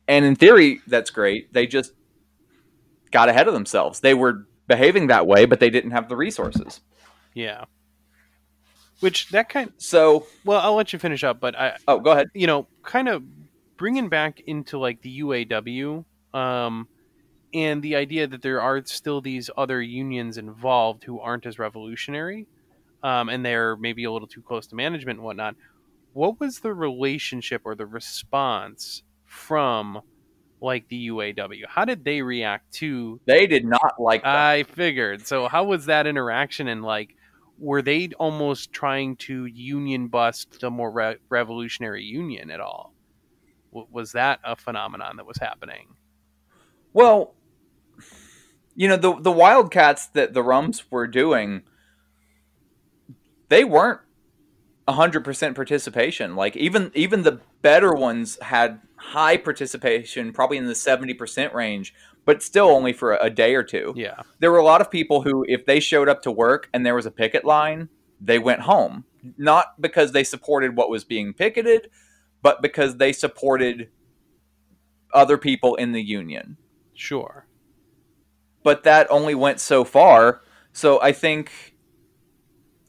And 0.07 0.25
in 0.25 0.35
theory, 0.35 0.81
that's 0.87 1.09
great. 1.09 1.53
They 1.53 1.67
just 1.67 1.93
got 3.11 3.29
ahead 3.29 3.47
of 3.47 3.53
themselves. 3.53 3.99
They 3.99 4.13
were 4.13 4.47
behaving 4.67 5.07
that 5.07 5.27
way, 5.27 5.45
but 5.45 5.59
they 5.59 5.69
didn't 5.69 5.91
have 5.91 6.09
the 6.09 6.15
resources. 6.15 6.81
yeah. 7.33 7.65
Which 8.99 9.29
that 9.29 9.49
kind 9.49 9.73
So, 9.77 10.25
well, 10.43 10.59
I'll 10.59 10.73
let 10.73 10.91
you 10.91 10.97
finish 10.97 11.23
up, 11.23 11.39
but 11.39 11.55
I 11.55 11.77
oh, 11.87 11.99
go 11.99 12.11
ahead. 12.11 12.29
you 12.33 12.47
know, 12.47 12.67
kind 12.81 13.07
of 13.07 13.23
bringing 13.77 14.09
back 14.09 14.41
into 14.47 14.79
like 14.79 15.01
the 15.03 15.19
UAW, 15.19 16.03
um, 16.33 16.87
and 17.53 17.83
the 17.83 17.95
idea 17.95 18.25
that 18.25 18.41
there 18.41 18.59
are 18.59 18.83
still 18.85 19.21
these 19.21 19.51
other 19.55 19.81
unions 19.81 20.39
involved 20.39 21.03
who 21.03 21.19
aren't 21.19 21.45
as 21.45 21.59
revolutionary, 21.59 22.47
um, 23.03 23.29
and 23.29 23.45
they're 23.45 23.77
maybe 23.77 24.03
a 24.05 24.11
little 24.11 24.27
too 24.27 24.41
close 24.41 24.65
to 24.67 24.75
management 24.75 25.19
and 25.19 25.25
whatnot. 25.25 25.55
What 26.13 26.39
was 26.39 26.59
the 26.59 26.73
relationship 26.73 27.61
or 27.65 27.75
the 27.75 27.85
response 27.85 29.03
from 29.37 30.01
like 30.59 30.87
the 30.89 31.07
UAW? 31.09 31.63
How 31.67 31.85
did 31.85 32.03
they 32.03 32.21
react 32.21 32.73
to 32.75 33.19
They 33.25 33.47
did 33.47 33.65
not 33.65 33.99
like 33.99 34.23
that. 34.23 34.35
I 34.35 34.63
figured. 34.63 35.25
So 35.27 35.47
how 35.47 35.65
was 35.65 35.85
that 35.85 36.07
interaction 36.07 36.67
and 36.67 36.83
like 36.83 37.15
were 37.59 37.81
they 37.81 38.09
almost 38.19 38.71
trying 38.71 39.15
to 39.15 39.45
union 39.45 40.07
bust 40.07 40.59
the 40.59 40.69
more 40.69 40.91
re- 40.91 41.17
revolutionary 41.29 42.03
union 42.03 42.51
at 42.51 42.59
all? 42.59 42.93
W- 43.71 43.87
was 43.91 44.11
that 44.11 44.39
a 44.43 44.55
phenomenon 44.55 45.17
that 45.17 45.25
was 45.25 45.37
happening? 45.37 45.87
Well, 46.93 47.35
you 48.75 48.87
know 48.87 48.97
the 48.97 49.19
the 49.19 49.31
Wildcats 49.31 50.07
that 50.07 50.33
the 50.33 50.43
Rums 50.43 50.89
were 50.91 51.07
doing, 51.07 51.63
they 53.49 53.63
weren't 53.63 54.01
hundred 54.87 55.25
percent 55.25 55.55
participation. 55.55 56.35
Like 56.35 56.55
even 56.55 56.91
even 56.93 57.23
the 57.23 57.41
better 57.61 57.93
ones 57.93 58.37
had 58.41 58.79
high 58.97 59.37
participation, 59.37 60.33
probably 60.33 60.57
in 60.57 60.65
the 60.65 60.75
seventy 60.75 61.13
percent 61.13 61.53
range, 61.53 61.93
but 62.25 62.43
still 62.43 62.67
only 62.67 62.93
for 62.93 63.13
a, 63.13 63.25
a 63.25 63.29
day 63.29 63.55
or 63.55 63.63
two. 63.63 63.93
Yeah. 63.95 64.21
There 64.39 64.51
were 64.51 64.57
a 64.57 64.63
lot 64.65 64.81
of 64.81 64.91
people 64.91 65.21
who, 65.21 65.45
if 65.47 65.65
they 65.65 65.79
showed 65.79 66.09
up 66.09 66.21
to 66.23 66.31
work 66.31 66.69
and 66.73 66.85
there 66.85 66.95
was 66.95 67.05
a 67.05 67.11
picket 67.11 67.45
line, 67.45 67.89
they 68.19 68.39
went 68.39 68.61
home. 68.61 69.05
Not 69.37 69.79
because 69.81 70.11
they 70.11 70.23
supported 70.23 70.75
what 70.75 70.89
was 70.89 71.03
being 71.03 71.33
picketed, 71.33 71.89
but 72.41 72.61
because 72.61 72.97
they 72.97 73.11
supported 73.13 73.89
other 75.13 75.37
people 75.37 75.75
in 75.75 75.91
the 75.93 76.01
union 76.01 76.57
Sure. 76.93 77.45
but 78.63 78.83
that 78.83 79.07
only 79.09 79.33
went 79.35 79.59
so 79.59 79.83
far. 79.85 80.41
So 80.73 81.01
I 81.01 81.11
think 81.13 81.75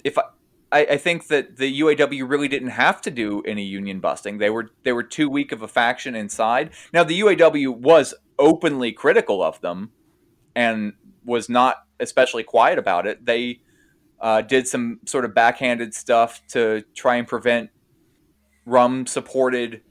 if 0.05 0.19
I, 0.19 0.25
I, 0.71 0.81
I 0.81 0.97
think 0.99 1.29
that 1.29 1.57
the 1.57 1.81
UAW 1.81 2.29
really 2.29 2.49
didn't 2.49 2.69
have 2.69 3.01
to 3.03 3.11
do 3.11 3.43
any 3.47 3.65
union 3.65 4.01
busting. 4.01 4.39
They 4.39 4.51
were 4.51 4.71
they 4.83 4.93
were 4.93 5.03
too 5.03 5.29
weak 5.29 5.53
of 5.53 5.63
a 5.63 5.69
faction 5.69 6.15
inside. 6.15 6.71
Now 6.93 7.05
the 7.05 7.21
UAW 7.21 7.77
was 7.77 8.15
openly 8.39 8.93
critical 8.93 9.43
of 9.43 9.61
them 9.61 9.91
and 10.55 10.93
was 11.25 11.49
not 11.49 11.87
especially 12.01 12.43
quiet 12.43 12.79
about 12.79 13.07
it. 13.07 13.25
They 13.25 13.61
uh, 14.21 14.43
did 14.43 14.69
some 14.69 15.01
sort 15.07 15.25
of 15.25 15.35
backhanded 15.35 15.95
stuff 15.95 16.43
to 16.49 16.85
try 16.95 17.17
and 17.17 17.27
prevent 17.27 17.71
Rum 18.67 19.07
supported 19.07 19.83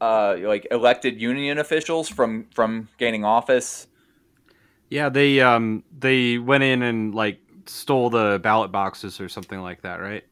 uh, 0.00 0.36
like 0.40 0.66
elected 0.70 1.20
union 1.20 1.58
officials 1.58 2.08
from 2.08 2.46
from 2.54 2.88
gaining 2.98 3.24
office. 3.24 3.86
Yeah, 4.90 5.08
they 5.08 5.40
um 5.40 5.84
they 5.96 6.38
went 6.38 6.64
in 6.64 6.82
and 6.82 7.14
like 7.14 7.40
stole 7.68 8.10
the 8.10 8.40
ballot 8.42 8.72
boxes 8.72 9.20
or 9.20 9.28
something 9.28 9.60
like 9.60 9.82
that, 9.82 10.00
right? 10.00 10.24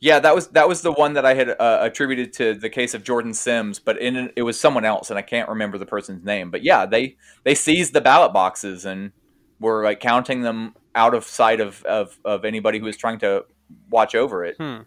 Yeah, 0.00 0.18
that 0.20 0.34
was 0.34 0.48
that 0.48 0.66
was 0.66 0.80
the 0.80 0.92
one 0.92 1.12
that 1.12 1.26
I 1.26 1.34
had 1.34 1.50
uh, 1.50 1.78
attributed 1.82 2.32
to 2.34 2.54
the 2.54 2.70
case 2.70 2.94
of 2.94 3.04
Jordan 3.04 3.34
Sims, 3.34 3.78
but 3.78 3.98
in 3.98 4.32
it 4.34 4.42
was 4.42 4.58
someone 4.58 4.86
else, 4.86 5.10
and 5.10 5.18
I 5.18 5.22
can't 5.22 5.48
remember 5.48 5.76
the 5.76 5.86
person's 5.86 6.24
name. 6.24 6.50
But 6.50 6.62
yeah, 6.62 6.86
they 6.86 7.16
they 7.44 7.54
seized 7.54 7.92
the 7.92 8.00
ballot 8.00 8.32
boxes 8.32 8.86
and 8.86 9.12
were 9.60 9.84
like 9.84 10.00
counting 10.00 10.40
them 10.40 10.74
out 10.94 11.14
of 11.14 11.24
sight 11.24 11.60
of 11.60 11.84
of, 11.84 12.18
of 12.24 12.46
anybody 12.46 12.78
who 12.78 12.86
was 12.86 12.96
trying 12.96 13.18
to 13.18 13.44
watch 13.90 14.14
over 14.14 14.42
it. 14.42 14.56
Hmm. 14.56 14.82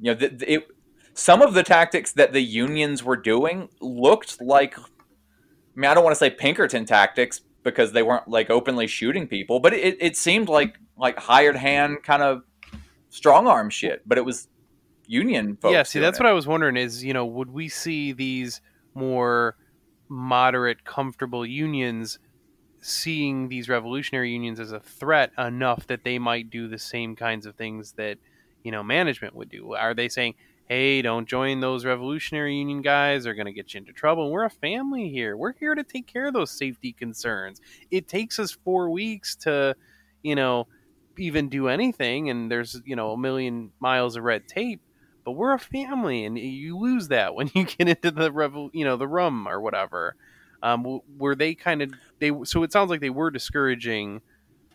You 0.00 0.12
know, 0.12 0.14
th- 0.14 0.38
th- 0.38 0.60
it, 0.60 0.68
some 1.12 1.42
of 1.42 1.52
the 1.52 1.62
tactics 1.62 2.12
that 2.12 2.32
the 2.32 2.40
unions 2.40 3.04
were 3.04 3.16
doing 3.16 3.68
looked 3.80 4.40
like. 4.40 4.78
I 4.78 4.82
mean, 5.74 5.90
I 5.90 5.94
don't 5.94 6.02
want 6.02 6.14
to 6.14 6.18
say 6.18 6.30
Pinkerton 6.30 6.86
tactics 6.86 7.42
because 7.62 7.92
they 7.92 8.02
weren't 8.02 8.28
like 8.28 8.50
openly 8.50 8.86
shooting 8.86 9.26
people, 9.26 9.60
but 9.60 9.72
it, 9.72 9.96
it 10.00 10.16
seemed 10.16 10.48
like 10.48 10.78
like 10.96 11.18
hired 11.18 11.56
hand 11.56 12.02
kind 12.02 12.22
of 12.22 12.42
strong 13.08 13.46
arm 13.46 13.70
shit. 13.70 14.02
But 14.06 14.18
it 14.18 14.24
was 14.24 14.48
union 15.06 15.56
folks. 15.56 15.72
yeah, 15.72 15.82
see, 15.82 15.98
that's 15.98 16.18
it. 16.18 16.22
what 16.22 16.30
I 16.30 16.32
was 16.32 16.46
wondering 16.46 16.76
is, 16.76 17.04
you 17.04 17.12
know, 17.12 17.26
would 17.26 17.50
we 17.50 17.68
see 17.68 18.12
these 18.12 18.60
more 18.94 19.56
moderate, 20.08 20.84
comfortable 20.84 21.46
unions 21.46 22.18
seeing 22.80 23.48
these 23.48 23.68
revolutionary 23.68 24.30
unions 24.30 24.58
as 24.58 24.72
a 24.72 24.80
threat 24.80 25.30
enough 25.36 25.86
that 25.86 26.04
they 26.04 26.18
might 26.18 26.50
do 26.50 26.66
the 26.66 26.78
same 26.78 27.14
kinds 27.14 27.44
of 27.46 27.54
things 27.54 27.92
that, 27.92 28.18
you 28.62 28.72
know, 28.72 28.82
management 28.82 29.34
would 29.34 29.50
do? 29.50 29.74
Are 29.74 29.94
they 29.94 30.08
saying, 30.08 30.34
hey, 30.70 31.02
don't 31.02 31.26
join 31.28 31.58
those 31.58 31.84
revolutionary 31.84 32.54
union 32.54 32.80
guys. 32.80 33.24
They're 33.24 33.34
going 33.34 33.46
to 33.46 33.52
get 33.52 33.74
you 33.74 33.78
into 33.78 33.92
trouble. 33.92 34.30
We're 34.30 34.44
a 34.44 34.50
family 34.50 35.08
here. 35.08 35.36
We're 35.36 35.52
here 35.54 35.74
to 35.74 35.82
take 35.82 36.06
care 36.06 36.28
of 36.28 36.32
those 36.32 36.52
safety 36.52 36.92
concerns. 36.92 37.60
It 37.90 38.06
takes 38.06 38.38
us 38.38 38.52
four 38.52 38.88
weeks 38.88 39.34
to, 39.38 39.74
you 40.22 40.36
know, 40.36 40.68
even 41.18 41.48
do 41.48 41.66
anything, 41.66 42.30
and 42.30 42.48
there's, 42.48 42.80
you 42.84 42.94
know, 42.94 43.10
a 43.10 43.18
million 43.18 43.72
miles 43.80 44.14
of 44.14 44.22
red 44.22 44.46
tape. 44.46 44.80
But 45.24 45.32
we're 45.32 45.54
a 45.54 45.58
family, 45.58 46.24
and 46.24 46.38
you 46.38 46.78
lose 46.78 47.08
that 47.08 47.34
when 47.34 47.50
you 47.52 47.64
get 47.64 47.88
into 47.88 48.12
the 48.12 48.30
revel, 48.30 48.70
you 48.72 48.84
know, 48.84 48.96
the 48.96 49.08
rum 49.08 49.48
or 49.48 49.60
whatever. 49.60 50.14
Um, 50.62 51.00
were 51.18 51.34
they 51.34 51.56
kind 51.56 51.82
of 51.82 51.92
they? 52.20 52.30
So 52.44 52.62
it 52.62 52.70
sounds 52.70 52.90
like 52.90 53.00
they 53.00 53.10
were 53.10 53.32
discouraging 53.32 54.20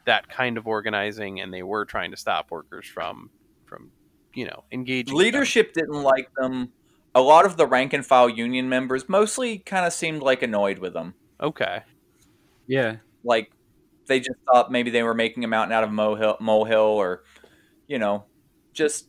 that 0.06 0.28
kind 0.28 0.58
of 0.58 0.68
organizing, 0.68 1.39
and 1.39 1.54
they 1.54 1.64
were 1.64 1.86
trying 1.86 2.12
to 2.12 2.18
stop 2.18 2.52
workers 2.52 2.86
from 2.86 3.30
from 3.66 3.91
you 4.36 4.46
know 4.46 4.64
engaging. 4.72 5.14
with 5.16 5.24
them. 5.24 5.26
leadership 5.26 5.74
didn't 5.74 6.04
like 6.04 6.30
them. 6.38 6.72
A 7.16 7.22
lot 7.22 7.46
of 7.46 7.56
the 7.58 7.66
rank 7.66 7.94
and 7.94 8.06
file 8.06 8.30
union 8.30 8.68
members 8.70 9.08
mostly 9.08 9.60
kind 9.60 9.86
of 9.86 9.94
seemed 9.94 10.22
like 10.22 10.44
annoyed 10.44 10.80
with 10.80 10.94
them. 10.94 11.14
Okay. 11.42 11.82
Yeah. 12.68 12.98
Like 13.24 13.52
they 14.08 14.20
just 14.20 14.38
thought 14.46 14.72
maybe 14.72 14.92
they 14.92 15.04
were 15.04 15.14
making 15.14 15.44
a 15.44 15.48
mountain 15.48 15.72
out 15.74 15.84
of 15.84 15.90
a 15.90 15.94
molehill, 15.94 16.38
molehill 16.42 16.80
or, 16.82 17.24
you 17.88 17.98
know, 18.00 18.26
just 18.74 19.08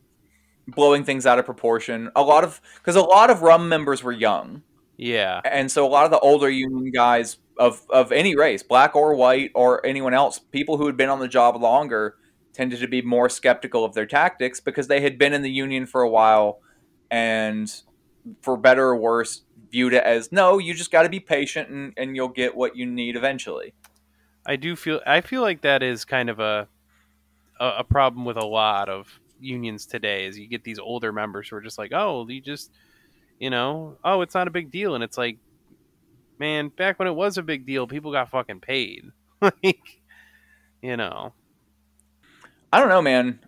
blowing 0.69 1.05
things 1.05 1.27
out 1.27 1.39
of 1.39 1.45
proportion. 1.45 2.11
A 2.17 2.23
lot 2.23 2.45
of 2.45 2.61
because 2.79 2.97
a 2.97 3.03
lot 3.03 3.31
of 3.31 3.43
rum 3.43 3.69
members 3.69 4.03
were 4.03 4.13
young, 4.13 4.63
Yeah. 4.97 5.41
and 5.45 5.71
so 5.71 5.85
a 5.87 5.91
lot 5.91 6.05
of 6.05 6.11
the 6.13 6.21
older 6.21 6.49
union 6.49 6.91
guys 6.93 7.39
of 7.59 7.83
of 7.91 8.13
any 8.13 8.37
race, 8.37 8.63
black 8.63 8.95
or 8.97 9.15
white 9.15 9.51
or 9.55 9.85
anyone 9.85 10.15
else, 10.15 10.39
people 10.39 10.77
who 10.77 10.87
had 10.87 10.97
been 10.97 11.09
on 11.09 11.19
the 11.21 11.29
job 11.29 11.61
longer, 11.61 12.17
tended 12.57 12.81
to 12.81 12.89
be 12.89 13.03
more 13.03 13.29
skeptical 13.29 13.85
of 13.85 13.93
their 13.93 14.07
tactics 14.07 14.61
because 14.61 14.89
they 14.89 15.01
had 15.01 15.19
been 15.19 15.35
in 15.35 15.43
the 15.43 15.51
union 15.51 15.85
for 15.85 16.01
a 16.01 16.09
while, 16.09 16.61
and 17.11 17.83
for 18.41 18.57
better 18.57 18.89
or 18.89 18.97
worse, 18.97 19.43
viewed 19.71 19.93
it 19.93 20.03
as 20.03 20.33
no, 20.33 20.59
you 20.59 20.73
just 20.73 20.91
got 20.91 21.03
to 21.03 21.09
be 21.09 21.21
patient 21.21 21.69
and, 21.69 21.93
and 21.97 22.17
you'll 22.17 22.29
get 22.29 22.57
what 22.57 22.77
you 22.77 22.87
need 22.87 23.15
eventually. 23.15 23.75
I 24.47 24.57
do 24.57 24.75
feel 24.75 25.01
I 25.07 25.21
feel 25.21 25.43
like 25.43 25.61
that 25.63 25.83
is 25.83 26.05
kind 26.05 26.31
of 26.31 26.41
a 26.41 26.69
a, 27.61 27.85
problem 27.85 28.25
with 28.25 28.37
a 28.37 28.47
lot 28.47 28.89
of 28.89 29.21
unions 29.41 29.87
today. 29.87 30.27
Is 30.27 30.39
you 30.39 30.47
get 30.47 30.65
these 30.65 30.79
older 30.79 31.13
members 31.13 31.49
who 31.49 31.57
are 31.57 31.61
just 31.61 31.79
like, 31.79 31.93
oh, 31.93 32.27
you 32.29 32.41
just 32.41 32.71
you 33.39 33.51
know, 33.51 33.99
oh, 34.03 34.23
it's 34.23 34.35
not 34.35 34.49
a 34.49 34.51
big 34.51 34.71
deal, 34.71 34.95
and 34.95 35.05
it's 35.05 35.19
like, 35.19 35.37
man, 36.39 36.69
back 36.69 36.99
when 36.99 37.09
it 37.09 37.15
was 37.15 37.37
a 37.37 37.43
big 37.43 37.67
deal, 37.67 37.87
people 37.87 38.13
got 38.13 38.31
fucking 38.31 38.61
paid. 38.61 39.05
like, 39.43 40.01
you 40.81 40.97
know, 40.97 41.35
I 42.73 42.81
don't 42.81 42.89
know, 42.89 43.03
man. 43.03 43.41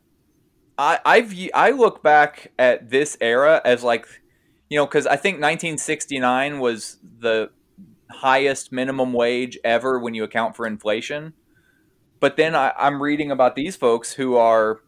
I 0.76 1.00
I've 1.04 1.34
I 1.54 1.70
look 1.70 2.02
back 2.02 2.52
at 2.58 2.90
this 2.90 3.16
era 3.20 3.60
as 3.64 3.82
like, 3.82 4.06
you 4.68 4.78
know, 4.78 4.86
because 4.86 5.06
I 5.06 5.16
think 5.16 5.36
1969 5.36 6.60
was 6.60 6.98
the 7.18 7.50
highest 8.10 8.72
minimum 8.72 9.12
wage 9.12 9.58
ever 9.64 9.98
when 9.98 10.14
you 10.14 10.24
account 10.24 10.56
for 10.56 10.66
inflation. 10.66 11.34
But 12.20 12.36
then 12.36 12.54
I, 12.54 12.72
I'm 12.76 13.02
reading 13.02 13.30
about 13.30 13.54
these 13.54 13.76
folks 13.76 14.12
who 14.14 14.36
are, 14.36 14.80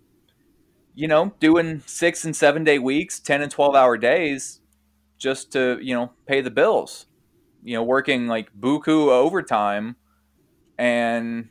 you 0.95 1.07
know, 1.07 1.35
doing 1.41 1.83
six 1.87 2.24
and 2.24 2.35
seven 2.35 2.64
day 2.64 2.78
weeks, 2.78 3.20
10 3.20 3.43
and 3.43 3.51
12 3.51 3.74
hour 3.74 3.97
days 3.97 4.61
just 5.18 5.53
to, 5.53 5.78
you 5.81 5.95
know, 5.95 6.12
pay 6.26 6.41
the 6.41 6.51
bills. 6.51 7.07
You 7.62 7.74
know, 7.74 7.83
working 7.83 8.26
like 8.26 8.49
buku 8.59 9.09
overtime. 9.09 9.97
And 10.78 11.51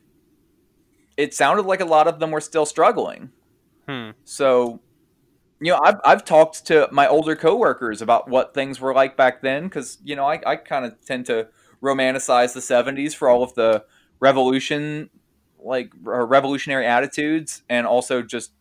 it 1.20 1.34
sounded 1.34 1.66
like 1.66 1.82
a 1.82 1.86
lot 1.86 2.08
of 2.08 2.20
them 2.20 2.32
were 2.32 2.40
still 2.40 2.66
struggling. 2.66 3.30
Hmm. 3.90 4.12
So, 4.24 4.80
you 5.60 5.70
know, 5.74 5.80
I've, 5.84 5.98
I've 6.06 6.24
talked 6.24 6.66
to 6.68 6.88
my 6.94 7.10
older 7.10 7.36
coworkers 7.36 8.02
about 8.02 8.30
what 8.30 8.54
things 8.54 8.80
were 8.80 8.94
like 8.94 9.18
back 9.18 9.42
then 9.42 9.66
because, 9.66 9.98
you 10.02 10.16
know, 10.16 10.26
I, 10.26 10.40
I 10.46 10.56
kind 10.56 10.86
of 10.86 10.96
tend 11.06 11.26
to 11.26 11.50
romanticize 11.84 12.54
the 12.54 12.62
70s 12.62 13.14
for 13.14 13.28
all 13.28 13.44
of 13.44 13.54
the 13.56 13.84
revolution, 14.22 15.10
like 15.62 15.92
uh, 16.08 16.26
revolutionary 16.26 16.88
attitudes 16.88 17.64
and 17.70 17.86
also 17.86 18.22
just 18.22 18.54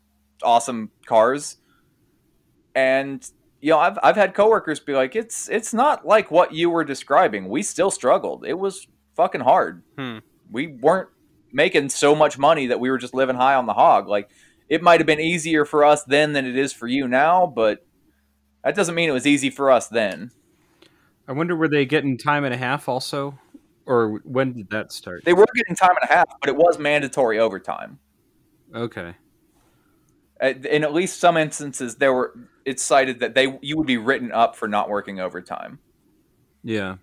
awesome 0.42 0.90
cars. 1.06 1.58
And, 2.74 3.24
you 3.60 3.70
know, 3.70 3.78
I've, 3.78 4.00
I've 4.02 4.16
had 4.16 4.34
coworkers 4.34 4.80
be 4.80 4.94
like, 4.94 5.14
it's, 5.14 5.48
it's 5.48 5.72
not 5.72 6.04
like 6.04 6.32
what 6.32 6.52
you 6.52 6.70
were 6.70 6.84
describing. 6.84 7.48
We 7.48 7.62
still 7.62 7.92
struggled. 7.92 8.44
It 8.44 8.58
was 8.58 8.88
fucking 9.14 9.42
hard. 9.42 9.84
Hmm. 9.96 10.18
We 10.50 10.66
weren't 10.66 11.10
making 11.52 11.88
so 11.88 12.14
much 12.14 12.38
money 12.38 12.66
that 12.66 12.80
we 12.80 12.90
were 12.90 12.98
just 12.98 13.14
living 13.14 13.36
high 13.36 13.54
on 13.54 13.66
the 13.66 13.74
hog. 13.74 14.08
Like, 14.08 14.30
it 14.68 14.82
might 14.82 15.00
have 15.00 15.06
been 15.06 15.20
easier 15.20 15.64
for 15.64 15.84
us 15.84 16.04
then 16.04 16.32
than 16.32 16.46
it 16.46 16.56
is 16.56 16.72
for 16.72 16.86
you 16.86 17.08
now, 17.08 17.46
but 17.46 17.84
that 18.64 18.74
doesn't 18.74 18.94
mean 18.94 19.08
it 19.08 19.12
was 19.12 19.26
easy 19.26 19.50
for 19.50 19.70
us 19.70 19.88
then. 19.88 20.30
I 21.26 21.32
wonder 21.32 21.54
were 21.54 21.68
they 21.68 21.84
getting 21.84 22.18
time 22.18 22.44
and 22.44 22.54
a 22.54 22.56
half 22.56 22.88
also, 22.88 23.38
or 23.86 24.20
when 24.24 24.52
did 24.52 24.70
that 24.70 24.92
start? 24.92 25.24
They 25.24 25.34
were 25.34 25.46
getting 25.54 25.76
time 25.76 25.94
and 26.00 26.10
a 26.10 26.12
half, 26.12 26.26
but 26.40 26.48
it 26.48 26.56
was 26.56 26.78
mandatory 26.78 27.38
overtime. 27.38 27.98
Okay. 28.74 29.14
In 30.40 30.84
at 30.84 30.92
least 30.94 31.20
some 31.20 31.36
instances, 31.36 31.96
there 31.96 32.12
were 32.12 32.34
it's 32.64 32.82
cited 32.82 33.20
that 33.20 33.34
they 33.34 33.58
you 33.60 33.76
would 33.76 33.86
be 33.86 33.96
written 33.96 34.32
up 34.32 34.56
for 34.56 34.68
not 34.68 34.88
working 34.88 35.20
overtime. 35.20 35.78
Yeah. 36.62 36.96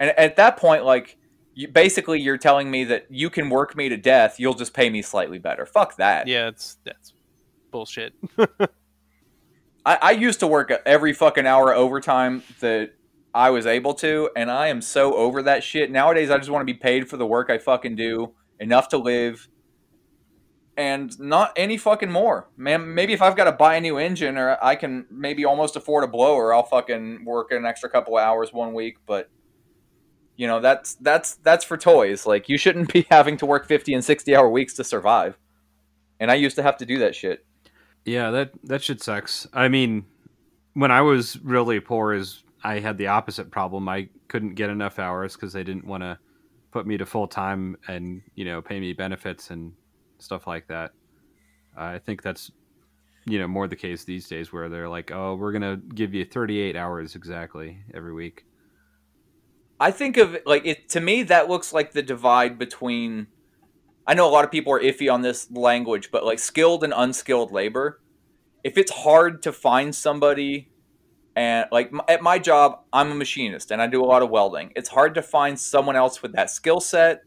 And 0.00 0.10
at 0.10 0.36
that 0.36 0.56
point, 0.56 0.84
like 0.84 1.17
you, 1.58 1.66
basically, 1.66 2.20
you're 2.20 2.38
telling 2.38 2.70
me 2.70 2.84
that 2.84 3.06
you 3.10 3.30
can 3.30 3.50
work 3.50 3.74
me 3.74 3.88
to 3.88 3.96
death. 3.96 4.38
You'll 4.38 4.54
just 4.54 4.72
pay 4.72 4.90
me 4.90 5.02
slightly 5.02 5.40
better. 5.40 5.66
Fuck 5.66 5.96
that. 5.96 6.28
Yeah, 6.28 6.46
it's 6.46 6.78
that's 6.84 7.14
bullshit. 7.72 8.14
I, 9.84 9.98
I 10.00 10.10
used 10.12 10.38
to 10.38 10.46
work 10.46 10.70
every 10.86 11.12
fucking 11.12 11.48
hour 11.48 11.74
overtime 11.74 12.44
that 12.60 12.92
I 13.34 13.50
was 13.50 13.66
able 13.66 13.94
to, 13.94 14.30
and 14.36 14.52
I 14.52 14.68
am 14.68 14.80
so 14.80 15.14
over 15.14 15.42
that 15.42 15.64
shit. 15.64 15.90
Nowadays, 15.90 16.30
I 16.30 16.38
just 16.38 16.48
want 16.48 16.62
to 16.62 16.72
be 16.72 16.78
paid 16.78 17.10
for 17.10 17.16
the 17.16 17.26
work 17.26 17.50
I 17.50 17.58
fucking 17.58 17.96
do, 17.96 18.34
enough 18.60 18.88
to 18.90 18.98
live, 18.98 19.48
and 20.76 21.18
not 21.18 21.54
any 21.56 21.76
fucking 21.76 22.12
more. 22.12 22.50
Man, 22.56 22.94
maybe 22.94 23.14
if 23.14 23.20
I've 23.20 23.34
got 23.34 23.44
to 23.44 23.52
buy 23.52 23.74
a 23.74 23.80
new 23.80 23.98
engine 23.98 24.38
or 24.38 24.56
I 24.62 24.76
can 24.76 25.06
maybe 25.10 25.44
almost 25.44 25.74
afford 25.74 26.04
a 26.04 26.06
blower, 26.06 26.54
I'll 26.54 26.62
fucking 26.62 27.24
work 27.24 27.50
an 27.50 27.66
extra 27.66 27.90
couple 27.90 28.16
of 28.16 28.22
hours 28.22 28.52
one 28.52 28.74
week. 28.74 28.98
But 29.06 29.28
you 30.38 30.46
know, 30.46 30.60
that's 30.60 30.94
that's 30.94 31.34
that's 31.34 31.64
for 31.64 31.76
toys. 31.76 32.24
Like 32.24 32.48
you 32.48 32.56
shouldn't 32.56 32.92
be 32.92 33.06
having 33.10 33.36
to 33.38 33.46
work 33.46 33.66
fifty 33.66 33.92
and 33.92 34.04
sixty 34.04 34.34
hour 34.34 34.48
weeks 34.48 34.72
to 34.74 34.84
survive. 34.84 35.36
And 36.20 36.30
I 36.30 36.36
used 36.36 36.56
to 36.56 36.62
have 36.62 36.78
to 36.78 36.86
do 36.86 37.00
that 37.00 37.14
shit. 37.14 37.44
Yeah, 38.04 38.30
that 38.30 38.52
that 38.62 38.82
shit 38.82 39.02
sucks. 39.02 39.48
I 39.52 39.66
mean, 39.68 40.06
when 40.74 40.92
I 40.92 41.02
was 41.02 41.38
really 41.40 41.80
poor, 41.80 42.14
is 42.14 42.44
I 42.62 42.78
had 42.78 42.98
the 42.98 43.08
opposite 43.08 43.50
problem. 43.50 43.88
I 43.88 44.08
couldn't 44.28 44.54
get 44.54 44.70
enough 44.70 45.00
hours 45.00 45.34
because 45.34 45.52
they 45.52 45.64
didn't 45.64 45.86
want 45.86 46.04
to 46.04 46.18
put 46.70 46.86
me 46.86 46.96
to 46.98 47.04
full 47.06 47.26
time 47.26 47.76
and 47.88 48.22
you 48.36 48.44
know 48.44 48.62
pay 48.62 48.78
me 48.78 48.92
benefits 48.92 49.50
and 49.50 49.72
stuff 50.18 50.46
like 50.46 50.68
that. 50.68 50.92
I 51.76 51.98
think 51.98 52.22
that's 52.22 52.52
you 53.26 53.40
know 53.40 53.48
more 53.48 53.66
the 53.66 53.74
case 53.74 54.04
these 54.04 54.28
days 54.28 54.52
where 54.52 54.68
they're 54.68 54.88
like, 54.88 55.10
oh, 55.10 55.34
we're 55.34 55.52
gonna 55.52 55.78
give 55.96 56.14
you 56.14 56.24
38 56.24 56.76
hours 56.76 57.16
exactly 57.16 57.80
every 57.92 58.12
week. 58.12 58.44
I 59.80 59.90
think 59.90 60.16
of 60.16 60.34
it- 60.34 60.46
like 60.46 60.66
it 60.66 60.88
to 60.90 61.00
me 61.00 61.22
that 61.24 61.48
looks 61.48 61.72
like 61.72 61.92
the 61.92 62.02
divide 62.02 62.58
between 62.58 63.28
I 64.06 64.14
know 64.14 64.26
a 64.26 64.32
lot 64.32 64.44
of 64.44 64.50
people 64.50 64.72
are 64.72 64.80
iffy 64.80 65.12
on 65.12 65.20
this 65.20 65.50
language, 65.50 66.10
but 66.10 66.24
like 66.24 66.38
skilled 66.38 66.82
and 66.82 66.94
unskilled 66.96 67.52
labor. 67.52 68.00
If 68.64 68.78
it's 68.78 68.90
hard 68.90 69.42
to 69.42 69.52
find 69.52 69.94
somebody 69.94 70.70
and 71.36 71.66
like 71.70 71.88
m- 71.92 72.00
at 72.08 72.22
my 72.22 72.38
job, 72.38 72.80
I'm 72.92 73.12
a 73.12 73.14
machinist 73.14 73.70
and 73.70 73.82
I 73.82 73.86
do 73.86 74.02
a 74.02 74.06
lot 74.06 74.22
of 74.22 74.30
welding. 74.30 74.72
It's 74.74 74.88
hard 74.88 75.14
to 75.16 75.22
find 75.22 75.60
someone 75.60 75.94
else 75.94 76.22
with 76.22 76.32
that 76.32 76.50
skill 76.50 76.80
set. 76.80 77.22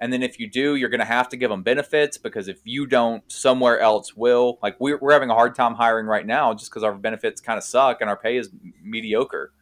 And 0.00 0.12
then 0.12 0.22
if 0.22 0.38
you 0.38 0.48
do, 0.48 0.76
you're 0.76 0.90
going 0.90 1.00
to 1.00 1.06
have 1.06 1.28
to 1.30 1.36
give 1.36 1.50
them 1.50 1.62
benefits 1.64 2.18
because 2.18 2.46
if 2.46 2.60
you 2.62 2.86
don't, 2.86 3.24
somewhere 3.32 3.80
else 3.80 4.14
will. 4.14 4.58
Like 4.62 4.76
we're, 4.78 4.98
we're 4.98 5.12
having 5.12 5.30
a 5.30 5.34
hard 5.34 5.54
time 5.56 5.74
hiring 5.74 6.06
right 6.06 6.24
now 6.26 6.54
just 6.54 6.70
because 6.70 6.84
our 6.84 6.94
benefits 6.94 7.40
kind 7.40 7.56
of 7.58 7.64
suck 7.64 8.00
and 8.00 8.08
our 8.08 8.16
pay 8.16 8.36
is 8.36 8.50
mediocre. 8.82 9.52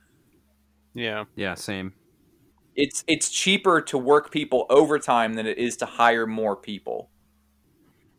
yeah. 0.95 1.25
Yeah, 1.37 1.55
same. 1.55 1.95
It's 2.77 3.03
it's 3.07 3.31
cheaper 3.31 3.81
to 3.81 3.99
work 3.99 4.31
people 4.31 4.67
overtime 4.69 5.35
than 5.35 5.47
it 5.47 5.59
is 5.59 5.77
to 5.79 5.87
hire 5.87 6.27
more 6.27 6.55
people. 6.55 7.11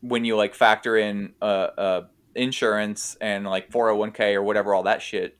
When 0.00 0.24
you 0.24 0.36
like 0.36 0.54
factor 0.54 0.96
in 0.96 1.34
uh, 1.40 1.44
uh, 1.44 2.06
insurance 2.34 3.16
and 3.20 3.46
like 3.46 3.70
401k 3.70 4.34
or 4.34 4.42
whatever 4.42 4.74
all 4.74 4.82
that 4.84 5.02
shit. 5.02 5.38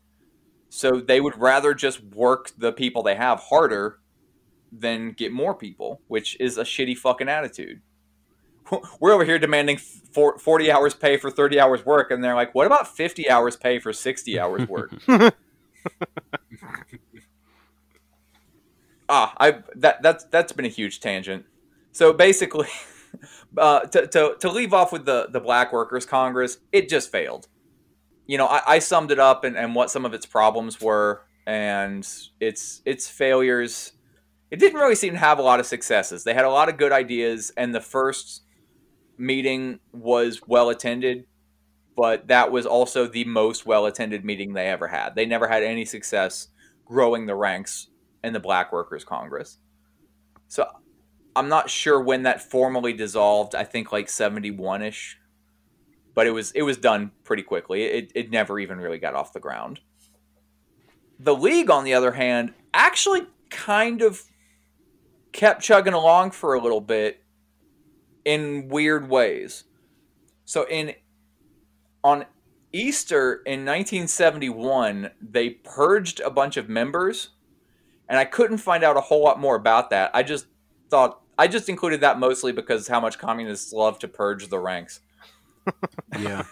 So 0.69 1.01
they 1.01 1.21
would 1.21 1.39
rather 1.39 1.75
just 1.75 2.03
work 2.03 2.51
the 2.59 2.73
people 2.73 3.03
they 3.03 3.14
have 3.14 3.41
harder 3.41 4.01
than 4.71 5.12
get 5.12 5.33
more 5.33 5.55
people 5.55 6.03
which 6.09 6.37
is 6.39 6.59
a 6.59 6.64
shitty 6.64 6.97
fucking 6.97 7.29
attitude. 7.29 7.81
We're 9.01 9.12
over 9.12 9.25
here 9.25 9.39
demanding 9.39 9.79
40 9.79 10.71
hours 10.71 10.95
pay 10.95 11.16
for 11.16 11.31
30 11.31 11.59
hours 11.59 11.87
work 11.87 12.11
and 12.11 12.23
they're 12.23 12.35
like 12.35 12.55
what 12.55 12.66
about 12.66 12.89
50 12.89 13.31
hours 13.31 13.57
pay 13.57 13.79
for 13.79 13.93
60 13.93 14.39
hours 14.39 14.69
work 14.69 14.93
ah, 19.09 19.35
I 19.39 19.59
that 19.77 20.03
that's 20.03 20.25
that's 20.25 20.53
been 20.53 20.65
a 20.65 20.69
huge 20.69 21.01
tangent. 21.01 21.45
So 21.93 22.13
basically, 22.13 22.69
uh, 23.57 23.81
to, 23.81 24.07
to 24.07 24.37
to 24.41 24.51
leave 24.51 24.75
off 24.75 24.93
with 24.93 25.05
the 25.05 25.29
the 25.31 25.41
Black 25.41 25.73
Workers 25.73 26.07
Congress, 26.07 26.59
it 26.73 26.89
just 26.89 27.11
failed. 27.11 27.49
You 28.27 28.37
know, 28.37 28.47
I, 28.47 28.63
I 28.67 28.79
summed 28.79 29.11
it 29.11 29.19
up 29.19 29.45
and, 29.45 29.57
and 29.57 29.75
what 29.75 29.91
some 29.91 30.05
of 30.05 30.13
its 30.13 30.27
problems 30.27 30.81
were, 30.81 31.23
and 31.47 32.07
its 32.41 32.83
its 32.85 33.09
failures. 33.09 33.93
It 34.51 34.59
didn't 34.59 34.81
really 34.81 34.95
seem 34.95 35.13
to 35.13 35.19
have 35.19 35.39
a 35.39 35.43
lot 35.43 35.61
of 35.61 35.67
successes. 35.67 36.25
They 36.25 36.33
had 36.33 36.47
a 36.47 36.51
lot 36.51 36.71
of 36.71 36.79
good 36.79 36.93
ideas, 36.93 37.53
and 37.57 37.75
the 37.75 37.83
first 37.83 38.43
meeting 39.19 39.81
was 39.93 40.41
well 40.47 40.71
attended, 40.71 41.27
but 41.97 42.29
that 42.29 42.51
was 42.51 42.65
also 42.65 43.07
the 43.07 43.25
most 43.25 43.67
well 43.67 43.85
attended 43.85 44.25
meeting 44.25 44.53
they 44.53 44.69
ever 44.69 44.89
had. 44.89 45.15
They 45.15 45.27
never 45.27 45.49
had 45.49 45.63
any 45.63 45.85
success 45.85 46.49
growing 46.87 47.27
the 47.27 47.35
ranks 47.35 47.89
in 48.25 48.33
the 48.33 48.41
Black 48.41 48.73
Workers 48.73 49.05
Congress. 49.05 49.59
So 50.49 50.66
I'm 51.37 51.49
not 51.49 51.71
sure 51.71 52.01
when 52.01 52.25
that 52.25 52.43
formally 52.43 52.93
dissolved. 52.93 53.55
I 53.55 53.64
think 53.64 53.93
like 53.93 54.09
71 54.09 54.83
ish, 54.83 55.19
but 56.14 56.27
it 56.27 56.33
was 56.33 56.51
it 56.53 56.62
was 56.62 56.77
done 56.77 57.12
pretty 57.25 57.43
quickly. 57.43 57.85
It 57.85 58.12
it 58.14 58.31
never 58.31 58.59
even 58.59 58.79
really 58.79 58.99
got 58.99 59.14
off 59.14 59.33
the 59.33 59.41
ground. 59.41 59.81
The 61.21 61.35
league, 61.35 61.71
on 61.71 61.85
the 61.85 61.95
other 61.95 62.12
hand, 62.12 62.55
actually 62.73 63.23
kind 63.51 64.03
of 64.03 64.23
kept 65.33 65.62
chugging 65.62 65.93
along 65.93 66.31
for 66.31 66.55
a 66.55 66.61
little 66.61 66.81
bit 66.81 67.25
in 68.25 68.69
weird 68.69 69.09
ways. 69.09 69.64
So 70.45 70.66
in 70.69 70.95
on 72.03 72.27
Easter 72.73 73.35
in 73.47 73.64
1971, 73.64 75.11
they 75.21 75.51
purged 75.51 76.21
a 76.21 76.31
bunch 76.31 76.57
of 76.57 76.69
members, 76.69 77.31
and 78.09 78.19
I 78.19 78.25
couldn't 78.25 78.59
find 78.59 78.83
out 78.85 78.97
a 78.97 79.01
whole 79.01 79.23
lot 79.23 79.39
more 79.39 79.57
about 79.57 79.91
that. 79.91 80.11
I 80.15 80.23
just 80.23 80.47
thought 80.91 81.21
I 81.39 81.47
just 81.47 81.69
included 81.69 82.01
that 82.01 82.19
mostly 82.19 82.53
because 82.53 82.89
how 82.89 83.01
much 83.01 83.19
communists 83.19 83.73
love 83.73 83.99
to 84.01 84.09
purge 84.09 84.49
the 84.49 84.59
ranks. 84.59 85.01
Yeah. 86.19 86.45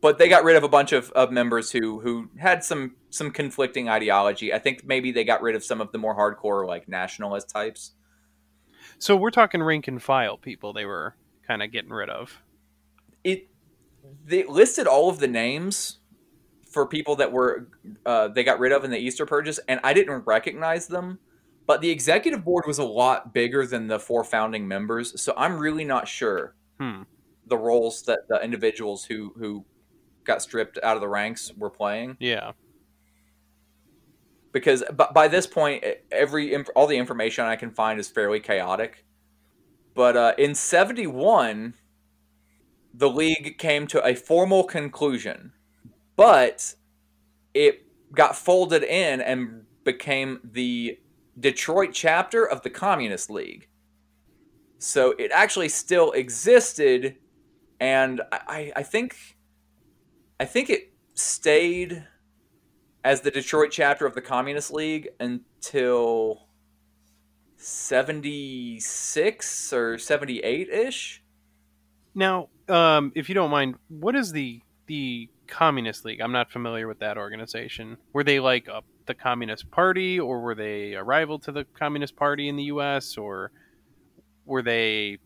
But 0.00 0.18
they 0.18 0.28
got 0.28 0.44
rid 0.44 0.56
of 0.56 0.64
a 0.64 0.68
bunch 0.68 0.92
of, 0.92 1.10
of 1.12 1.30
members 1.30 1.70
who 1.70 2.00
who 2.00 2.28
had 2.38 2.64
some 2.64 2.96
some 3.10 3.30
conflicting 3.30 3.88
ideology. 3.88 4.52
I 4.52 4.58
think 4.58 4.84
maybe 4.84 5.12
they 5.12 5.24
got 5.24 5.42
rid 5.42 5.54
of 5.54 5.64
some 5.64 5.80
of 5.80 5.92
the 5.92 5.98
more 5.98 6.16
hardcore 6.16 6.66
like 6.66 6.88
nationalist 6.88 7.48
types. 7.50 7.92
So 8.98 9.16
we're 9.16 9.30
talking 9.30 9.62
rank 9.62 9.88
and 9.88 10.02
file 10.02 10.36
people 10.36 10.72
they 10.72 10.84
were 10.86 11.16
kind 11.46 11.62
of 11.62 11.70
getting 11.72 11.90
rid 11.90 12.10
of. 12.10 12.42
it 13.22 13.48
they 14.24 14.44
listed 14.44 14.86
all 14.86 15.08
of 15.08 15.18
the 15.20 15.28
names 15.28 15.98
for 16.74 16.84
people 16.86 17.16
that 17.16 17.32
were 17.32 17.68
uh, 18.04 18.28
they 18.28 18.44
got 18.44 18.58
rid 18.58 18.72
of 18.72 18.84
in 18.84 18.90
the 18.90 18.98
Easter 18.98 19.24
purges, 19.24 19.58
and 19.68 19.80
I 19.82 19.94
didn't 19.94 20.26
recognize 20.26 20.88
them. 20.88 21.18
But 21.66 21.80
the 21.80 21.88
executive 21.90 22.44
board 22.44 22.64
was 22.66 22.78
a 22.78 22.84
lot 22.84 23.32
bigger 23.32 23.64
than 23.66 23.86
the 23.86 23.98
four 23.98 24.22
founding 24.24 24.68
members, 24.68 25.18
so 25.22 25.32
I'm 25.36 25.56
really 25.58 25.84
not 25.84 26.06
sure. 26.08 26.54
Hmm. 26.78 27.02
the 27.46 27.56
roles 27.56 28.02
that 28.02 28.20
the 28.28 28.42
individuals 28.42 29.04
who 29.04 29.32
who 29.38 29.64
got 30.24 30.42
stripped 30.42 30.78
out 30.82 30.96
of 30.96 31.00
the 31.00 31.08
ranks 31.08 31.52
were 31.56 31.70
playing 31.70 32.16
Yeah. 32.18 32.52
because 34.52 34.82
b- 34.96 35.04
by 35.14 35.28
this 35.28 35.46
point 35.46 35.84
every 36.10 36.56
all 36.74 36.86
the 36.86 36.96
information 36.96 37.44
I 37.44 37.56
can 37.56 37.70
find 37.70 38.00
is 38.00 38.08
fairly 38.08 38.40
chaotic. 38.40 39.04
But 39.94 40.16
uh, 40.16 40.34
in 40.38 40.54
71 40.54 41.74
the 42.92 43.10
league 43.10 43.58
came 43.58 43.86
to 43.88 44.04
a 44.06 44.14
formal 44.14 44.64
conclusion, 44.64 45.52
but 46.16 46.74
it 47.52 47.86
got 48.12 48.36
folded 48.36 48.82
in 48.82 49.20
and 49.20 49.64
became 49.84 50.40
the 50.44 50.98
Detroit 51.38 51.90
chapter 51.92 52.48
of 52.48 52.62
the 52.62 52.70
Communist 52.70 53.30
League. 53.30 53.68
So 54.78 55.14
it 55.18 55.30
actually 55.32 55.68
still 55.68 56.12
existed, 56.12 57.16
and 57.80 58.20
I, 58.30 58.72
I 58.76 58.82
think 58.82 59.16
I 60.38 60.44
think 60.44 60.68
it 60.68 60.92
stayed 61.14 62.06
as 63.02 63.20
the 63.20 63.30
Detroit 63.30 63.70
chapter 63.70 64.06
of 64.06 64.14
the 64.14 64.20
Communist 64.20 64.72
League 64.72 65.08
until 65.20 66.48
76 67.56 69.72
or 69.72 69.98
78 69.98 70.68
ish. 70.68 71.22
Now, 72.14 72.48
um, 72.68 73.12
if 73.14 73.28
you 73.28 73.34
don't 73.34 73.50
mind, 73.50 73.76
what 73.88 74.14
is 74.14 74.32
the 74.32 74.60
the 74.86 75.30
Communist 75.46 76.04
League? 76.04 76.20
I'm 76.20 76.32
not 76.32 76.50
familiar 76.50 76.86
with 76.88 76.98
that 77.00 77.16
organization. 77.18 77.96
Were 78.12 78.24
they 78.24 78.40
like 78.40 78.68
a, 78.68 78.82
the 79.06 79.14
Communist 79.14 79.70
Party, 79.70 80.18
or 80.20 80.40
were 80.40 80.54
they 80.54 80.94
a 80.94 81.02
rival 81.02 81.38
to 81.40 81.52
the 81.52 81.64
Communist 81.78 82.16
Party 82.16 82.48
in 82.48 82.56
the 82.56 82.64
U.S., 82.64 83.16
or 83.16 83.50
were 84.44 84.62
they, 84.62 85.18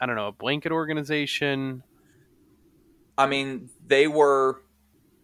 I 0.00 0.06
don't 0.06 0.16
know, 0.16 0.28
a 0.28 0.32
blanket 0.32 0.72
organization? 0.72 1.82
I 3.18 3.26
mean, 3.26 3.70
they 3.86 4.06
were 4.06 4.62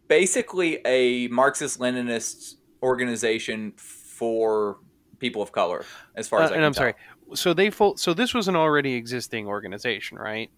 basically 0.08 0.80
a 0.86 1.28
Marxist 1.28 1.78
Leninist 1.78 2.54
organization 2.82 3.72
for 3.76 4.78
people 5.18 5.42
of 5.42 5.52
color, 5.52 5.84
as 6.16 6.28
far 6.28 6.40
Uh, 6.40 6.44
as 6.44 6.50
I 6.50 6.54
know. 6.54 6.56
and 6.58 6.64
I'm 6.66 6.72
tell. 6.72 6.80
sorry. 6.82 6.94
So 7.34 7.54
they 7.54 7.70
fol- 7.70 7.96
So 7.96 8.12
this 8.12 8.34
was 8.34 8.48
an 8.48 8.56
already 8.56 8.94
existing 8.94 9.46
organization, 9.46 10.18
right? 10.18 10.50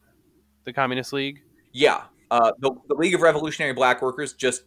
The 0.65 0.73
Communist 0.73 1.13
League. 1.13 1.43
Yeah, 1.73 2.05
uh, 2.31 2.53
the, 2.59 2.73
the 2.89 2.95
League 2.95 3.15
of 3.15 3.21
Revolutionary 3.21 3.73
Black 3.75 4.03
Workers 4.03 4.33
just 4.33 4.63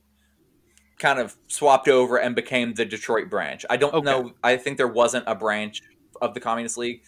kind 0.99 1.19
of 1.19 1.35
swapped 1.47 1.87
over 1.87 2.17
and 2.17 2.35
became 2.35 2.73
the 2.73 2.85
Detroit 2.85 3.29
branch. 3.29 3.65
I 3.69 3.77
don't 3.77 3.93
Okay. 3.93 4.05
know. 4.05 4.33
I 4.43 4.57
think 4.57 4.77
there 4.77 4.87
wasn't 4.87 5.25
a 5.27 5.35
branch 5.35 5.81
of 6.21 6.33
the 6.33 6.39
Communist 6.39 6.77
League. 6.77 7.01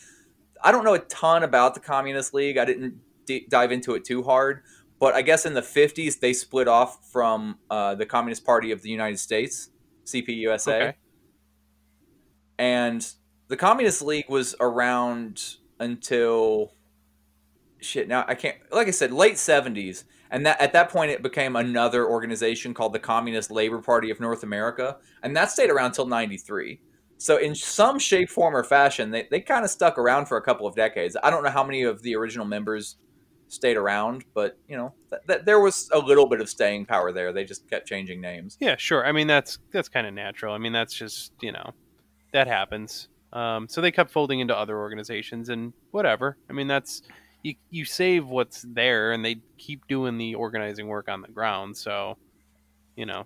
I 0.63 0.71
don't 0.71 0.83
know 0.83 0.93
a 0.93 0.99
ton 0.99 1.43
about 1.43 1.73
the 1.73 1.79
Communist 1.79 2.33
League. 2.33 2.57
I 2.57 2.65
didn't 2.65 2.99
d- 3.25 3.47
dive 3.49 3.71
into 3.71 3.95
it 3.95 4.03
too 4.05 4.21
hard, 4.23 4.61
but 4.99 5.15
I 5.15 5.21
guess 5.23 5.45
in 5.45 5.53
the 5.53 5.61
50s 5.61 6.19
they 6.19 6.33
split 6.33 6.67
off 6.67 7.09
from 7.11 7.57
uh, 7.71 7.95
the 7.95 8.05
Communist 8.05 8.45
Party 8.45 8.71
of 8.71 8.81
the 8.83 8.89
United 8.89 9.17
States, 9.19 9.69
CPUSA. 10.05 10.67
Okay. 10.67 10.93
and 12.57 13.13
the 13.47 13.57
Communist 13.57 14.01
League 14.01 14.29
was 14.29 14.55
around 14.59 15.55
until 15.79 16.73
shit. 17.79 18.07
Now 18.07 18.25
I 18.27 18.35
can't. 18.35 18.57
Like 18.71 18.87
I 18.87 18.91
said, 18.91 19.11
late 19.11 19.37
seventies, 19.37 20.03
and 20.31 20.45
that 20.45 20.59
at 20.61 20.73
that 20.73 20.89
point 20.89 21.11
it 21.11 21.23
became 21.23 21.55
another 21.55 22.07
organization 22.07 22.73
called 22.73 22.93
the 22.93 22.99
Communist 22.99 23.51
Labor 23.51 23.81
Party 23.81 24.09
of 24.09 24.19
North 24.19 24.43
America, 24.43 24.97
and 25.23 25.35
that 25.35 25.51
stayed 25.51 25.69
around 25.69 25.93
till 25.93 26.07
ninety 26.07 26.37
three. 26.37 26.81
So 27.17 27.35
in 27.35 27.53
some 27.53 27.99
shape, 27.99 28.29
form, 28.29 28.55
or 28.55 28.63
fashion, 28.63 29.11
they, 29.11 29.27
they 29.29 29.41
kind 29.41 29.65
of 29.65 29.69
stuck 29.69 29.97
around 29.97 30.27
for 30.27 30.37
a 30.37 30.41
couple 30.41 30.65
of 30.65 30.73
decades. 30.73 31.17
I 31.21 31.29
don't 31.29 31.43
know 31.43 31.49
how 31.49 31.65
many 31.65 31.83
of 31.83 32.01
the 32.01 32.15
original 32.15 32.45
members 32.45 32.95
stayed 33.49 33.75
around, 33.75 34.23
but 34.33 34.57
you 34.69 34.77
know, 34.77 34.93
th- 35.09 35.21
th- 35.27 35.41
there 35.43 35.59
was 35.59 35.89
a 35.91 35.99
little 35.99 36.27
bit 36.27 36.39
of 36.39 36.49
staying 36.49 36.85
power 36.85 37.11
there. 37.11 37.33
They 37.33 37.43
just 37.43 37.69
kept 37.69 37.87
changing 37.87 38.21
names. 38.21 38.57
Yeah, 38.61 38.77
sure. 38.77 39.05
I 39.05 39.11
mean, 39.11 39.27
that's 39.27 39.59
that's 39.71 39.89
kind 39.89 40.07
of 40.07 40.13
natural. 40.13 40.53
I 40.53 40.59
mean, 40.59 40.71
that's 40.71 40.93
just 40.93 41.33
you 41.41 41.51
know, 41.51 41.73
that 42.31 42.47
happens. 42.47 43.09
Um, 43.33 43.67
so 43.67 43.81
they 43.81 43.91
kept 43.91 44.11
folding 44.11 44.39
into 44.39 44.57
other 44.57 44.77
organizations 44.77 45.49
and 45.49 45.73
whatever. 45.91 46.37
I 46.49 46.53
mean, 46.53 46.67
that's 46.67 47.01
you 47.43 47.55
you 47.69 47.85
save 47.85 48.27
what's 48.27 48.65
there, 48.67 49.11
and 49.11 49.23
they 49.23 49.41
keep 49.57 49.87
doing 49.87 50.17
the 50.17 50.35
organizing 50.35 50.87
work 50.87 51.07
on 51.09 51.21
the 51.21 51.27
ground. 51.29 51.75
So, 51.77 52.17
you 52.95 53.05
know, 53.05 53.25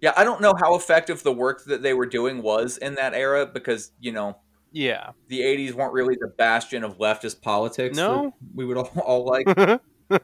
Yeah, 0.00 0.12
I 0.16 0.24
don't 0.24 0.40
know 0.40 0.54
how 0.58 0.74
effective 0.74 1.22
the 1.22 1.32
work 1.32 1.64
that 1.66 1.82
they 1.82 1.94
were 1.94 2.06
doing 2.06 2.42
was 2.42 2.78
in 2.78 2.94
that 2.96 3.14
era 3.14 3.46
because 3.46 3.92
you 4.00 4.12
know 4.12 4.36
yeah, 4.74 5.10
the 5.28 5.40
80s 5.40 5.74
weren't 5.74 5.92
really 5.92 6.16
the 6.18 6.28
bastion 6.28 6.82
of 6.82 6.96
leftist 6.98 7.42
politics 7.42 7.94
No. 7.96 8.34
we 8.54 8.64
would 8.64 8.78
all, 8.78 8.90
all 9.04 9.24
like 9.26 9.46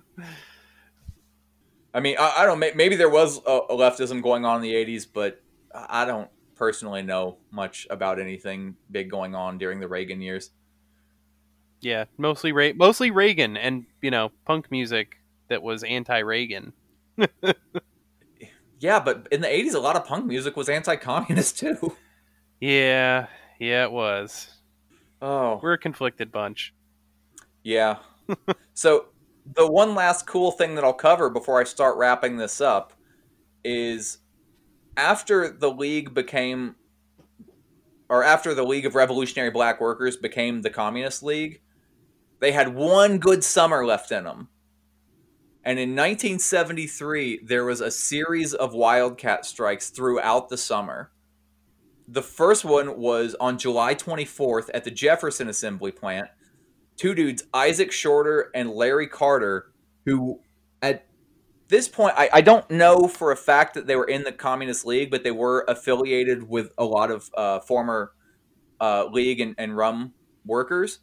i 1.95 2.01
mean 2.01 2.17
i, 2.19 2.35
I 2.39 2.47
don't 2.47 2.59
may- 2.59 2.73
maybe 2.75 2.97
there 2.97 3.11
was 3.11 3.39
a, 3.47 3.51
a 3.71 3.77
leftism 3.77 4.23
going 4.23 4.45
on 4.45 4.57
in 4.57 4.63
the 4.63 4.73
80s 4.73 5.07
but 5.13 5.41
i 5.75 6.05
don't 6.05 6.29
personally 6.55 7.03
know 7.03 7.39
much 7.51 7.87
about 7.91 8.19
anything 8.19 8.75
big 8.91 9.11
going 9.11 9.35
on 9.35 9.59
during 9.59 9.81
the 9.81 9.89
reagan 9.89 10.21
years 10.21 10.51
yeah, 11.81 12.05
mostly 12.17 12.53
Re- 12.53 12.73
mostly 12.73 13.11
Reagan, 13.11 13.57
and 13.57 13.87
you 14.03 14.11
know, 14.11 14.31
punk 14.45 14.71
music 14.71 15.17
that 15.49 15.63
was 15.63 15.83
anti-Reagan. 15.85 16.73
yeah 18.81 19.01
but 19.01 19.27
in 19.33 19.41
the 19.41 19.49
80s 19.49 19.75
a 19.75 19.79
lot 19.81 19.97
of 19.97 20.05
punk 20.05 20.25
music 20.27 20.57
was 20.57 20.69
anti-communist 20.69 21.59
too 21.59 21.97
Yeah, 22.61 23.27
yeah, 23.59 23.85
it 23.85 23.93
was. 23.93 24.49
oh 25.23 25.59
We're 25.63 25.75
a 25.75 25.79
conflicted 25.79 26.31
bunch. 26.33 26.75
Yeah. 27.63 27.97
so 28.75 29.07
the 29.55 29.71
one 29.71 29.95
last 29.95 30.27
cool 30.27 30.51
thing 30.53 30.75
that 30.77 30.85
I'll 30.85 30.93
cover 30.93 31.31
before 31.31 31.61
I 31.61 31.65
start 31.65 31.97
wrapping 31.97 32.37
this 32.37 32.61
up 32.61 32.93
is 33.65 34.19
after 34.97 35.49
the 35.51 35.71
league 35.71 36.15
became 36.15 36.77
or 38.09 38.23
after 38.25 38.55
the 38.55 38.65
League 38.65 38.87
of 38.87 38.95
Revolutionary 38.95 39.51
Black 39.51 39.81
Workers 39.81 40.17
became 40.17 40.63
the 40.63 40.71
Communist 40.71 41.23
League, 41.23 41.61
they 42.41 42.53
had 42.53 42.75
one 42.75 43.19
good 43.19 43.45
summer 43.45 43.85
left 43.85 44.13
in 44.13 44.25
them. 44.25 44.49
And 45.65 45.79
in 45.79 45.91
1973, 45.91 47.41
there 47.45 47.65
was 47.65 47.81
a 47.81 47.91
series 47.91 48.55
of 48.55 48.73
wildcat 48.73 49.45
strikes 49.45 49.91
throughout 49.91 50.49
the 50.49 50.57
summer. 50.57 51.11
The 52.07 52.23
first 52.23 52.65
one 52.65 52.99
was 52.99 53.37
on 53.39 53.59
July 53.59 53.95
24th 53.95 54.71
at 54.73 54.85
the 54.85 54.91
Jefferson 54.91 55.49
Assembly 55.49 55.93
Plant 55.93 56.29
two 56.99 57.15
dudes, 57.15 57.45
Isaac 57.55 57.93
Shorter 57.93 58.51
and 58.55 58.71
Larry 58.71 59.07
Carter, 59.07 59.73
who 60.05 60.41
at 60.83 61.07
this 61.69 61.89
point, 61.89 62.15
I, 62.17 62.29
I 62.35 62.41
don't 62.41 62.69
know 62.71 63.09
for 63.09 63.31
a 63.31 63.37
fact 63.37 63.75
that 63.75 63.87
they 63.87 63.97
were 63.97 64.05
in 64.05 64.25
the 64.25 64.33
Communist 64.33 64.85
League, 64.85 65.11
but 65.11 65.23
they 65.23 65.31
were 65.31 65.65
affiliated 65.69 66.49
with 66.49 66.73
a 66.77 66.85
lot 66.85 67.11
of 67.11 67.31
uh, 67.37 67.61
former 67.61 68.13
uh, 68.81 69.07
League 69.07 69.41
and, 69.41 69.55
and 69.59 69.77
rum 69.77 70.13
workers. 70.45 70.99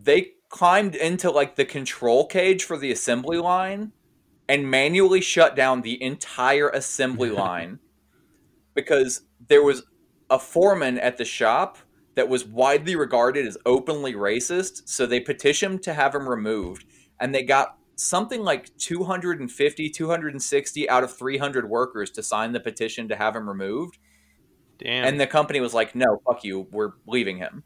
They 0.00 0.32
climbed 0.48 0.94
into 0.94 1.30
like 1.30 1.56
the 1.56 1.64
control 1.64 2.26
cage 2.26 2.64
for 2.64 2.76
the 2.76 2.92
assembly 2.92 3.38
line 3.38 3.92
and 4.48 4.70
manually 4.70 5.20
shut 5.20 5.56
down 5.56 5.82
the 5.82 6.00
entire 6.02 6.68
assembly 6.68 7.30
line 7.44 7.78
because 8.74 9.22
there 9.48 9.62
was 9.62 9.82
a 10.30 10.38
foreman 10.38 10.98
at 10.98 11.16
the 11.16 11.24
shop 11.24 11.78
that 12.14 12.28
was 12.28 12.44
widely 12.44 12.96
regarded 12.96 13.46
as 13.46 13.58
openly 13.64 14.14
racist. 14.14 14.88
So 14.88 15.06
they 15.06 15.20
petitioned 15.20 15.82
to 15.84 15.94
have 15.94 16.14
him 16.14 16.28
removed, 16.28 16.84
and 17.20 17.34
they 17.34 17.42
got 17.42 17.76
something 17.94 18.42
like 18.42 18.76
250, 18.78 19.90
260 19.90 20.90
out 20.90 21.04
of 21.04 21.16
300 21.16 21.68
workers 21.68 22.10
to 22.12 22.22
sign 22.22 22.52
the 22.52 22.60
petition 22.60 23.08
to 23.08 23.16
have 23.16 23.36
him 23.36 23.48
removed. 23.48 23.98
Damn. 24.78 25.04
And 25.04 25.20
the 25.20 25.26
company 25.26 25.60
was 25.60 25.72
like, 25.72 25.94
no, 25.94 26.20
fuck 26.26 26.44
you, 26.44 26.66
we're 26.70 26.92
leaving 27.06 27.38
him. 27.38 27.64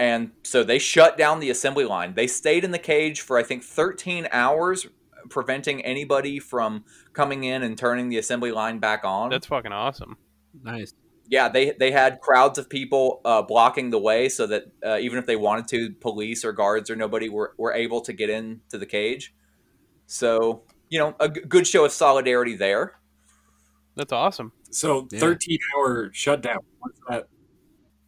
And 0.00 0.30
so 0.44 0.64
they 0.64 0.78
shut 0.78 1.18
down 1.18 1.40
the 1.40 1.50
assembly 1.50 1.84
line. 1.84 2.14
They 2.14 2.26
stayed 2.26 2.64
in 2.64 2.70
the 2.70 2.78
cage 2.78 3.20
for, 3.20 3.36
I 3.36 3.42
think, 3.42 3.62
13 3.62 4.28
hours, 4.32 4.86
preventing 5.28 5.84
anybody 5.84 6.38
from 6.38 6.84
coming 7.12 7.44
in 7.44 7.62
and 7.62 7.76
turning 7.76 8.08
the 8.08 8.16
assembly 8.16 8.50
line 8.50 8.78
back 8.78 9.04
on 9.04 9.28
That's 9.28 9.46
fucking 9.46 9.72
awesome. 9.72 10.16
Nice. 10.62 10.94
yeah, 11.28 11.50
they 11.50 11.72
they 11.72 11.90
had 11.92 12.20
crowds 12.22 12.58
of 12.58 12.70
people 12.70 13.20
uh, 13.26 13.42
blocking 13.42 13.90
the 13.90 13.98
way 13.98 14.30
so 14.30 14.46
that 14.46 14.64
uh, 14.82 14.96
even 14.98 15.18
if 15.18 15.26
they 15.26 15.36
wanted 15.36 15.68
to, 15.68 15.90
police 16.00 16.46
or 16.46 16.52
guards 16.52 16.88
or 16.88 16.96
nobody 16.96 17.28
were, 17.28 17.52
were 17.58 17.74
able 17.74 18.00
to 18.00 18.14
get 18.14 18.30
into 18.30 18.78
the 18.78 18.86
cage. 18.86 19.34
So 20.06 20.62
you 20.88 20.98
know, 20.98 21.14
a 21.20 21.28
g- 21.28 21.42
good 21.46 21.66
show 21.66 21.84
of 21.84 21.92
solidarity 21.92 22.56
there. 22.56 22.94
That's 23.96 24.12
awesome. 24.12 24.52
So 24.70 25.06
Yeah. 25.12 25.20
13 25.20 25.58
hour 25.76 26.10
shutdown. 26.14 26.58
What's 26.78 27.00
that? 27.10 27.28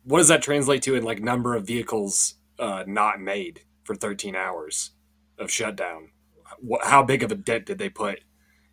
What 0.05 0.19
does 0.19 0.29
that 0.29 0.43
translate 0.43 0.83
to 0.83 0.95
in 0.95 1.05
like 1.05 1.23
number 1.23 1.55
of 1.55 1.67
vehicles 1.67 2.35
uh, 2.59 2.85
not 2.87 3.21
made 3.21 3.63
for 3.85 3.95
13 3.95 4.35
hours 4.37 4.91
of 5.39 5.51
shutdown? 5.51 6.11
What, 6.59 6.85
how 6.85 7.03
big 7.03 7.23
of 7.23 7.33
a 7.33 7.37
dent 7.37 7.67
did 7.67 7.79
they 7.79 7.89
put 7.89 8.21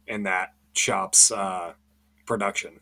in 0.07 0.23
that 0.23 0.53
shop's 0.73 1.31
uh, 1.31 1.73
production? 2.25 2.79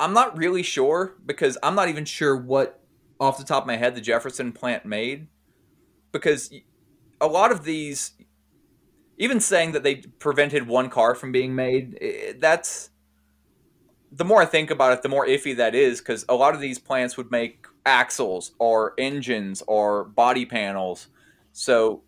I'm 0.00 0.12
not 0.12 0.38
really 0.38 0.62
sure 0.62 1.14
because 1.26 1.58
I'm 1.62 1.74
not 1.74 1.88
even 1.88 2.04
sure 2.04 2.36
what 2.36 2.80
off 3.20 3.38
the 3.38 3.44
top 3.44 3.64
of 3.64 3.66
my 3.66 3.76
head 3.76 3.94
the 3.94 4.00
Jefferson 4.00 4.52
plant 4.52 4.86
made. 4.86 5.26
because 6.12 6.52
a 7.20 7.26
lot 7.26 7.50
of 7.50 7.64
these, 7.64 8.12
even 9.16 9.40
saying 9.40 9.72
that 9.72 9.82
they 9.82 9.96
prevented 9.96 10.66
one 10.68 10.88
car 10.88 11.14
from 11.14 11.32
being 11.32 11.54
made, 11.54 12.36
that's 12.38 12.90
the 14.10 14.24
more 14.24 14.40
I 14.40 14.46
think 14.46 14.70
about 14.70 14.92
it, 14.92 15.02
the 15.02 15.08
more 15.08 15.26
iffy 15.26 15.56
that 15.56 15.74
is 15.74 16.00
because 16.00 16.24
a 16.28 16.34
lot 16.34 16.54
of 16.54 16.60
these 16.60 16.78
plants 16.78 17.16
would 17.16 17.30
make 17.30 17.66
axles 17.84 18.52
or 18.58 18.94
engines 18.98 19.62
or 19.66 20.04
body 20.04 20.46
panels. 20.46 21.08
So 21.52 22.02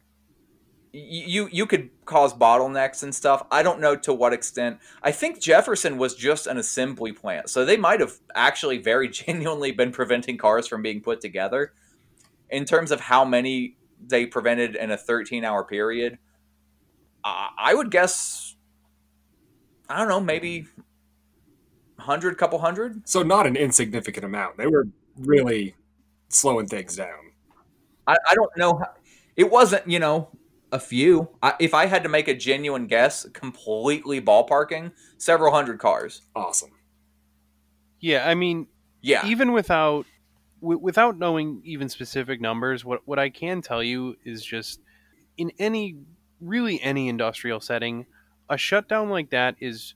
you 0.93 1.49
you 1.53 1.67
could 1.67 1.91
cause 2.05 2.35
bottlenecks 2.35 3.03
and 3.03 3.15
stuff. 3.15 3.47
I 3.51 3.63
don't 3.63 3.81
know 3.81 3.95
to 3.97 4.13
what 4.13 4.33
extent. 4.33 4.79
I 5.03 5.13
think 5.13 5.41
Jefferson 5.41 5.99
was 5.99 6.15
just 6.15 6.47
an 6.47 6.57
assembly 6.57 7.13
plant, 7.13 7.49
so 7.49 7.65
they 7.65 7.77
might 7.77 8.01
have 8.01 8.15
actually 8.35 8.79
very 8.79 9.09
genuinely 9.23 9.73
been 9.73 9.93
preventing 9.93 10.37
cars 10.37 10.67
from 10.67 10.83
being 10.83 11.01
put 11.01 11.21
together. 11.21 11.73
In 12.49 12.65
terms 12.65 12.91
of 12.91 13.01
how 13.01 13.25
many 13.25 13.77
they 14.05 14.27
prevented 14.27 14.75
in 14.75 14.91
a 14.91 14.97
13 14.97 15.45
hour 15.45 15.63
period, 15.65 16.19
I 17.23 17.75
would 17.75 17.91
guess. 17.91 18.57
I 19.89 19.99
don't 19.99 20.09
know, 20.09 20.21
maybe 20.21 20.67
hundred, 22.01 22.37
couple 22.39 22.59
hundred. 22.59 23.09
So 23.09 23.23
not 23.23 23.47
an 23.47 23.57
insignificant 23.57 24.25
amount. 24.25 24.57
They 24.57 24.67
were 24.67 24.89
really 25.17 25.75
slowing 26.29 26.67
things 26.67 26.97
down. 26.97 27.33
I, 28.07 28.17
I 28.29 28.35
don't 28.35 28.51
know. 28.57 28.79
How, 28.79 28.91
it 29.37 29.51
wasn't, 29.51 29.89
you 29.89 29.99
know, 29.99 30.31
a 30.73 30.79
few. 30.79 31.29
I, 31.43 31.55
if 31.61 31.75
I 31.75 31.87
had 31.87 32.03
to 32.03 32.09
make 32.09 32.29
a 32.29 32.35
genuine 32.35 32.87
guess, 32.87 33.27
completely 33.33 34.21
ballparking, 34.21 34.93
several 35.19 35.53
hundred 35.53 35.79
cars. 35.79 36.23
Awesome. 36.35 36.73
Yeah, 38.01 38.27
I 38.27 38.35
mean, 38.35 38.67
yeah. 39.03 39.27
Even 39.27 39.53
without 39.53 40.07
w- 40.61 40.79
without 40.79 41.19
knowing 41.19 41.61
even 41.65 41.89
specific 41.89 42.41
numbers, 42.41 42.85
what 42.85 43.01
what 43.07 43.19
I 43.19 43.31
can 43.31 43.63
tell 43.63 43.83
you 43.83 44.17
is 44.25 44.45
just 44.45 44.81
in 45.37 45.53
any 45.59 45.97
really 46.41 46.81
any 46.81 47.09
industrial 47.09 47.61
setting, 47.61 48.07
a 48.49 48.57
shutdown 48.57 49.11
like 49.11 49.31
that 49.31 49.57
is 49.61 49.95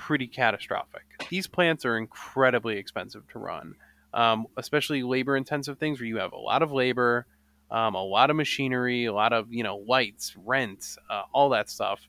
pretty 0.00 0.26
catastrophic. 0.26 1.02
These 1.28 1.46
plants 1.46 1.84
are 1.84 1.98
incredibly 1.98 2.78
expensive 2.78 3.28
to 3.32 3.38
run, 3.38 3.74
um, 4.14 4.46
especially 4.56 5.02
labor 5.02 5.36
intensive 5.36 5.78
things 5.78 6.00
where 6.00 6.06
you 6.06 6.16
have 6.16 6.32
a 6.32 6.38
lot 6.38 6.62
of 6.62 6.72
labor, 6.72 7.26
um, 7.70 7.94
a 7.94 8.02
lot 8.02 8.30
of 8.30 8.36
machinery, 8.36 9.04
a 9.04 9.12
lot 9.12 9.34
of 9.34 9.52
you 9.52 9.62
know 9.62 9.76
lights, 9.76 10.34
rent, 10.42 10.96
uh, 11.10 11.22
all 11.32 11.50
that 11.50 11.68
stuff. 11.68 12.00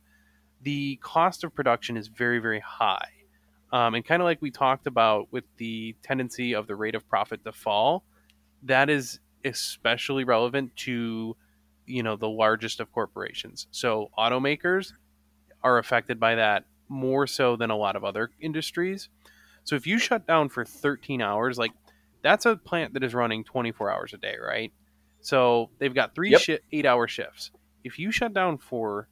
The 0.62 0.96
cost 1.04 1.44
of 1.44 1.54
production 1.54 1.98
is 1.98 2.08
very 2.08 2.40
very 2.40 2.62
high, 2.62 3.10
um, 3.74 3.94
and 3.94 4.06
kind 4.06 4.22
of 4.22 4.26
like 4.26 4.42
we 4.42 4.52
talked 4.52 4.88
about 4.88 5.28
with 5.32 5.44
the 5.58 5.94
tendency 6.02 6.56
of 6.56 6.68
the 6.68 6.76
rate 6.76 6.96
of 6.96 7.08
profit 7.10 7.44
to 7.44 7.52
fall, 7.52 8.06
that 8.64 8.90
is 8.90 9.20
especially 9.44 10.24
relevant 10.24 10.74
to 10.78 11.36
you 11.86 12.04
know 12.04 12.16
the 12.16 12.30
largest 12.30 12.80
of 12.80 12.90
corporations. 12.94 13.68
So 13.72 14.12
automakers 14.18 14.94
are 15.62 15.78
affected 15.78 16.22
by 16.22 16.36
that 16.36 16.64
more 16.92 17.26
so 17.26 17.56
than 17.56 17.72
a 17.72 17.78
lot 17.78 17.96
of 17.96 18.04
other 18.04 18.32
industries. 18.42 19.10
So 19.64 19.76
if 19.76 19.88
you 19.88 19.98
shut 19.98 20.28
down 20.28 20.50
for 20.50 20.66
13 20.66 21.22
hours, 21.22 21.58
like 21.58 21.72
that's 22.22 22.46
a 22.46 22.58
plant 22.58 22.94
that 22.94 23.04
is 23.04 23.16
running 23.16 23.44
24 23.44 23.90
hours 23.92 24.14
a 24.14 24.18
day, 24.18 24.36
right? 24.44 24.74
So 25.22 25.72
they've 25.80 25.94
got 25.96 26.16
three 26.16 26.32
Yep. 26.32 26.42
shi 26.42 26.60
eight 26.72 26.86
hour 26.86 27.08
shifts. 27.08 27.52
If 27.84 27.98
you 27.98 28.12
shut 28.12 28.34
down 28.34 28.58
for, 28.58 29.08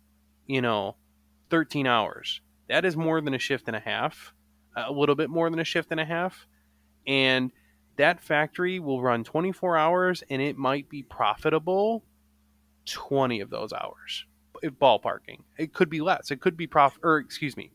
you 0.47 0.61
know, 0.61 0.97
13 1.49 1.87
hours, 1.87 2.41
that 2.67 2.85
is 2.85 2.97
more 2.97 3.21
than 3.21 3.33
a 3.33 3.39
shift 3.39 3.67
and 3.67 3.75
a 3.75 3.79
half, 3.79 4.33
a 4.75 4.91
little 4.91 5.15
bit 5.15 5.29
more 5.29 5.49
than 5.49 5.59
a 5.59 5.63
shift 5.63 5.89
and 5.91 5.99
a 5.99 6.05
half. 6.05 6.47
And 7.07 7.51
that 7.97 8.21
factory 8.21 8.79
will 8.79 9.01
run 9.01 9.23
24 9.23 9.77
hours 9.77 10.23
and 10.29 10.41
it 10.41 10.57
might 10.57 10.89
be 10.89 11.03
profitable 11.03 12.03
20 12.85 13.41
of 13.41 13.49
those 13.49 13.73
hours. 13.73 14.25
Ballparking. 14.63 15.39
It 15.57 15.73
could 15.73 15.89
be 15.89 16.01
less. 16.01 16.31
It 16.31 16.41
could 16.41 16.57
be 16.57 16.67
prof 16.67 16.97
or 17.03 17.17
excuse 17.17 17.55
me. 17.57 17.71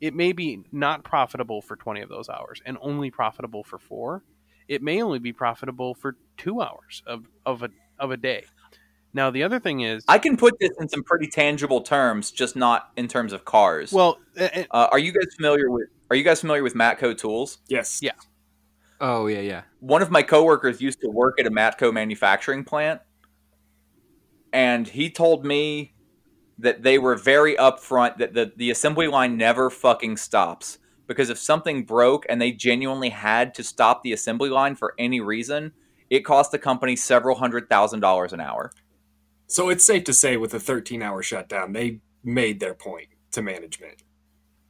It 0.00 0.14
may 0.14 0.32
be 0.32 0.60
not 0.72 1.04
profitable 1.04 1.62
for 1.62 1.76
20 1.76 2.00
of 2.00 2.08
those 2.08 2.28
hours 2.28 2.60
and 2.66 2.76
only 2.80 3.10
profitable 3.10 3.62
for 3.62 3.78
4. 3.78 4.22
It 4.68 4.82
may 4.82 5.02
only 5.02 5.18
be 5.18 5.32
profitable 5.32 5.94
for 5.94 6.16
2 6.38 6.60
hours 6.60 7.02
of 7.06 7.26
of 7.46 7.62
a 7.62 7.70
of 7.98 8.10
a 8.10 8.16
day. 8.16 8.44
Now 9.14 9.30
the 9.30 9.42
other 9.42 9.60
thing 9.60 9.80
is 9.80 10.04
I 10.08 10.18
can 10.18 10.36
put 10.36 10.58
this 10.58 10.70
in 10.80 10.88
some 10.88 11.02
pretty 11.04 11.28
tangible 11.28 11.80
terms, 11.82 12.30
just 12.30 12.56
not 12.56 12.90
in 12.96 13.08
terms 13.08 13.32
of 13.32 13.44
cars. 13.44 13.92
well, 13.92 14.18
uh, 14.40 14.48
uh, 14.70 14.88
are 14.90 14.98
you 14.98 15.12
guys 15.12 15.34
familiar 15.36 15.70
with 15.70 15.88
Are 16.10 16.16
you 16.16 16.24
guys 16.24 16.40
familiar 16.40 16.62
with 16.62 16.74
Matco 16.74 17.16
Tools? 17.16 17.58
Yes. 17.68 18.00
Yeah. 18.02 18.12
Oh 19.00 19.26
yeah, 19.26 19.40
yeah. 19.40 19.62
One 19.80 20.00
of 20.00 20.10
my 20.10 20.22
coworkers 20.22 20.80
used 20.80 21.00
to 21.00 21.08
work 21.08 21.38
at 21.40 21.46
a 21.46 21.50
Matco 21.50 21.92
manufacturing 21.92 22.64
plant, 22.64 23.00
and 24.52 24.86
he 24.88 25.10
told 25.10 25.44
me 25.44 25.94
that 26.58 26.82
they 26.82 26.98
were 26.98 27.16
very 27.16 27.54
upfront 27.56 28.18
that 28.18 28.34
the, 28.34 28.52
the 28.56 28.70
assembly 28.70 29.06
line 29.08 29.36
never 29.36 29.70
fucking 29.70 30.16
stops 30.16 30.78
because 31.06 31.30
if 31.30 31.38
something 31.38 31.84
broke 31.84 32.24
and 32.28 32.40
they 32.40 32.52
genuinely 32.52 33.08
had 33.08 33.54
to 33.54 33.64
stop 33.64 34.02
the 34.02 34.12
assembly 34.12 34.50
line 34.50 34.74
for 34.76 34.94
any 34.98 35.20
reason, 35.20 35.72
it 36.10 36.20
cost 36.24 36.50
the 36.52 36.58
company 36.58 36.94
several 36.94 37.36
hundred 37.36 37.68
thousand 37.68 38.00
dollars 38.00 38.32
an 38.32 38.40
hour. 38.40 38.70
So 39.46 39.68
it's 39.70 39.84
safe 39.84 40.04
to 40.04 40.12
say 40.12 40.36
with 40.36 40.54
a 40.54 40.60
13 40.60 41.02
hour 41.02 41.22
shutdown, 41.22 41.72
they 41.72 42.00
made 42.22 42.60
their 42.60 42.74
point 42.74 43.08
to 43.32 43.42
management. 43.42 44.02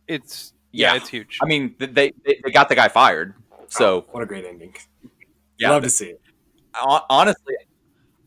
it's 0.09 0.53
yeah, 0.73 0.93
Yeah. 0.93 0.97
it's 0.97 1.09
huge. 1.09 1.39
I 1.43 1.47
mean, 1.47 1.75
they 1.79 1.87
they, 1.89 2.13
they 2.25 2.51
got 2.51 2.69
the 2.69 2.75
guy 2.75 2.89
fired. 2.89 3.35
So 3.69 3.99
Oh, 3.99 4.07
what 4.13 4.23
a 4.23 4.27
great 4.27 4.45
ending. 4.45 4.75
yeah, 5.59 5.71
Love 5.71 5.83
to 5.83 5.91
see 5.91 6.07
it. 6.07 6.21
honestly, 7.11 7.55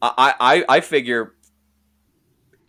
I, 0.01 0.33
I 0.39 0.65
I 0.69 0.79
figure 0.81 1.34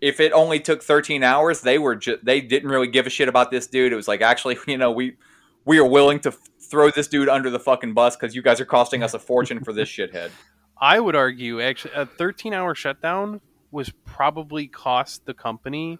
if 0.01 0.21
it 0.21 0.33
only 0.33 0.61
took 0.61 0.83
13 0.83 1.23
hours, 1.23 1.61
they 1.63 1.79
were 1.79 1.97
ju- 1.97 2.19
they 2.23 2.41
didn't 2.41 2.69
really 2.69 2.87
give 2.89 3.07
a 3.07 3.11
shit 3.11 3.29
about 3.29 3.51
this 3.51 3.67
dude. 3.67 3.93
It 3.93 3.97
was 3.97 4.09
like 4.09 4.21
actually, 4.21 4.57
you 4.67 4.77
know, 4.79 4.91
we 4.91 5.17
we 5.65 5.79
are 5.79 5.87
willing 5.87 6.21
to 6.21 6.29
f- 6.31 6.39
throw 6.71 6.91
this 6.91 7.09
dude 7.09 7.29
under 7.29 7.51
the 7.51 7.59
fucking 7.61 7.95
bus 7.95 8.17
because 8.17 8.35
you 8.35 8.43
guys 8.43 8.61
are 8.61 8.65
costing 8.67 9.03
us 9.03 9.15
a 9.15 9.19
fortune 9.19 9.63
for 9.65 9.73
this 9.73 9.89
shithead. 9.89 10.31
I 10.81 11.01
would 11.01 11.17
argue 11.17 11.61
actually 11.63 11.95
a 11.95 12.05
13 12.07 12.53
hour 12.53 12.75
shutdown 12.75 13.41
was 13.71 13.91
probably 14.05 14.67
cost 14.69 15.25
the 15.25 15.33
company, 15.35 15.99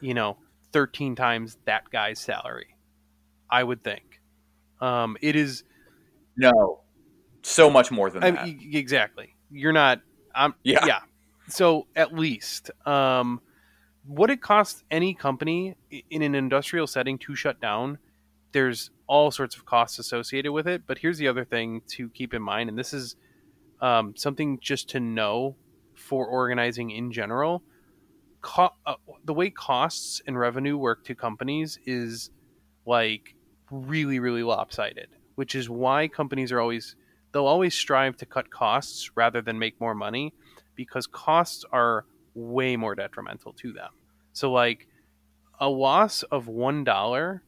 you 0.00 0.12
know, 0.14 0.36
13 0.72 1.14
times 1.14 1.56
that 1.66 1.88
guy's 1.90 2.18
salary. 2.18 2.74
I 3.50 3.62
would 3.62 3.82
think. 3.84 4.20
Um, 4.80 5.16
it 5.22 5.36
is 5.36 5.62
No, 6.36 6.80
so 7.42 7.70
much 7.70 7.90
more 7.90 8.10
than 8.10 8.22
I 8.24 8.30
that. 8.32 8.44
mean, 8.44 8.70
exactly. 8.74 9.34
You're 9.50 9.72
not. 9.72 10.00
I'm. 10.34 10.54
Yeah. 10.64 10.84
Yeah. 10.84 10.98
So 11.48 11.86
at 11.96 12.14
least, 12.14 12.70
um, 12.86 13.40
what 14.06 14.30
it 14.30 14.40
costs 14.40 14.84
any 14.90 15.14
company 15.14 15.76
in 16.10 16.22
an 16.22 16.34
industrial 16.34 16.86
setting 16.86 17.18
to 17.18 17.34
shut 17.34 17.60
down, 17.60 17.98
there's 18.52 18.90
all 19.06 19.30
sorts 19.30 19.56
of 19.56 19.64
costs 19.64 19.98
associated 19.98 20.52
with 20.52 20.66
it. 20.66 20.82
But 20.86 20.98
here's 20.98 21.18
the 21.18 21.28
other 21.28 21.44
thing 21.44 21.82
to 21.88 22.08
keep 22.10 22.34
in 22.34 22.42
mind, 22.42 22.68
and 22.68 22.78
this 22.78 22.92
is 22.92 23.16
um, 23.80 24.14
something 24.16 24.58
just 24.60 24.90
to 24.90 25.00
know 25.00 25.56
for 25.94 26.26
organizing 26.26 26.90
in 26.90 27.12
general. 27.12 27.62
Co- 28.40 28.74
uh, 28.86 28.94
the 29.24 29.34
way 29.34 29.50
costs 29.50 30.22
and 30.26 30.38
revenue 30.38 30.76
work 30.76 31.04
to 31.04 31.14
companies 31.14 31.78
is 31.84 32.30
like 32.86 33.34
really, 33.70 34.20
really 34.20 34.42
lopsided, 34.42 35.08
which 35.34 35.54
is 35.54 35.68
why 35.68 36.08
companies 36.08 36.52
are 36.52 36.60
always 36.60 36.94
they'll 37.32 37.46
always 37.46 37.74
strive 37.74 38.16
to 38.16 38.26
cut 38.26 38.50
costs 38.50 39.10
rather 39.14 39.42
than 39.42 39.58
make 39.58 39.78
more 39.80 39.94
money 39.94 40.32
because 40.78 41.08
costs 41.08 41.64
are 41.72 42.06
way 42.34 42.76
more 42.76 42.94
detrimental 42.94 43.52
to 43.52 43.72
them. 43.72 43.90
So 44.32 44.52
like 44.52 44.86
a 45.58 45.68
loss 45.68 46.22
of 46.22 46.46
one 46.46 46.84
dollar 46.84 47.42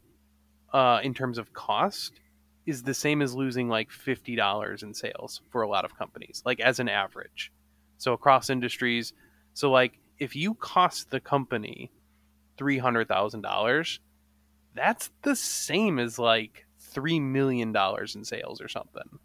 uh, 0.72 1.00
in 1.04 1.14
terms 1.14 1.38
of 1.38 1.52
cost 1.52 2.20
is 2.66 2.82
the 2.82 2.92
same 2.92 3.22
as 3.22 3.34
losing 3.34 3.68
like 3.68 3.90
fifty 3.90 4.34
dollars 4.34 4.82
in 4.82 4.92
sales 4.92 5.42
for 5.50 5.62
a 5.62 5.68
lot 5.68 5.84
of 5.84 5.96
companies, 5.96 6.42
like 6.44 6.60
as 6.60 6.80
an 6.80 6.88
average. 6.88 7.52
So 7.98 8.12
across 8.12 8.50
industries, 8.50 9.12
so 9.54 9.70
like 9.70 10.00
if 10.18 10.34
you 10.34 10.54
cost 10.54 11.10
the 11.10 11.20
company 11.20 11.92
three 12.58 12.78
hundred 12.78 13.06
thousand 13.06 13.42
dollars, 13.42 14.00
that's 14.74 15.10
the 15.22 15.36
same 15.36 16.00
as 16.00 16.18
like 16.18 16.66
three 16.80 17.20
million 17.20 17.70
dollars 17.70 18.16
in 18.16 18.24
sales 18.24 18.60
or 18.60 18.66
something. 18.66 19.20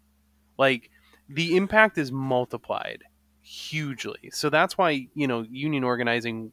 Like 0.56 0.90
the 1.28 1.56
impact 1.56 1.98
is 1.98 2.12
multiplied 2.12 3.02
hugely. 3.46 4.28
So 4.32 4.50
that's 4.50 4.76
why, 4.76 5.06
you 5.14 5.28
know, 5.28 5.42
union 5.48 5.84
organizing 5.84 6.50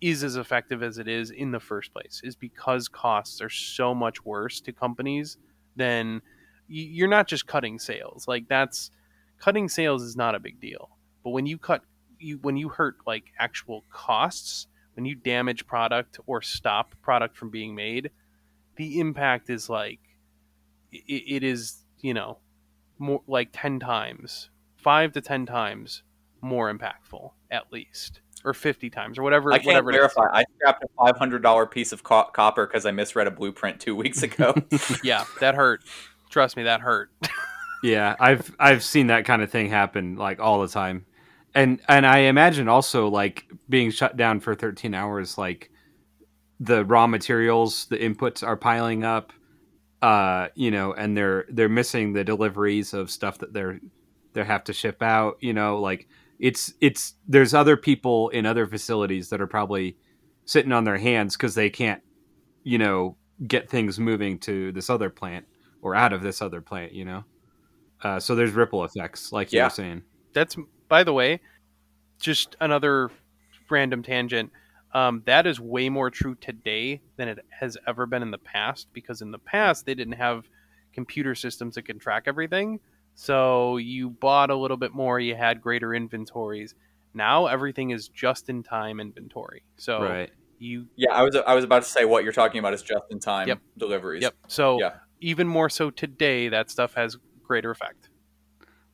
is 0.00 0.22
as 0.22 0.36
effective 0.36 0.80
as 0.80 0.96
it 0.96 1.08
is 1.08 1.30
in 1.30 1.50
the 1.50 1.58
first 1.58 1.92
place, 1.92 2.20
is 2.22 2.36
because 2.36 2.86
costs 2.86 3.40
are 3.40 3.50
so 3.50 3.94
much 3.94 4.24
worse 4.24 4.60
to 4.60 4.72
companies 4.72 5.38
than 5.74 6.22
you're 6.68 7.08
not 7.08 7.26
just 7.26 7.48
cutting 7.48 7.80
sales. 7.80 8.28
Like 8.28 8.48
that's 8.48 8.92
cutting 9.40 9.68
sales 9.68 10.04
is 10.04 10.16
not 10.16 10.36
a 10.36 10.40
big 10.40 10.60
deal. 10.60 10.90
But 11.24 11.30
when 11.30 11.46
you 11.46 11.58
cut 11.58 11.82
you 12.20 12.38
when 12.42 12.56
you 12.56 12.68
hurt 12.68 12.96
like 13.06 13.24
actual 13.38 13.84
costs, 13.90 14.68
when 14.94 15.04
you 15.04 15.16
damage 15.16 15.66
product 15.66 16.20
or 16.26 16.42
stop 16.42 16.94
product 17.02 17.36
from 17.36 17.50
being 17.50 17.74
made, 17.74 18.10
the 18.76 19.00
impact 19.00 19.50
is 19.50 19.68
like 19.68 19.98
it, 20.92 20.98
it 21.08 21.42
is, 21.42 21.84
you 22.00 22.14
know, 22.14 22.38
more 22.98 23.22
like 23.26 23.48
10 23.52 23.80
times, 23.80 24.48
5 24.76 25.12
to 25.12 25.20
10 25.20 25.46
times 25.46 26.02
more 26.42 26.72
impactful 26.72 27.30
at 27.50 27.72
least, 27.72 28.20
or 28.44 28.54
fifty 28.54 28.90
times, 28.90 29.18
or 29.18 29.22
whatever. 29.22 29.52
I 29.52 29.58
can't 29.58 29.66
whatever 29.66 29.90
it 29.90 29.94
is. 29.94 29.98
verify. 29.98 30.26
I 30.32 30.44
scrapped 30.56 30.84
a 30.84 30.88
five 30.98 31.16
hundred 31.16 31.42
dollar 31.42 31.66
piece 31.66 31.92
of 31.92 32.02
co- 32.02 32.30
copper 32.32 32.66
because 32.66 32.86
I 32.86 32.90
misread 32.90 33.26
a 33.26 33.30
blueprint 33.30 33.80
two 33.80 33.94
weeks 33.96 34.22
ago. 34.22 34.54
Yeah, 35.04 35.24
that 35.40 35.54
hurt. 35.54 35.82
Trust 36.30 36.56
me, 36.56 36.62
that 36.64 36.80
hurt. 36.80 37.10
Yeah, 37.82 38.14
I've 38.20 38.54
I've 38.60 38.82
seen 38.84 39.06
that 39.06 39.24
kind 39.24 39.40
of 39.40 39.50
thing 39.50 39.70
happen 39.70 40.16
like 40.16 40.38
all 40.38 40.60
the 40.60 40.68
time, 40.68 41.06
and 41.54 41.80
and 41.88 42.06
I 42.06 42.18
imagine 42.18 42.68
also 42.68 43.08
like 43.08 43.46
being 43.70 43.90
shut 43.90 44.18
down 44.18 44.40
for 44.40 44.54
13 44.54 44.92
hours, 44.94 45.38
like 45.38 45.70
the 46.58 46.84
raw 46.84 47.06
materials, 47.06 47.86
the 47.86 47.96
inputs 47.96 48.46
are 48.46 48.58
piling 48.58 49.02
up, 49.02 49.32
uh, 50.02 50.48
you 50.54 50.70
know, 50.70 50.92
and 50.92 51.16
they're 51.16 51.46
they're 51.48 51.70
missing 51.70 52.12
the 52.12 52.22
deliveries 52.22 52.92
of 52.92 53.10
stuff 53.10 53.38
that 53.38 53.54
they're 53.54 53.80
they 54.34 54.44
have 54.44 54.64
to 54.64 54.74
ship 54.74 55.02
out, 55.02 55.38
you 55.40 55.54
know, 55.54 55.80
like 55.80 56.06
it's 56.40 56.72
it's 56.80 57.14
there's 57.28 57.54
other 57.54 57.76
people 57.76 58.30
in 58.30 58.46
other 58.46 58.66
facilities 58.66 59.28
that 59.28 59.40
are 59.40 59.46
probably 59.46 59.96
sitting 60.46 60.72
on 60.72 60.84
their 60.84 60.96
hands 60.98 61.36
because 61.36 61.54
they 61.54 61.70
can't, 61.70 62.02
you 62.64 62.78
know, 62.78 63.16
get 63.46 63.68
things 63.70 64.00
moving 64.00 64.38
to 64.40 64.72
this 64.72 64.90
other 64.90 65.10
plant 65.10 65.46
or 65.82 65.94
out 65.94 66.12
of 66.12 66.22
this 66.22 66.42
other 66.42 66.60
plant, 66.60 66.92
you 66.92 67.04
know. 67.04 67.24
Uh, 68.02 68.18
so 68.18 68.34
there's 68.34 68.52
ripple 68.52 68.84
effects, 68.84 69.30
like 69.32 69.52
you 69.52 69.58
Yeah. 69.58 69.64
were 69.64 69.70
saying. 69.70 70.02
That's 70.32 70.56
by 70.88 71.04
the 71.04 71.12
way, 71.12 71.40
just 72.18 72.56
another 72.60 73.10
random 73.68 74.02
tangent. 74.02 74.50
Um, 74.92 75.22
that 75.26 75.46
is 75.46 75.60
way 75.60 75.88
more 75.88 76.10
true 76.10 76.34
today 76.34 77.00
than 77.16 77.28
it 77.28 77.38
has 77.50 77.76
ever 77.86 78.06
been 78.06 78.22
in 78.22 78.30
the 78.32 78.38
past 78.38 78.88
because 78.92 79.22
in 79.22 79.30
the 79.30 79.38
past 79.38 79.86
they 79.86 79.94
didn't 79.94 80.14
have 80.14 80.48
computer 80.92 81.34
systems 81.36 81.76
that 81.76 81.82
can 81.82 81.98
track 81.98 82.24
everything. 82.26 82.80
So 83.22 83.76
you 83.76 84.08
bought 84.08 84.48
a 84.48 84.56
little 84.56 84.78
bit 84.78 84.94
more, 84.94 85.20
you 85.20 85.34
had 85.34 85.60
greater 85.60 85.92
inventories. 85.92 86.74
Now 87.12 87.48
everything 87.48 87.90
is 87.90 88.08
just 88.08 88.48
in 88.48 88.62
time 88.62 88.98
inventory. 88.98 89.62
So 89.76 90.00
Right. 90.02 90.30
you 90.58 90.86
yeah, 90.96 91.12
I 91.12 91.22
was 91.22 91.36
I 91.36 91.52
was 91.54 91.62
about 91.62 91.82
to 91.82 91.88
say 91.90 92.06
what 92.06 92.24
you're 92.24 92.32
talking 92.32 92.60
about 92.60 92.72
is 92.72 92.80
just 92.80 93.04
in 93.10 93.18
time 93.20 93.46
Yep. 93.48 93.58
deliveries. 93.76 94.22
Yep. 94.22 94.34
So 94.48 94.80
Yeah. 94.80 94.94
even 95.20 95.46
more 95.46 95.68
so 95.68 95.90
today, 95.90 96.48
that 96.48 96.70
stuff 96.70 96.94
has 96.94 97.18
greater 97.42 97.70
effect. 97.70 98.08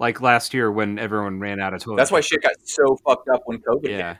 Like 0.01 0.21
last 0.21 0.53
year 0.53 0.73
when 0.73 0.99
everyone 0.99 1.39
ran 1.39 1.61
out 1.61 1.73
of 1.73 1.81
toilet. 1.85 1.99
That's 1.99 2.11
why 2.11 2.21
shit 2.21 2.43
got 2.43 2.55
so 2.65 2.97
fucked 3.07 3.29
up 3.29 3.43
when 3.45 3.59
COVID 3.61 3.89
hit. 3.91 3.99
Yeah. 4.01 4.17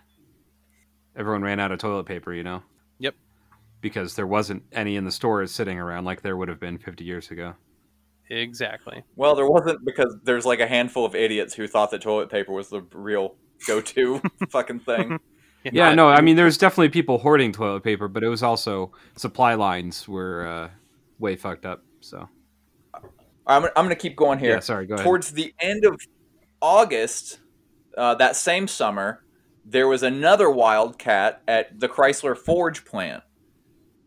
Everyone 1.17 1.43
ran 1.43 1.59
out 1.59 1.73
of 1.73 1.81
toilet 1.81 2.05
paper, 2.07 2.33
you 2.33 2.45
know. 2.45 2.63
Yep. 3.01 3.17
Because 3.81 4.15
there 4.15 4.27
wasn't 4.29 4.63
any 4.71 4.95
in 4.95 5.05
the 5.05 5.11
stores 5.11 5.51
sitting 5.51 5.81
around 5.81 6.05
like 6.05 6.23
there 6.23 6.37
would 6.37 6.49
have 6.49 6.61
been 6.61 6.79
50 6.79 7.03
years 7.03 7.33
ago. 7.33 7.57
Exactly. 8.29 9.03
Well, 9.15 9.35
there 9.37 9.49
wasn't 9.49 9.85
because 9.85 10.17
there's 10.25 10.45
like 10.45 10.61
a 10.61 10.67
handful 10.67 11.05
of 11.05 11.15
idiots 11.15 11.55
who 11.55 11.67
thought 11.69 11.91
that 11.93 12.01
toilet 12.03 12.31
paper 12.31 12.53
was 12.53 12.69
the 12.69 12.83
real 12.93 13.37
go-to 13.67 14.21
fucking 14.51 14.81
thing. 14.81 15.19
Yeah, 15.65 15.95
no, 15.95 16.09
I 16.09 16.21
mean, 16.21 16.37
there 16.37 16.45
was 16.45 16.59
definitely 16.59 16.91
people 16.91 17.19
hoarding 17.19 17.53
toilet 17.53 17.83
paper, 17.83 18.09
but 18.09 18.23
it 18.23 18.29
was 18.29 18.43
also 18.43 18.93
supply 19.17 19.55
lines 19.55 20.07
were 20.09 20.47
uh, 20.47 20.71
way 21.19 21.37
fucked 21.37 21.67
up. 21.67 21.83
So, 22.01 22.29
I'm, 23.47 23.65
I'm 23.65 23.71
going 23.75 23.89
to 23.89 23.97
keep 23.97 24.17
going 24.17 24.39
here. 24.39 24.55
yeah, 24.55 24.61
sorry, 24.61 24.87
go 24.87 24.95
ahead. 24.95 25.05
Towards 25.05 25.33
the 25.33 25.53
end 25.61 25.85
of 25.85 26.01
August, 26.61 27.41
uh, 27.97 28.15
that 28.17 28.37
same 28.37 28.69
summer, 28.69 29.25
there 29.65 29.89
was 29.89 30.03
another 30.03 30.51
wildcat 30.51 31.43
at 31.49 31.79
the 31.81 31.89
Chrysler 31.89 32.37
Forge 32.37 32.85
plant. 32.85 33.25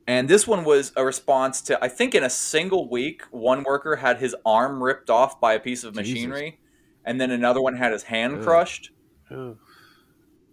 And 0.09 0.27
this 0.27 0.47
one 0.47 0.63
was 0.63 0.91
a 0.95 1.05
response 1.05 1.61
to, 1.61 1.83
I 1.83 1.87
think, 1.87 2.15
in 2.15 2.23
a 2.23 2.31
single 2.31 2.89
week, 2.89 3.21
one 3.29 3.61
worker 3.61 3.97
had 3.97 4.17
his 4.17 4.35
arm 4.43 4.81
ripped 4.81 5.11
off 5.11 5.39
by 5.39 5.53
a 5.53 5.59
piece 5.59 5.83
of 5.83 5.93
Jesus. 5.93 6.15
machinery, 6.15 6.59
and 7.05 7.21
then 7.21 7.29
another 7.29 7.61
one 7.61 7.77
had 7.77 7.91
his 7.91 8.01
hand 8.01 8.37
Ugh. 8.37 8.43
crushed. 8.43 8.89
Ugh. 9.29 9.55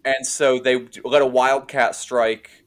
And 0.05 0.27
so 0.27 0.59
they 0.59 0.87
let 1.03 1.23
a 1.23 1.27
wildcat 1.27 1.97
strike, 1.97 2.67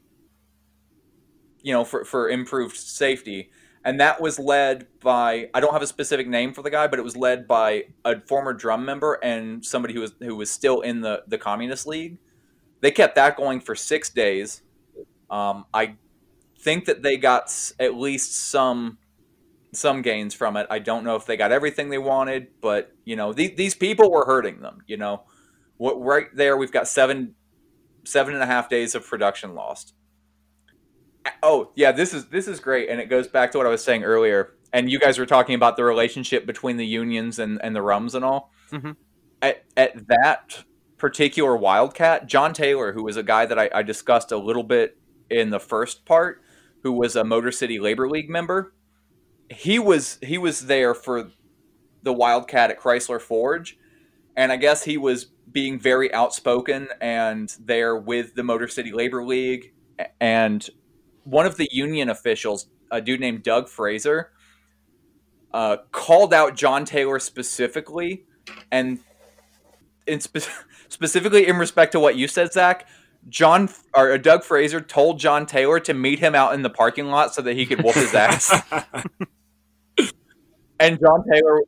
you 1.62 1.74
know, 1.74 1.86
for, 1.86 2.06
for 2.06 2.28
improved 2.28 2.76
safety. 2.76 3.52
And 3.86 4.00
that 4.00 4.20
was 4.20 4.40
led 4.40 4.88
by 5.00 5.52
I 5.54 5.60
don't 5.60 5.74
have 5.74 5.84
a 5.84 5.88
specific 5.88 6.28
name 6.28 6.56
for 6.56 6.64
the 6.64 6.72
guy, 6.72 6.88
but 6.88 6.98
it 6.98 7.04
was 7.04 7.16
led 7.16 7.48
by 7.48 7.84
a 8.04 8.20
former 8.22 8.52
drum 8.52 8.84
member 8.84 9.20
and 9.22 9.64
somebody 9.64 9.94
who 9.94 10.00
was 10.00 10.14
who 10.20 10.36
was 10.36 10.50
still 10.50 10.82
in 10.82 11.02
the 11.02 11.22
the 11.28 11.38
Communist 11.38 11.86
League. 11.86 12.18
They 12.82 12.90
kept 12.90 13.14
that 13.14 13.38
going 13.38 13.62
for 13.62 13.76
six 13.76 14.10
days. 14.10 14.64
Um, 15.30 15.66
I 15.72 15.96
think 16.60 16.86
that 16.86 17.02
they 17.04 17.18
got 17.18 17.44
s- 17.44 17.74
at 17.80 17.96
least 17.96 18.36
some 18.36 18.98
some 19.72 20.02
gains 20.02 20.34
from 20.34 20.58
it. 20.58 20.66
I 20.70 20.80
don't 20.80 21.04
know 21.04 21.16
if 21.16 21.26
they 21.26 21.38
got 21.38 21.52
everything 21.52 21.90
they 21.90 21.98
wanted, 22.00 22.48
but 22.62 22.92
you 23.06 23.16
know 23.16 23.34
these 23.34 23.56
these 23.56 23.76
people 23.76 24.12
were 24.12 24.26
hurting 24.26 24.62
them. 24.62 24.80
You 24.88 24.98
know, 24.98 25.24
what 25.78 25.94
right 26.02 26.28
there 26.34 26.58
we've 26.58 26.72
got 26.72 26.88
seven 26.88 27.36
seven 28.06 28.34
and 28.34 28.42
a 28.44 28.48
half 28.48 28.70
days 28.70 28.96
of 28.96 29.06
production 29.06 29.54
lost. 29.56 29.94
Oh 31.44 31.72
yeah, 31.76 31.92
this 31.92 32.14
is 32.14 32.26
this 32.30 32.48
is 32.48 32.60
great, 32.60 32.90
and 32.90 33.00
it 33.00 33.10
goes 33.10 33.28
back 33.28 33.52
to 33.52 33.58
what 33.58 33.68
I 33.68 33.70
was 33.70 33.84
saying 33.84 34.04
earlier. 34.04 34.56
And 34.72 34.90
you 34.92 35.00
guys 35.00 35.18
were 35.18 35.26
talking 35.26 35.56
about 35.56 35.78
the 35.78 35.84
relationship 35.84 36.46
between 36.46 36.78
the 36.78 36.86
unions 36.86 37.40
and, 37.40 37.60
and 37.64 37.76
the 37.76 37.82
rums 37.82 38.14
and 38.16 38.24
all. 38.24 38.52
Mhm. 38.72 38.96
At 39.42 39.64
at 39.76 40.08
that 40.08 40.64
particular 40.98 41.56
Wildcat, 41.56 42.28
John 42.28 42.54
Taylor, 42.54 42.94
who 42.94 43.04
was 43.04 43.18
a 43.18 43.24
guy 43.24 43.46
that 43.46 43.58
I, 43.60 43.70
I 43.74 43.84
discussed 43.84 44.32
a 44.32 44.38
little 44.38 44.64
bit 44.64 44.98
in 45.30 45.50
the 45.50 45.60
first 45.60 46.06
part, 46.06 46.42
who 46.84 46.92
was 46.92 47.16
a 47.16 47.24
Motor 47.24 47.52
City 47.52 47.80
Labor 47.80 48.10
League 48.10 48.30
member, 48.30 48.74
he 49.50 49.80
was 49.80 50.20
he 50.22 50.38
was 50.38 50.68
there 50.68 50.94
for 50.94 51.32
the 52.04 52.14
Wildcat 52.14 52.72
at 52.72 52.80
Chrysler 52.80 53.22
Forge, 53.22 53.78
and 54.36 54.52
I 54.52 54.58
guess 54.58 54.84
he 54.84 54.98
was 54.98 55.26
being 55.52 55.80
very 55.80 56.14
outspoken 56.14 56.88
and 57.02 57.54
there 57.60 57.96
with 57.96 58.36
the 58.36 58.44
Motor 58.44 58.68
City 58.68 58.92
Labor 58.92 59.24
League 59.26 59.74
and 60.20 60.70
one 61.24 61.46
of 61.46 61.58
the 61.58 61.68
union 61.72 62.10
officials, 62.10 62.68
a 62.92 63.02
dude 63.02 63.20
named 63.20 63.44
Doug 63.44 63.68
Fraser, 63.68 64.32
uh, 65.54 65.78
called 65.92 66.34
out 66.34 66.56
John 66.56 66.86
Taylor 66.86 67.20
specifically, 67.20 68.26
and 68.72 69.00
in 70.08 70.20
spe- 70.20 70.50
specifically 70.90 71.48
in 71.48 71.58
respect 71.58 71.92
to 71.94 72.00
what 72.00 72.16
you 72.16 72.28
said, 72.28 72.54
Zach. 72.54 72.88
John 73.28 73.70
or 73.94 74.14
uh, 74.14 74.18
Doug 74.18 74.44
Fraser 74.44 74.82
told 74.82 75.20
John 75.20 75.46
Taylor 75.46 75.80
to 75.82 75.94
meet 75.94 76.20
him 76.20 76.36
out 76.36 76.54
in 76.54 76.62
the 76.62 76.70
parking 76.70 77.08
lot 77.08 77.34
so 77.34 77.42
that 77.42 77.54
he 77.54 77.66
could 77.66 77.84
whoop 77.84 77.96
his 77.96 78.14
ass. 78.14 78.62
and 80.80 81.00
John 81.00 81.24
Taylor 81.32 81.62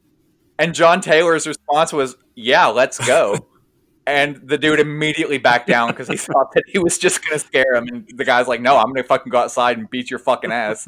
and 0.58 0.76
John 0.76 1.02
Taylor's 1.02 1.47
response 1.47 1.91
was, 1.91 2.16
"Yeah, 2.36 2.68
let's 2.68 3.06
go." 3.06 3.47
and 4.08 4.39
the 4.43 4.58
dude 4.58 4.80
immediately 4.80 5.38
backed 5.38 5.68
down 5.68 5.89
because 5.89 6.08
he 6.08 6.18
thought 6.18 6.54
that 6.54 6.64
he 6.68 6.80
was 6.80 6.97
just 6.97 7.24
gonna 7.24 7.39
scare 7.39 7.74
him. 7.74 7.88
And 7.91 8.10
the 8.16 8.26
guy's 8.26 8.47
like, 8.47 8.62
"No, 8.62 8.78
I'm 8.78 8.88
gonna 8.93 9.04
fucking 9.04 9.32
go 9.32 9.39
outside 9.39 9.78
and 9.78 9.89
beat 9.89 10.10
your 10.10 10.20
fucking 10.20 10.52
ass." 10.52 10.88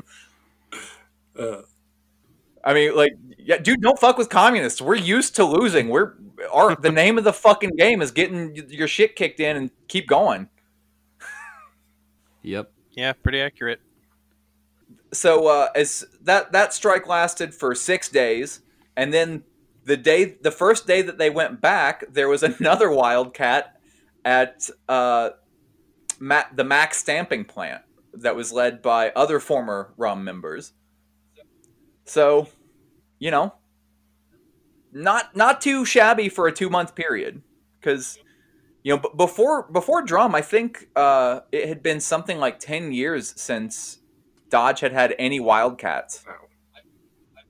Uh, 1.38 1.64
I 2.64 2.74
mean, 2.74 2.95
like, 2.95 3.14
yeah, 3.38 3.57
dude, 3.57 3.82
don't 3.82 3.99
fuck 3.99 4.18
with 4.18 4.30
communists. 4.30 4.82
We're 4.82 4.95
used 4.95 5.36
to 5.36 5.43
losing. 5.43 5.89
We're 5.89 6.14
our 6.51 6.76
the 6.76 6.91
name 7.03 7.18
of 7.18 7.24
the 7.24 7.34
fucking 7.34 7.72
game 7.78 8.01
is 8.01 8.11
getting 8.11 8.55
your 8.70 8.88
shit 8.88 9.16
kicked 9.16 9.39
in 9.39 9.55
and 9.57 9.72
keep 9.88 10.07
going. 10.07 10.49
Yep. 12.43 12.72
Yeah, 12.91 13.14
pretty 13.14 13.41
accurate. 13.41 13.80
so 15.14 15.47
uh, 15.47 15.70
as 15.76 16.05
that 16.22 16.51
that 16.51 16.74
strike 16.74 17.07
lasted 17.07 17.53
for 17.53 17.74
six 17.76 18.09
days, 18.09 18.61
and 18.95 19.14
then 19.14 19.43
the 19.86 19.97
day 19.97 20.38
the 20.41 20.51
first 20.51 20.88
day 20.88 21.01
that 21.01 21.18
they 21.18 21.30
went 21.30 21.61
back, 21.61 22.03
there 22.09 22.30
was 22.30 22.43
another 22.59 22.89
wildcat 22.89 23.80
at 24.26 24.70
uh, 24.88 25.32
Ma- 26.20 26.43
the 26.53 26.64
Mack 26.64 26.93
stamping 26.93 27.45
plant 27.45 27.82
that 28.14 28.36
was 28.36 28.51
led 28.53 28.82
by 28.82 29.09
other 29.11 29.39
former 29.39 29.93
RUM 29.97 30.24
members. 30.24 30.74
So, 32.05 32.47
you 33.19 33.31
know, 33.31 33.53
not 34.93 35.35
not 35.35 35.61
too 35.61 35.85
shabby 35.85 36.29
for 36.29 36.47
a 36.47 36.51
two 36.51 36.69
month 36.69 36.95
period 36.95 37.41
because 37.79 38.19
you 38.83 38.93
know 38.93 39.01
b- 39.01 39.09
before 39.17 39.63
before 39.71 40.03
drum 40.03 40.35
i 40.35 40.41
think 40.41 40.87
uh, 40.95 41.39
it 41.51 41.67
had 41.67 41.81
been 41.81 41.99
something 41.99 42.37
like 42.37 42.59
10 42.59 42.91
years 42.91 43.33
since 43.35 43.99
dodge 44.49 44.81
had 44.81 44.93
had 44.93 45.15
any 45.17 45.39
wildcats. 45.39 46.23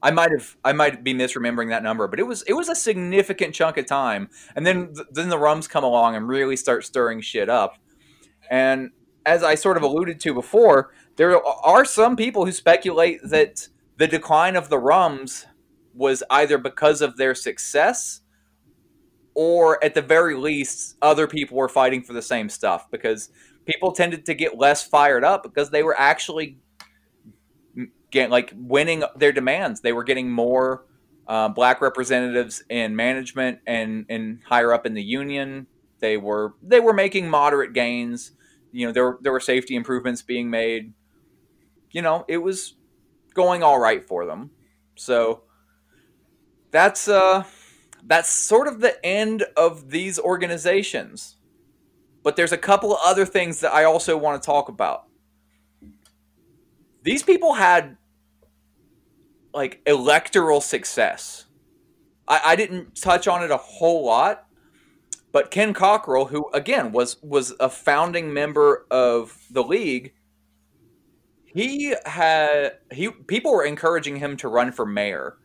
I 0.01 0.11
might 0.11 0.31
have 0.31 0.55
i 0.63 0.71
might 0.71 1.03
be 1.03 1.13
misremembering 1.13 1.69
that 1.69 1.83
number 1.83 2.07
but 2.07 2.19
it 2.19 2.23
was 2.23 2.43
it 2.43 2.53
was 2.53 2.69
a 2.69 2.75
significant 2.75 3.53
chunk 3.53 3.77
of 3.77 3.85
time. 3.85 4.29
And 4.55 4.65
then 4.65 4.93
then 5.11 5.29
the 5.29 5.37
rums 5.37 5.67
come 5.67 5.83
along 5.83 6.15
and 6.15 6.27
really 6.27 6.55
start 6.55 6.85
stirring 6.85 7.19
shit 7.21 7.49
up. 7.49 7.77
And 8.49 8.91
as 9.25 9.43
i 9.43 9.55
sort 9.55 9.77
of 9.77 9.83
alluded 9.83 10.19
to 10.21 10.33
before 10.33 10.93
there 11.15 11.45
are 11.45 11.85
some 11.85 12.15
people 12.15 12.45
who 12.45 12.51
speculate 12.51 13.19
that 13.23 13.67
the 13.97 14.07
decline 14.07 14.55
of 14.55 14.69
the 14.69 14.79
rums 14.79 15.45
was 15.93 16.23
either 16.29 16.57
because 16.57 17.01
of 17.01 17.17
their 17.17 17.35
success 17.35 18.21
or 19.35 19.83
at 19.83 19.93
the 19.95 20.01
very 20.01 20.35
least 20.35 20.95
other 21.01 21.27
people 21.27 21.57
were 21.57 21.69
fighting 21.69 22.03
for 22.03 22.13
the 22.13 22.21
same 22.21 22.49
stuff 22.49 22.89
because 22.91 23.29
people 23.65 23.91
tended 23.91 24.25
to 24.25 24.33
get 24.33 24.57
less 24.57 24.85
fired 24.85 25.23
up 25.23 25.43
because 25.43 25.69
they 25.71 25.83
were 25.83 25.99
actually 25.99 26.57
getting 28.11 28.29
like 28.31 28.53
winning 28.55 29.03
their 29.15 29.31
demands 29.31 29.81
they 29.81 29.93
were 29.93 30.03
getting 30.03 30.31
more 30.31 30.85
uh, 31.27 31.49
black 31.49 31.81
representatives 31.81 32.63
in 32.69 32.95
management 32.95 33.59
and 33.65 34.05
and 34.09 34.39
higher 34.45 34.73
up 34.73 34.85
in 34.85 34.93
the 34.93 35.03
union 35.03 35.67
They 35.99 36.17
were 36.17 36.53
they 36.61 36.79
were 36.81 36.93
making 36.93 37.29
moderate 37.29 37.73
gains. 37.73 38.33
You 38.73 38.87
know, 38.87 38.91
there 38.91 39.17
there 39.21 39.31
were 39.31 39.39
safety 39.39 39.75
improvements 39.75 40.21
being 40.21 40.49
made. 40.49 40.93
You 41.91 42.01
know, 42.01 42.25
it 42.27 42.37
was 42.39 42.75
going 43.33 43.63
all 43.63 43.79
right 43.79 44.07
for 44.07 44.25
them. 44.25 44.51
So 44.95 45.43
that's 46.71 47.07
uh 47.07 47.43
that's 48.05 48.29
sort 48.29 48.67
of 48.67 48.81
the 48.81 49.03
end 49.05 49.45
of 49.55 49.89
these 49.89 50.19
organizations. 50.19 51.37
But 52.21 52.35
there's 52.35 52.51
a 52.51 52.57
couple 52.57 52.93
of 52.93 52.99
other 53.05 53.25
things 53.25 53.59
that 53.61 53.73
I 53.73 53.83
also 53.83 54.17
want 54.17 54.41
to 54.41 54.45
talk 54.45 54.69
about. 54.69 55.05
These 57.03 57.23
people 57.23 57.53
had 57.53 57.97
like 59.53 59.81
electoral 59.85 60.61
success. 60.61 61.45
I, 62.27 62.41
I 62.45 62.55
didn't 62.55 62.95
touch 62.99 63.27
on 63.27 63.43
it 63.43 63.51
a 63.51 63.57
whole 63.57 64.05
lot, 64.05 64.47
but 65.31 65.51
Ken 65.51 65.73
Cockrel, 65.73 66.29
who 66.29 66.49
again 66.53 66.91
was 66.91 67.21
was 67.21 67.53
a 67.59 67.69
founding 67.69 68.33
member 68.33 68.85
of 68.89 69.37
the 69.51 69.63
league, 69.63 70.13
he 71.53 71.95
had 72.05 72.77
he 72.91 73.09
people 73.09 73.53
were 73.53 73.65
encouraging 73.65 74.17
him 74.17 74.37
to 74.37 74.47
run 74.47 74.71
for 74.71 74.85
mayor 74.85 75.37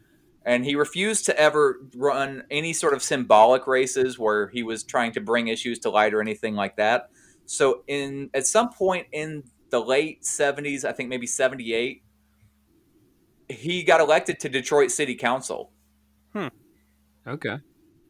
and 0.45 0.65
he 0.65 0.75
refused 0.75 1.27
to 1.27 1.39
ever 1.39 1.81
run 1.95 2.45
any 2.51 2.73
sort 2.73 2.95
of 2.95 3.03
symbolic 3.03 3.67
races 3.67 4.19
where 4.19 4.49
he 4.49 4.63
was 4.63 4.83
trying 4.83 5.13
to 5.13 5.21
bring 5.21 5.49
issues 5.49 5.79
to 5.81 5.91
light 5.91 6.15
or 6.15 6.23
anything 6.23 6.55
like 6.55 6.77
that. 6.77 7.11
So 7.45 7.83
in 7.87 8.31
at 8.33 8.47
some 8.47 8.71
point 8.71 9.09
in 9.13 9.45
the 9.71 9.81
late 9.81 10.23
70s, 10.23 10.85
I 10.85 10.93
think 10.93 11.11
maybe 11.11 11.27
78, 11.27 12.03
he 13.51 13.83
got 13.83 14.01
elected 14.01 14.41
to 14.41 14.49
Detroit 14.49 14.91
City 14.91 15.15
Council. 15.15 15.71
Hmm 16.33 16.49
okay. 17.27 17.59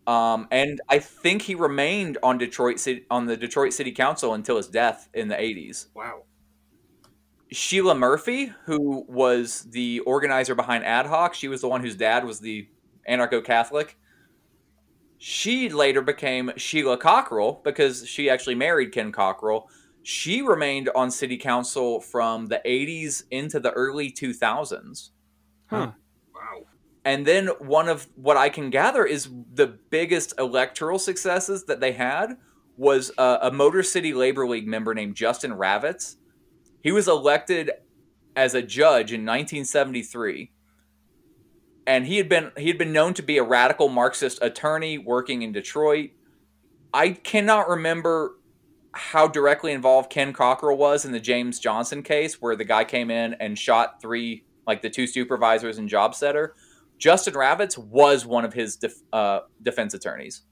Um, 0.06 0.48
and 0.50 0.80
I 0.88 1.00
think 1.00 1.42
he 1.42 1.54
remained 1.54 2.16
on 2.22 2.38
Detroit 2.38 2.78
City 2.78 3.04
on 3.10 3.26
the 3.26 3.36
Detroit 3.36 3.72
City 3.72 3.92
Council 3.92 4.32
until 4.32 4.56
his 4.56 4.68
death 4.68 5.08
in 5.12 5.28
the 5.28 5.34
80s. 5.34 5.88
Wow. 5.94 6.22
Sheila 7.50 7.94
Murphy, 7.94 8.52
who 8.64 9.04
was 9.08 9.62
the 9.70 10.00
organizer 10.00 10.54
behind 10.54 10.84
Ad 10.84 11.06
Hoc, 11.06 11.34
she 11.34 11.48
was 11.48 11.60
the 11.60 11.68
one 11.68 11.82
whose 11.82 11.96
dad 11.96 12.24
was 12.24 12.40
the 12.40 12.68
anarcho 13.08 13.42
Catholic. 13.42 13.96
She 15.16 15.68
later 15.68 16.02
became 16.02 16.52
Sheila 16.56 16.98
Cockrel 16.98 17.62
because 17.64 18.06
she 18.06 18.30
actually 18.30 18.54
married 18.54 18.92
Ken 18.92 19.10
Cockrel. 19.10 19.64
She 20.02 20.42
remained 20.42 20.90
on 20.94 21.10
city 21.10 21.36
council 21.36 22.00
from 22.00 22.46
the 22.46 22.60
80s 22.64 23.24
into 23.30 23.58
the 23.58 23.72
early 23.72 24.12
2000s. 24.12 25.10
Huh. 25.66 25.92
Wow. 26.32 26.64
And 27.04 27.26
then 27.26 27.48
one 27.58 27.88
of 27.88 28.08
what 28.14 28.36
I 28.36 28.48
can 28.48 28.70
gather 28.70 29.04
is 29.04 29.28
the 29.52 29.66
biggest 29.66 30.34
electoral 30.38 30.98
successes 30.98 31.64
that 31.64 31.80
they 31.80 31.92
had 31.92 32.36
was 32.76 33.10
a, 33.18 33.38
a 33.42 33.50
Motor 33.50 33.82
City 33.82 34.14
Labor 34.14 34.46
League 34.46 34.68
member 34.68 34.94
named 34.94 35.16
Justin 35.16 35.50
Ravitz. 35.50 36.16
He 36.82 36.92
was 36.92 37.08
elected 37.08 37.70
as 38.36 38.54
a 38.54 38.62
judge 38.62 39.12
in 39.12 39.22
1973, 39.22 40.52
and 41.86 42.06
he 42.06 42.18
had 42.18 42.28
been 42.28 42.52
he 42.56 42.68
had 42.68 42.78
been 42.78 42.92
known 42.92 43.14
to 43.14 43.22
be 43.22 43.38
a 43.38 43.42
radical 43.42 43.88
Marxist 43.88 44.38
attorney 44.42 44.98
working 44.98 45.42
in 45.42 45.52
Detroit. 45.52 46.10
I 46.92 47.10
cannot 47.10 47.68
remember 47.68 48.36
how 48.92 49.28
directly 49.28 49.72
involved 49.72 50.10
Ken 50.10 50.32
Cockrel 50.32 50.76
was 50.76 51.04
in 51.04 51.12
the 51.12 51.20
James 51.20 51.58
Johnson 51.58 52.02
case, 52.02 52.40
where 52.40 52.56
the 52.56 52.64
guy 52.64 52.84
came 52.84 53.10
in 53.10 53.34
and 53.34 53.58
shot 53.58 54.00
three, 54.00 54.44
like 54.66 54.82
the 54.82 54.90
two 54.90 55.06
supervisors 55.06 55.78
and 55.78 55.88
job 55.88 56.14
setter. 56.14 56.54
Justin 56.98 57.34
Ravitz 57.34 57.78
was 57.78 58.26
one 58.26 58.44
of 58.44 58.52
his 58.52 58.76
def, 58.76 58.94
uh, 59.12 59.40
defense 59.62 59.94
attorneys. 59.94 60.42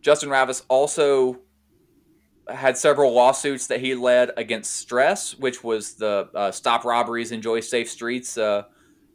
Justin 0.00 0.30
Ravitz 0.30 0.64
also 0.68 1.40
had 2.48 2.76
several 2.76 3.12
lawsuits 3.12 3.66
that 3.68 3.80
he 3.80 3.94
led 3.94 4.30
against 4.36 4.74
Stress, 4.74 5.36
which 5.38 5.62
was 5.62 5.94
the 5.94 6.28
uh, 6.34 6.50
Stop 6.50 6.84
Robberies, 6.84 7.32
Enjoy 7.32 7.60
Safe 7.60 7.88
Streets 7.88 8.36
uh, 8.38 8.64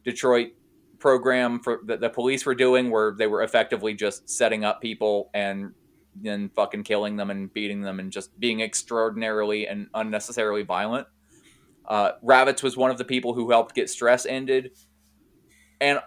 Detroit 0.03 0.51
program 0.99 1.59
for 1.59 1.81
that 1.85 1.99
the 1.99 2.09
police 2.09 2.45
were 2.45 2.55
doing, 2.55 2.89
where 2.89 3.11
they 3.11 3.27
were 3.27 3.43
effectively 3.43 3.93
just 3.93 4.29
setting 4.29 4.63
up 4.63 4.81
people 4.81 5.29
and 5.33 5.73
then 6.15 6.49
fucking 6.55 6.83
killing 6.83 7.17
them 7.17 7.29
and 7.29 7.53
beating 7.53 7.81
them 7.81 7.99
and 7.99 8.11
just 8.11 8.39
being 8.39 8.61
extraordinarily 8.61 9.67
and 9.67 9.87
unnecessarily 9.93 10.63
violent. 10.63 11.07
Uh, 11.85 12.13
Ravitz 12.23 12.63
was 12.63 12.77
one 12.77 12.89
of 12.89 12.97
the 12.97 13.03
people 13.03 13.33
who 13.33 13.49
helped 13.51 13.75
get 13.75 13.89
Stress 13.89 14.25
ended, 14.25 14.71
and 15.81 15.99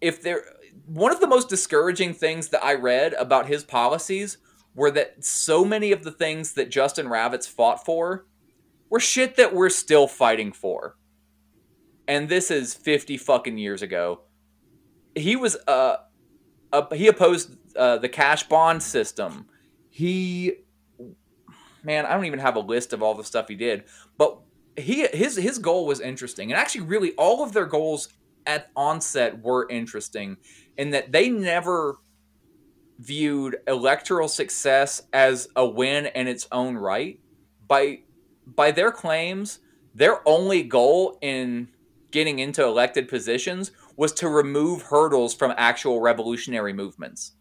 if 0.00 0.22
there 0.22 0.44
one 0.84 1.10
of 1.10 1.20
the 1.20 1.26
most 1.26 1.48
discouraging 1.48 2.14
things 2.14 2.48
that 2.48 2.62
I 2.64 2.74
read 2.74 3.14
about 3.14 3.46
his 3.46 3.64
policies 3.64 4.38
were 4.76 4.90
that 4.92 5.24
so 5.24 5.64
many 5.64 5.90
of 5.90 6.04
the 6.04 6.12
things 6.12 6.52
that 6.52 6.70
Justin 6.70 7.06
Ravitz 7.06 7.48
fought 7.48 7.84
for 7.84 8.26
were 8.90 9.00
shit 9.00 9.36
that 9.36 9.54
we're 9.54 9.70
still 9.70 10.06
fighting 10.06 10.52
for. 10.52 10.96
And 12.06 12.28
this 12.28 12.50
is 12.50 12.74
50 12.74 13.16
fucking 13.16 13.58
years 13.58 13.82
ago. 13.82 14.20
He 15.16 15.34
was 15.34 15.56
uh, 15.66 15.96
uh 16.72 16.94
he 16.94 17.08
opposed 17.08 17.56
uh, 17.74 17.96
the 17.96 18.08
cash 18.08 18.44
bond 18.44 18.82
system. 18.82 19.46
He 19.88 20.52
man, 21.82 22.04
I 22.04 22.14
don't 22.14 22.26
even 22.26 22.38
have 22.38 22.56
a 22.56 22.60
list 22.60 22.92
of 22.92 23.02
all 23.02 23.14
the 23.14 23.24
stuff 23.24 23.48
he 23.48 23.54
did, 23.54 23.84
but 24.18 24.38
he 24.76 25.06
his 25.06 25.36
his 25.36 25.58
goal 25.58 25.86
was 25.86 26.00
interesting. 26.00 26.52
And 26.52 26.60
actually 26.60 26.82
really 26.82 27.12
all 27.12 27.42
of 27.42 27.52
their 27.52 27.64
goals 27.64 28.08
at 28.44 28.70
onset 28.76 29.42
were 29.42 29.66
interesting 29.70 30.36
in 30.76 30.90
that 30.90 31.12
they 31.12 31.30
never 31.30 31.96
viewed 32.98 33.56
electoral 33.66 34.28
success 34.28 35.02
as 35.12 35.48
a 35.56 35.66
win 35.66 36.06
in 36.06 36.26
its 36.26 36.48
own 36.52 36.76
right. 36.76 37.20
By 37.66 38.00
by 38.46 38.70
their 38.70 38.92
claims, 38.92 39.58
their 39.94 40.26
only 40.28 40.62
goal 40.62 41.18
in 41.20 41.68
getting 42.10 42.38
into 42.38 42.64
elected 42.64 43.08
positions 43.08 43.72
was 43.96 44.12
to 44.12 44.28
remove 44.28 44.82
hurdles 44.82 45.34
from 45.34 45.52
actual 45.56 46.00
revolutionary 46.00 46.72
movements. 46.72 47.32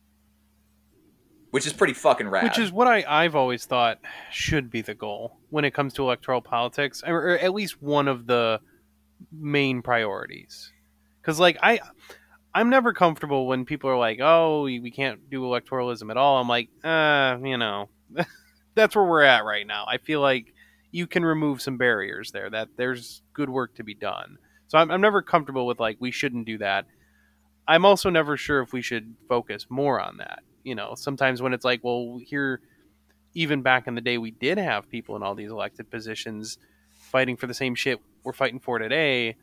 Which 1.51 1.65
is 1.65 1.71
pretty 1.71 1.93
fucking 1.93 2.27
rad. 2.27 2.43
Which 2.43 2.59
is 2.59 2.71
what 2.71 2.87
I, 2.87 3.05
I've 3.07 3.35
always 3.35 3.65
thought 3.65 3.99
should 4.31 4.69
be 4.69 4.81
the 4.81 4.93
goal 4.93 5.37
when 5.49 5.63
it 5.63 5.73
comes 5.73 5.93
to 5.93 6.01
electoral 6.01 6.41
politics, 6.41 7.01
or 7.05 7.37
at 7.37 7.53
least 7.53 7.81
one 7.81 8.09
of 8.09 8.27
the 8.27 8.59
main 9.31 9.81
priorities. 9.81 10.73
Because, 11.21 11.39
like, 11.39 11.57
I, 11.63 11.79
I'm 12.55 12.69
never 12.69 12.93
comfortable 12.93 13.47
when 13.47 13.65
people 13.65 13.89
are 13.89 13.97
like, 13.97 14.19
"Oh, 14.21 14.63
we, 14.63 14.89
can't 14.89 15.29
do 15.29 15.41
electoralism 15.41 16.09
at 16.09 16.15
all." 16.15 16.39
I'm 16.39 16.47
like, 16.47 16.69
uh, 16.85 17.37
you 17.43 17.57
know, 17.57 17.89
that's 18.75 18.95
where 18.95 19.03
we're 19.03 19.23
at 19.23 19.43
right 19.43 19.67
now. 19.67 19.83
I 19.85 19.97
feel 19.97 20.21
like 20.21 20.53
you 20.89 21.05
can 21.05 21.25
remove 21.25 21.61
some 21.61 21.77
barriers 21.77 22.31
there. 22.31 22.49
That 22.49 22.69
there's 22.77 23.21
good 23.33 23.49
work 23.49 23.75
to 23.75 23.83
be 23.83 23.93
done. 23.93 24.37
So 24.67 24.77
I'm, 24.77 24.89
I'm 24.89 25.01
never 25.01 25.21
comfortable 25.21 25.67
with 25.67 25.81
like 25.81 25.97
we 25.99 26.11
shouldn't 26.11 26.45
do 26.45 26.57
that. 26.59 26.85
I'm 27.67 27.83
also 27.83 28.09
never 28.09 28.37
sure 28.37 28.61
if 28.61 28.71
we 28.71 28.81
should 28.81 29.15
focus 29.27 29.65
more 29.69 29.99
on 29.99 30.17
that. 30.17 30.39
You 30.63 30.75
know, 30.75 30.95
sometimes 30.95 31.41
when 31.41 31.53
it's 31.53 31.65
like, 31.65 31.83
well, 31.83 32.19
here, 32.25 32.61
even 33.33 33.63
back 33.63 33.85
in 33.85 33.95
the 33.95 34.01
day, 34.01 34.17
we 34.17 34.31
did 34.31 34.57
have 34.57 34.89
people 34.89 35.17
in 35.17 35.23
all 35.23 35.35
these 35.35 35.51
elected 35.51 35.91
positions 35.91 36.57
fighting 37.11 37.35
for 37.35 37.47
the 37.47 37.53
same 37.53 37.75
shit 37.75 37.99
we're 38.23 38.31
fighting 38.31 38.61
for 38.61 38.79
today. 38.79 39.35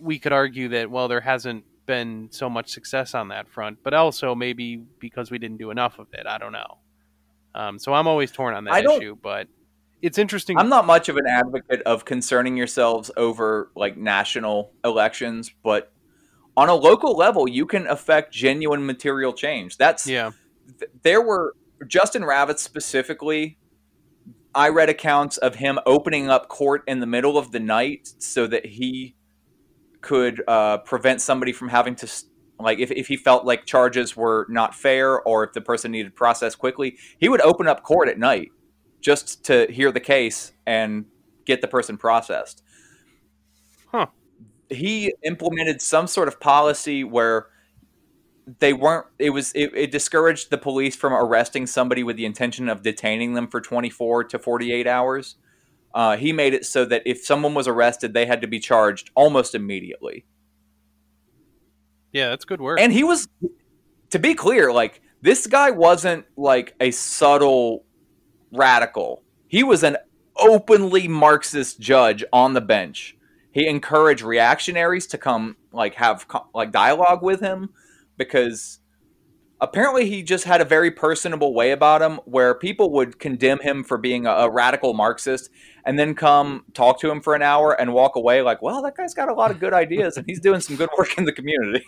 We 0.00 0.18
could 0.18 0.32
argue 0.32 0.68
that 0.70 0.90
well, 0.90 1.08
there 1.08 1.20
hasn't 1.20 1.64
been 1.88 2.28
so 2.30 2.48
much 2.50 2.68
success 2.68 3.14
on 3.14 3.28
that 3.28 3.48
front, 3.48 3.78
but 3.82 3.94
also 3.94 4.34
maybe 4.34 4.76
because 5.00 5.32
we 5.32 5.38
didn't 5.38 5.56
do 5.56 5.70
enough 5.70 5.98
of 5.98 6.06
it. 6.12 6.26
I 6.26 6.38
don't 6.38 6.52
know. 6.52 6.78
Um, 7.54 7.78
so 7.78 7.94
I'm 7.94 8.06
always 8.06 8.30
torn 8.30 8.54
on 8.54 8.64
that 8.64 8.84
issue, 8.84 9.16
but 9.20 9.48
it's 10.02 10.18
interesting. 10.18 10.58
I'm 10.58 10.68
not 10.68 10.86
much 10.86 11.08
of 11.08 11.16
an 11.16 11.26
advocate 11.26 11.82
of 11.82 12.04
concerning 12.04 12.56
yourselves 12.56 13.10
over 13.16 13.72
like 13.74 13.96
national 13.96 14.70
elections, 14.84 15.50
but 15.64 15.90
on 16.56 16.68
a 16.68 16.74
local 16.74 17.16
level, 17.16 17.48
you 17.48 17.64
can 17.66 17.86
affect 17.86 18.32
genuine 18.32 18.84
material 18.84 19.32
change. 19.32 19.78
That's 19.78 20.06
yeah, 20.06 20.32
th- 20.78 20.90
there 21.02 21.22
were 21.22 21.56
Justin 21.86 22.22
Ravitz 22.22 22.58
specifically. 22.58 23.58
I 24.54 24.68
read 24.68 24.88
accounts 24.88 25.38
of 25.38 25.56
him 25.56 25.78
opening 25.86 26.28
up 26.28 26.48
court 26.48 26.82
in 26.86 27.00
the 27.00 27.06
middle 27.06 27.38
of 27.38 27.50
the 27.52 27.60
night 27.60 28.12
so 28.18 28.46
that 28.46 28.66
he 28.66 29.14
could 30.00 30.42
uh, 30.46 30.78
prevent 30.78 31.20
somebody 31.20 31.52
from 31.52 31.68
having 31.68 31.94
to 31.96 32.08
like 32.60 32.78
if, 32.78 32.90
if 32.90 33.06
he 33.08 33.16
felt 33.16 33.44
like 33.44 33.66
charges 33.66 34.16
were 34.16 34.46
not 34.48 34.74
fair 34.74 35.20
or 35.20 35.44
if 35.44 35.52
the 35.52 35.60
person 35.60 35.92
needed 35.92 36.14
process 36.14 36.54
quickly 36.54 36.96
he 37.18 37.28
would 37.28 37.40
open 37.40 37.66
up 37.66 37.82
court 37.82 38.08
at 38.08 38.18
night 38.18 38.50
just 39.00 39.44
to 39.44 39.66
hear 39.70 39.92
the 39.92 40.00
case 40.00 40.52
and 40.66 41.06
get 41.44 41.60
the 41.60 41.68
person 41.68 41.96
processed 41.96 42.62
Huh. 43.90 44.06
he 44.68 45.14
implemented 45.24 45.80
some 45.80 46.06
sort 46.06 46.28
of 46.28 46.38
policy 46.40 47.02
where 47.02 47.46
they 48.60 48.72
weren't 48.72 49.06
it 49.18 49.30
was 49.30 49.52
it, 49.52 49.70
it 49.74 49.90
discouraged 49.90 50.50
the 50.50 50.58
police 50.58 50.96
from 50.96 51.12
arresting 51.12 51.66
somebody 51.66 52.02
with 52.02 52.16
the 52.16 52.24
intention 52.24 52.68
of 52.68 52.82
detaining 52.82 53.34
them 53.34 53.46
for 53.46 53.60
24 53.60 54.24
to 54.24 54.38
48 54.38 54.86
hours 54.86 55.36
uh, 55.98 56.16
he 56.16 56.32
made 56.32 56.54
it 56.54 56.64
so 56.64 56.84
that 56.86 57.02
if 57.04 57.22
someone 57.24 57.52
was 57.52 57.68
arrested 57.68 58.14
they 58.14 58.24
had 58.24 58.40
to 58.40 58.46
be 58.46 58.58
charged 58.58 59.10
almost 59.14 59.54
immediately 59.54 60.24
yeah, 62.12 62.30
that's 62.30 62.46
good 62.46 62.60
work. 62.60 62.80
and 62.80 62.92
he 62.92 63.04
was 63.04 63.28
to 64.10 64.18
be 64.18 64.34
clear 64.34 64.72
like 64.72 65.02
This 65.20 65.46
guy 65.46 65.70
wasn't 65.70 66.24
like 66.36 66.74
a 66.80 66.90
subtle 66.92 67.84
radical. 68.52 69.24
He 69.48 69.64
was 69.64 69.82
an 69.82 69.96
openly 70.36 71.08
Marxist 71.08 71.80
judge 71.80 72.24
on 72.32 72.54
the 72.54 72.60
bench. 72.60 73.16
He 73.50 73.66
encouraged 73.66 74.22
reactionaries 74.22 75.06
to 75.08 75.18
come 75.18 75.56
like 75.72 75.94
have 75.94 76.26
like 76.54 76.70
dialogue 76.70 77.22
with 77.22 77.40
him 77.40 77.70
because 78.16 78.78
apparently 79.60 80.08
he 80.08 80.22
just 80.22 80.44
had 80.44 80.60
a 80.60 80.64
very 80.64 80.90
personable 80.90 81.54
way 81.54 81.70
about 81.72 82.02
him 82.02 82.20
where 82.24 82.54
people 82.54 82.90
would 82.92 83.18
condemn 83.18 83.58
him 83.60 83.84
for 83.84 83.98
being 83.98 84.26
a, 84.26 84.30
a 84.30 84.50
radical 84.50 84.94
Marxist 84.94 85.50
and 85.84 85.98
then 85.98 86.14
come 86.14 86.64
talk 86.74 87.00
to 87.00 87.10
him 87.10 87.20
for 87.20 87.34
an 87.34 87.42
hour 87.42 87.72
and 87.78 87.92
walk 87.92 88.16
away 88.16 88.42
like, 88.42 88.62
well, 88.62 88.82
that 88.82 88.96
guy's 88.96 89.14
got 89.14 89.28
a 89.28 89.34
lot 89.34 89.50
of 89.50 89.58
good 89.58 89.72
ideas 89.72 90.16
and 90.16 90.26
he's 90.26 90.40
doing 90.40 90.60
some 90.60 90.76
good 90.76 90.90
work 90.98 91.16
in 91.18 91.24
the 91.24 91.32
community. 91.32 91.84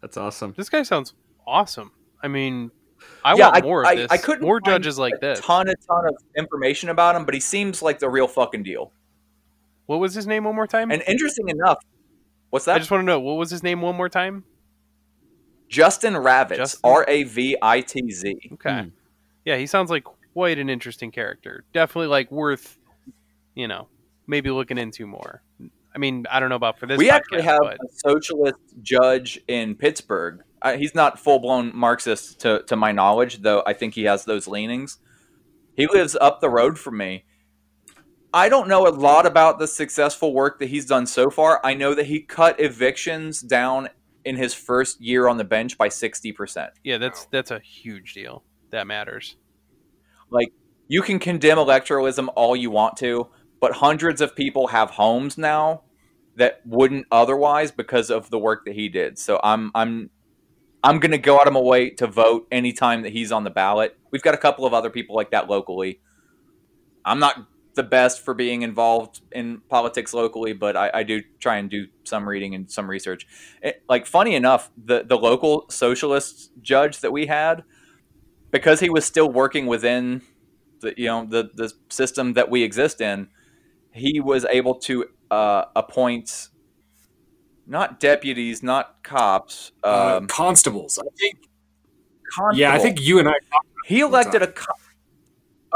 That's 0.00 0.16
awesome. 0.16 0.54
This 0.56 0.68
guy 0.68 0.82
sounds 0.82 1.14
awesome. 1.46 1.92
I 2.22 2.28
mean, 2.28 2.70
I 3.24 3.34
Yeah, 3.34 3.48
want 3.50 3.64
more 3.64 3.82
of 3.82 3.88
I, 3.88 3.94
this. 3.96 4.10
I 4.10 4.16
couldn't 4.18 4.42
more 4.44 4.60
find 4.60 4.82
judges 4.82 4.98
like 4.98 5.14
a 5.14 5.18
this. 5.20 5.40
ton, 5.40 5.68
a 5.68 5.74
ton 5.88 6.06
of 6.06 6.14
information 6.36 6.88
about 6.88 7.16
him, 7.16 7.24
but 7.24 7.34
he 7.34 7.40
seems 7.40 7.82
like 7.82 7.98
the 7.98 8.08
real 8.08 8.28
fucking 8.28 8.62
deal. 8.62 8.92
What 9.86 9.98
was 9.98 10.14
his 10.14 10.26
name 10.26 10.44
one 10.44 10.54
more 10.54 10.66
time? 10.66 10.90
And 10.90 11.02
interesting 11.06 11.48
enough, 11.48 11.78
what's 12.50 12.64
that 12.66 12.76
I 12.76 12.78
just 12.78 12.90
want 12.90 13.02
to 13.02 13.06
know 13.06 13.20
what 13.20 13.34
was 13.34 13.50
his 13.50 13.62
name 13.62 13.80
one 13.82 13.96
more 13.96 14.08
time. 14.08 14.44
Justin 15.72 16.12
Ravitz, 16.12 16.56
Justin? 16.56 16.80
R 16.84 17.04
A 17.08 17.22
V 17.24 17.56
I 17.60 17.80
T 17.80 18.10
Z. 18.10 18.50
Okay. 18.52 18.90
Yeah, 19.44 19.56
he 19.56 19.66
sounds 19.66 19.90
like 19.90 20.04
quite 20.34 20.58
an 20.58 20.68
interesting 20.68 21.10
character. 21.10 21.64
Definitely 21.72 22.08
like 22.08 22.30
worth, 22.30 22.78
you 23.54 23.66
know, 23.66 23.88
maybe 24.26 24.50
looking 24.50 24.76
into 24.76 25.06
more. 25.06 25.42
I 25.94 25.98
mean, 25.98 26.26
I 26.30 26.40
don't 26.40 26.50
know 26.50 26.56
about 26.56 26.78
for 26.78 26.86
this. 26.86 26.98
We 26.98 27.08
podcast, 27.08 27.10
actually 27.12 27.42
have 27.42 27.60
but 27.60 27.74
a 27.74 27.88
socialist 28.06 28.58
judge 28.82 29.40
in 29.48 29.74
Pittsburgh. 29.74 30.42
Uh, 30.60 30.76
he's 30.76 30.94
not 30.94 31.18
full 31.18 31.38
blown 31.38 31.74
Marxist 31.74 32.40
to, 32.40 32.62
to 32.66 32.76
my 32.76 32.92
knowledge, 32.92 33.40
though 33.42 33.62
I 33.66 33.72
think 33.72 33.94
he 33.94 34.04
has 34.04 34.24
those 34.26 34.46
leanings. 34.46 34.98
He 35.74 35.86
lives 35.86 36.16
up 36.20 36.40
the 36.40 36.50
road 36.50 36.78
from 36.78 36.98
me. 36.98 37.24
I 38.34 38.48
don't 38.48 38.68
know 38.68 38.86
a 38.86 38.90
lot 38.90 39.26
about 39.26 39.58
the 39.58 39.66
successful 39.66 40.32
work 40.32 40.58
that 40.58 40.68
he's 40.68 40.86
done 40.86 41.06
so 41.06 41.30
far. 41.30 41.60
I 41.64 41.74
know 41.74 41.94
that 41.94 42.06
he 42.06 42.20
cut 42.20 42.60
evictions 42.60 43.40
down 43.40 43.88
in 44.24 44.36
his 44.36 44.54
first 44.54 45.00
year 45.00 45.28
on 45.28 45.36
the 45.36 45.44
bench 45.44 45.76
by 45.78 45.88
60%. 45.88 46.70
yeah, 46.84 46.98
that's 46.98 47.26
that's 47.26 47.50
a 47.50 47.58
huge 47.60 48.14
deal. 48.14 48.44
That 48.70 48.86
matters. 48.86 49.36
Like, 50.30 50.48
you 50.88 51.02
can 51.02 51.18
condemn 51.18 51.58
electoralism 51.58 52.28
all 52.34 52.56
you 52.56 52.70
want 52.70 52.96
to, 52.98 53.28
but 53.60 53.72
hundreds 53.72 54.20
of 54.20 54.34
people 54.34 54.68
have 54.68 54.90
homes 54.90 55.36
now 55.36 55.82
that 56.36 56.60
wouldn't 56.64 57.06
otherwise 57.10 57.70
because 57.70 58.10
of 58.10 58.30
the 58.30 58.38
work 58.38 58.64
that 58.64 58.74
he 58.74 58.88
did. 58.88 59.18
So 59.18 59.40
I'm 59.42 59.70
I'm 59.74 60.10
I'm 60.82 60.98
gonna 60.98 61.18
go 61.18 61.36
out 61.38 61.46
of 61.46 61.52
my 61.52 61.60
way 61.60 61.90
to 61.90 62.06
vote 62.06 62.46
anytime 62.50 63.02
that 63.02 63.12
he's 63.12 63.30
on 63.30 63.44
the 63.44 63.50
ballot. 63.50 63.96
We've 64.10 64.22
got 64.22 64.34
a 64.34 64.38
couple 64.38 64.66
of 64.66 64.74
other 64.74 64.90
people 64.90 65.14
like 65.14 65.30
that 65.30 65.48
locally. 65.48 66.00
I'm 67.04 67.18
not 67.18 67.46
the 67.74 67.82
best 67.82 68.24
for 68.24 68.34
being 68.34 68.62
involved 68.62 69.20
in 69.32 69.60
politics 69.68 70.12
locally, 70.12 70.52
but 70.52 70.76
I, 70.76 70.90
I 70.94 71.02
do 71.02 71.22
try 71.40 71.56
and 71.56 71.70
do 71.70 71.86
some 72.04 72.28
reading 72.28 72.54
and 72.54 72.70
some 72.70 72.88
research. 72.88 73.26
It, 73.62 73.82
like 73.88 74.06
funny 74.06 74.34
enough, 74.34 74.70
the 74.82 75.04
the 75.04 75.16
local 75.16 75.66
socialist 75.70 76.50
judge 76.60 77.00
that 77.00 77.12
we 77.12 77.26
had, 77.26 77.64
because 78.50 78.80
he 78.80 78.90
was 78.90 79.04
still 79.04 79.30
working 79.30 79.66
within 79.66 80.22
the 80.80 80.94
you 80.96 81.06
know 81.06 81.24
the 81.26 81.50
the 81.54 81.72
system 81.88 82.34
that 82.34 82.50
we 82.50 82.62
exist 82.62 83.00
in, 83.00 83.28
he 83.92 84.20
was 84.20 84.44
able 84.46 84.74
to 84.76 85.06
uh, 85.30 85.64
appoint 85.76 86.48
not 87.66 88.00
deputies, 88.00 88.62
not 88.62 89.02
cops. 89.02 89.72
Uh, 89.84 90.16
Um, 90.18 90.26
constables. 90.26 90.98
I 90.98 91.06
think. 91.18 91.38
constable. 92.34 92.60
Yeah, 92.60 92.74
I 92.74 92.78
think 92.78 93.00
you 93.00 93.18
and 93.18 93.28
I. 93.28 93.34
he 93.86 94.00
elected 94.00 94.42
a. 94.42 94.48
Co- 94.48 94.72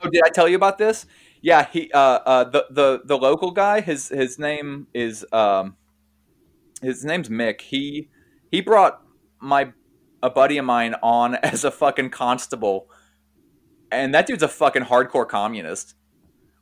oh, 0.02 0.10
did 0.10 0.22
I 0.24 0.28
tell 0.30 0.48
you 0.48 0.56
about 0.56 0.78
this? 0.78 1.06
Yeah, 1.42 1.66
he 1.72 1.90
uh, 1.92 1.98
uh 1.98 2.44
the 2.44 2.66
the 2.70 3.00
the 3.04 3.16
local 3.18 3.50
guy. 3.50 3.80
His 3.80 4.08
his 4.08 4.38
name 4.38 4.86
is 4.94 5.24
um, 5.32 5.76
his 6.82 7.04
name's 7.04 7.28
Mick. 7.28 7.60
He 7.60 8.08
he 8.50 8.60
brought 8.60 9.00
my 9.40 9.72
a 10.22 10.30
buddy 10.30 10.58
of 10.58 10.64
mine 10.64 10.94
on 11.02 11.34
as 11.42 11.64
a 11.64 11.70
fucking 11.70 12.10
constable, 12.10 12.88
and 13.92 14.14
that 14.14 14.26
dude's 14.26 14.42
a 14.42 14.48
fucking 14.48 14.82
hardcore 14.84 15.28
communist. 15.28 15.94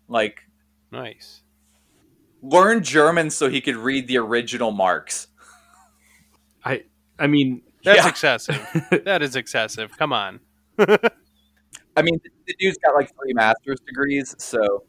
Like 0.08 0.40
Nice. 0.92 1.40
learned 2.42 2.84
German 2.84 3.30
so 3.30 3.48
he 3.48 3.60
could 3.60 3.76
read 3.76 4.06
the 4.06 4.18
original 4.18 4.70
Marx. 4.70 5.28
I 6.64 6.84
I 7.18 7.26
mean, 7.26 7.62
That's 7.84 7.98
Yeah. 8.04 8.08
excessive. 8.08 8.60
that 9.04 9.22
is 9.22 9.34
excessive. 9.36 9.96
Come 9.96 10.12
on. 10.12 10.40
I 11.96 12.02
mean, 12.02 12.20
the 12.46 12.54
dude's 12.58 12.78
got 12.78 12.94
like 12.94 13.08
three 13.08 13.32
master's 13.32 13.80
degrees, 13.86 14.34
so. 14.38 14.84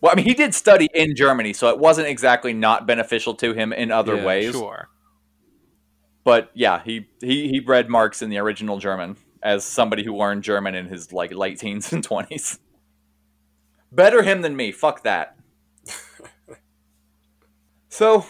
Well, 0.00 0.12
I 0.12 0.14
mean, 0.14 0.26
he 0.26 0.34
did 0.34 0.54
study 0.54 0.88
in 0.94 1.16
Germany, 1.16 1.52
so 1.52 1.68
it 1.70 1.78
wasn't 1.78 2.08
exactly 2.08 2.52
not 2.52 2.86
beneficial 2.86 3.34
to 3.36 3.54
him 3.54 3.72
in 3.72 3.90
other 3.90 4.16
Yeah, 4.16 4.26
ways. 4.26 4.52
Sure. 4.52 4.88
But 6.24 6.50
yeah, 6.54 6.82
he, 6.84 7.08
he 7.20 7.48
he 7.48 7.60
read 7.60 7.88
Marx 7.88 8.20
in 8.20 8.30
the 8.30 8.38
original 8.38 8.78
German 8.78 9.16
as 9.42 9.64
somebody 9.64 10.04
who 10.04 10.16
learned 10.16 10.42
German 10.42 10.74
in 10.74 10.86
his 10.86 11.12
like 11.12 11.32
late 11.32 11.58
teens 11.58 11.92
and 11.92 12.02
twenties. 12.02 12.58
Better 13.90 14.22
him 14.22 14.42
than 14.42 14.56
me. 14.56 14.72
Fuck 14.72 15.02
that. 15.02 15.36
so, 17.88 18.26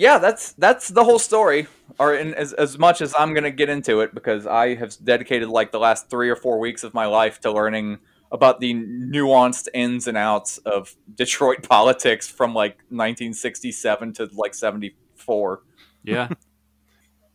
yeah, 0.00 0.16
that's 0.16 0.52
that's 0.52 0.88
the 0.88 1.04
whole 1.04 1.18
story. 1.18 1.66
Or 1.98 2.14
in 2.14 2.32
as 2.32 2.54
as 2.54 2.78
much 2.78 3.02
as 3.02 3.14
I'm 3.18 3.34
gonna 3.34 3.50
get 3.50 3.68
into 3.68 4.00
it 4.00 4.14
because 4.14 4.46
I 4.46 4.74
have 4.76 4.96
dedicated 5.04 5.50
like 5.50 5.72
the 5.72 5.78
last 5.78 6.08
three 6.08 6.30
or 6.30 6.36
four 6.36 6.58
weeks 6.58 6.82
of 6.82 6.94
my 6.94 7.04
life 7.04 7.38
to 7.42 7.52
learning 7.52 7.98
about 8.32 8.60
the 8.60 8.72
nuanced 8.72 9.68
ins 9.74 10.08
and 10.08 10.16
outs 10.16 10.56
of 10.58 10.96
Detroit 11.14 11.68
politics 11.68 12.26
from 12.28 12.54
like 12.54 12.76
1967 12.88 14.14
to 14.14 14.30
like 14.32 14.54
74. 14.54 15.62
yeah. 16.04 16.28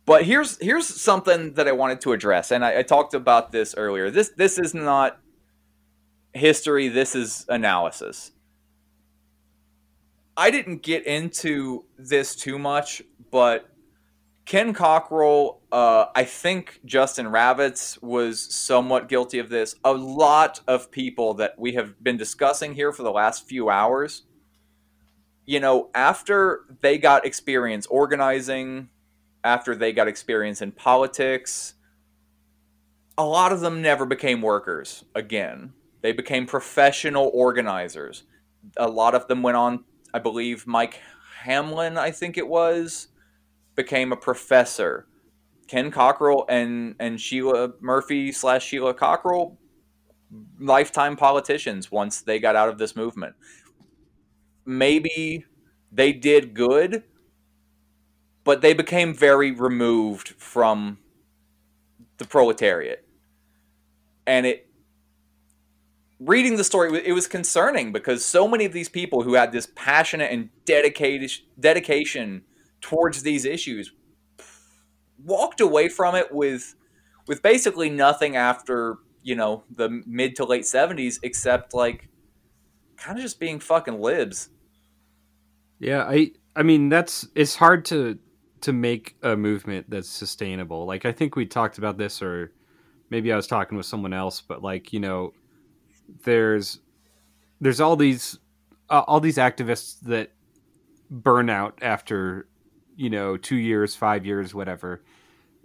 But 0.04 0.22
here's 0.24 0.56
here's 0.60 0.86
something 0.86 1.54
that 1.54 1.66
I 1.66 1.72
wanted 1.72 2.00
to 2.02 2.12
address, 2.12 2.52
and 2.52 2.64
I, 2.64 2.78
I 2.78 2.82
talked 2.82 3.12
about 3.12 3.50
this 3.50 3.74
earlier. 3.76 4.08
This 4.08 4.28
this 4.36 4.56
is 4.56 4.72
not 4.72 5.18
history. 6.32 6.86
This 6.86 7.16
is 7.16 7.44
analysis. 7.48 8.30
I 10.36 10.50
didn't 10.50 10.82
get 10.82 11.06
into 11.06 11.84
this 11.98 12.36
too 12.36 12.58
much, 12.58 13.02
but 13.30 13.68
Ken 14.44 14.74
Cockrel, 14.74 15.58
uh, 15.72 16.06
I 16.14 16.24
think 16.24 16.80
Justin 16.84 17.26
Ravitz 17.26 18.00
was 18.02 18.40
somewhat 18.54 19.08
guilty 19.08 19.38
of 19.38 19.48
this. 19.48 19.74
A 19.84 19.92
lot 19.92 20.60
of 20.68 20.90
people 20.90 21.34
that 21.34 21.58
we 21.58 21.72
have 21.72 22.02
been 22.02 22.16
discussing 22.16 22.74
here 22.74 22.92
for 22.92 23.02
the 23.02 23.10
last 23.10 23.48
few 23.48 23.70
hours, 23.70 24.22
you 25.46 25.58
know, 25.58 25.90
after 25.94 26.60
they 26.80 26.98
got 26.98 27.24
experience 27.26 27.86
organizing, 27.86 28.88
after 29.42 29.74
they 29.74 29.92
got 29.92 30.06
experience 30.06 30.60
in 30.60 30.70
politics, 30.70 31.74
a 33.18 33.24
lot 33.24 33.52
of 33.52 33.60
them 33.60 33.80
never 33.80 34.04
became 34.04 34.42
workers 34.42 35.04
again. 35.14 35.72
They 36.02 36.12
became 36.12 36.46
professional 36.46 37.30
organizers. 37.32 38.24
A 38.76 38.88
lot 38.88 39.14
of 39.14 39.26
them 39.28 39.42
went 39.42 39.56
on, 39.56 39.84
I 40.16 40.18
believe, 40.18 40.66
Mike 40.66 41.02
Hamlin, 41.42 41.98
I 41.98 42.10
think 42.10 42.38
it 42.38 42.48
was, 42.48 43.08
became 43.74 44.12
a 44.12 44.16
professor. 44.16 45.06
Ken 45.68 45.92
Cockrel 45.92 46.46
and, 46.48 46.94
and 46.98 47.20
Sheila 47.20 47.72
Murphy 47.82 48.32
slash 48.32 48.64
Sheila 48.64 48.94
Cockrel, 48.94 49.58
lifetime 50.58 51.16
politicians 51.16 51.92
once 51.92 52.22
they 52.22 52.38
got 52.38 52.56
out 52.56 52.70
of 52.70 52.78
this 52.78 52.96
movement. 52.96 53.34
Maybe 54.64 55.44
they 55.92 56.14
did 56.14 56.54
good, 56.54 57.02
but 58.42 58.62
they 58.62 58.72
became 58.72 59.12
very 59.12 59.50
removed 59.50 60.28
from 60.38 60.96
the 62.16 62.24
proletariat. 62.24 63.06
And 64.26 64.46
it 64.46 64.65
reading 66.18 66.56
the 66.56 66.64
story 66.64 67.02
it 67.04 67.12
was 67.12 67.26
concerning 67.26 67.92
because 67.92 68.24
so 68.24 68.48
many 68.48 68.64
of 68.64 68.72
these 68.72 68.88
people 68.88 69.22
who 69.22 69.34
had 69.34 69.52
this 69.52 69.68
passionate 69.74 70.32
and 70.32 70.48
dedicated 70.64 71.30
dedication 71.60 72.42
towards 72.80 73.22
these 73.22 73.44
issues 73.44 73.92
walked 75.22 75.60
away 75.60 75.88
from 75.88 76.14
it 76.14 76.32
with 76.32 76.74
with 77.26 77.42
basically 77.42 77.90
nothing 77.90 78.36
after, 78.36 78.98
you 79.22 79.34
know, 79.34 79.64
the 79.70 80.02
mid 80.06 80.36
to 80.36 80.44
late 80.44 80.62
70s 80.62 81.18
except 81.22 81.74
like 81.74 82.08
kind 82.96 83.18
of 83.18 83.22
just 83.22 83.40
being 83.40 83.60
fucking 83.60 84.00
libs. 84.00 84.48
Yeah, 85.78 86.04
I 86.04 86.32
I 86.54 86.62
mean 86.62 86.88
that's 86.88 87.28
it's 87.34 87.56
hard 87.56 87.84
to 87.86 88.18
to 88.62 88.72
make 88.72 89.16
a 89.22 89.36
movement 89.36 89.90
that's 89.90 90.08
sustainable. 90.08 90.86
Like 90.86 91.04
I 91.04 91.12
think 91.12 91.36
we 91.36 91.44
talked 91.44 91.76
about 91.76 91.98
this 91.98 92.22
or 92.22 92.52
maybe 93.10 93.32
I 93.32 93.36
was 93.36 93.46
talking 93.46 93.76
with 93.76 93.86
someone 93.86 94.14
else, 94.14 94.40
but 94.40 94.62
like, 94.62 94.92
you 94.92 95.00
know, 95.00 95.32
there's 96.24 96.80
there's 97.60 97.80
all 97.80 97.96
these 97.96 98.38
uh, 98.90 99.02
all 99.06 99.20
these 99.20 99.36
activists 99.38 100.00
that 100.02 100.32
burn 101.10 101.50
out 101.50 101.78
after, 101.82 102.48
you 102.96 103.10
know, 103.10 103.36
2 103.36 103.56
years, 103.56 103.94
5 103.94 104.26
years, 104.26 104.54
whatever. 104.54 105.02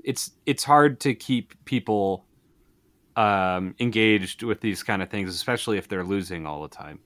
it's 0.04 0.32
it's 0.46 0.64
hard 0.64 1.00
to 1.02 1.14
keep 1.14 1.54
people 1.66 2.26
um, 3.16 3.76
engaged 3.80 4.44
with 4.44 4.62
these 4.62 4.84
kind 4.84 5.02
of 5.02 5.10
things, 5.10 5.34
especially 5.36 5.78
if 5.78 5.88
they're 5.88 6.04
losing 6.04 6.46
all 6.48 6.62
the 6.64 6.70
time. 6.70 7.00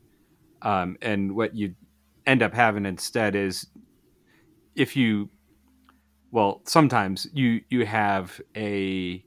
Um, 0.62 0.98
and 1.02 1.36
what 1.36 1.56
you 1.56 1.76
end 2.26 2.42
up 2.44 2.54
having 2.54 2.86
instead 2.86 3.36
is 3.36 3.68
if 4.76 4.96
you 4.96 5.30
well 6.32 6.62
sometimes 6.66 7.28
you 7.34 7.62
you 7.70 7.86
have 7.86 8.42
a 8.56 9.24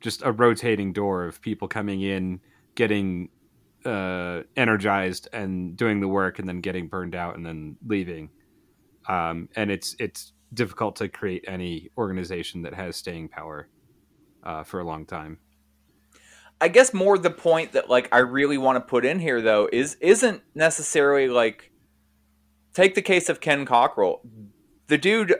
just 0.00 0.22
a 0.22 0.32
rotating 0.32 0.92
door 0.92 1.24
of 1.24 1.40
people 1.40 1.66
coming 1.68 2.02
in 2.02 2.40
getting 2.74 3.28
uh, 3.86 4.42
energized 4.56 5.28
and 5.32 5.76
doing 5.76 6.00
the 6.00 6.08
work 6.08 6.38
and 6.38 6.48
then 6.48 6.60
getting 6.60 6.88
burned 6.88 7.14
out 7.14 7.36
and 7.36 7.46
then 7.46 7.76
leaving 7.86 8.30
um, 9.08 9.48
and 9.56 9.70
it's 9.70 9.94
it's 9.98 10.32
difficult 10.52 10.96
to 10.96 11.08
create 11.08 11.44
any 11.48 11.90
organization 11.96 12.62
that 12.62 12.74
has 12.74 12.96
staying 12.96 13.28
power 13.28 13.68
uh, 14.42 14.62
for 14.62 14.80
a 14.80 14.84
long 14.84 15.06
time 15.06 15.38
I 16.60 16.68
guess 16.68 16.94
more 16.94 17.18
the 17.18 17.30
point 17.30 17.72
that 17.72 17.90
like 17.90 18.08
I 18.12 18.18
really 18.18 18.58
want 18.58 18.76
to 18.76 18.80
put 18.80 19.04
in 19.04 19.18
here 19.18 19.42
though 19.42 19.68
is 19.72 19.96
isn't 20.00 20.42
necessarily 20.54 21.28
like 21.28 21.70
take 22.72 22.94
the 22.94 23.02
case 23.02 23.28
of 23.28 23.40
Ken 23.40 23.66
Cockrel. 23.66 24.20
The 24.86 24.96
dude 24.96 25.34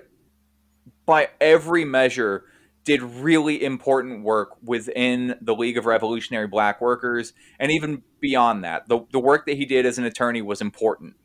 by 1.06 1.30
every 1.40 1.84
measure 1.84 2.44
did 2.86 3.02
really 3.02 3.62
important 3.62 4.22
work 4.22 4.56
within 4.62 5.34
the 5.42 5.54
League 5.54 5.76
of 5.76 5.84
Revolutionary 5.86 6.46
Black 6.46 6.80
Workers 6.80 7.32
and 7.58 7.70
even 7.72 8.02
beyond 8.20 8.64
that. 8.64 8.88
The 8.88 9.00
the 9.12 9.18
work 9.18 9.44
that 9.46 9.56
he 9.56 9.66
did 9.66 9.84
as 9.84 9.98
an 9.98 10.04
attorney 10.04 10.40
was 10.40 10.62
important 10.62 11.16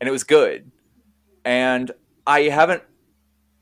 and 0.00 0.08
it 0.08 0.12
was 0.12 0.24
good. 0.24 0.70
And 1.44 1.90
I 2.26 2.42
haven't 2.42 2.84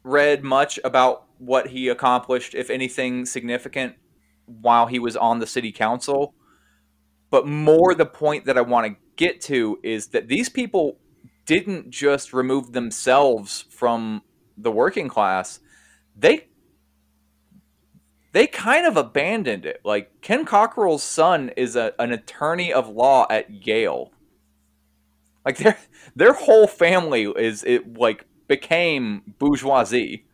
read 0.04 0.44
much 0.44 0.78
about 0.84 1.24
what 1.38 1.68
he 1.68 1.88
accomplished 1.88 2.54
if 2.54 2.70
anything 2.70 3.24
significant 3.24 3.94
while 4.44 4.86
he 4.86 4.98
was 4.98 5.16
on 5.16 5.38
the 5.38 5.46
city 5.46 5.72
council. 5.72 6.34
But 7.30 7.46
more 7.46 7.94
the 7.94 8.06
point 8.06 8.44
that 8.44 8.58
I 8.58 8.60
want 8.60 8.86
to 8.86 8.96
get 9.16 9.40
to 9.42 9.78
is 9.82 10.08
that 10.08 10.28
these 10.28 10.48
people 10.48 10.98
didn't 11.46 11.90
just 11.90 12.32
remove 12.32 12.72
themselves 12.72 13.64
from 13.70 14.22
the 14.58 14.70
working 14.70 15.08
class. 15.08 15.60
They 16.16 16.48
they 18.36 18.46
kind 18.46 18.84
of 18.84 18.98
abandoned 18.98 19.64
it. 19.64 19.80
Like 19.82 20.20
Ken 20.20 20.44
Cockrel's 20.44 21.02
son 21.02 21.52
is 21.56 21.74
a, 21.74 21.94
an 21.98 22.12
attorney 22.12 22.70
of 22.70 22.86
law 22.86 23.26
at 23.30 23.66
Yale. 23.66 24.12
Like 25.46 25.56
their 25.56 25.78
their 26.14 26.34
whole 26.34 26.66
family 26.66 27.22
is 27.24 27.64
it 27.64 27.96
like 27.96 28.26
became 28.46 29.22
bourgeoisie. 29.38 30.26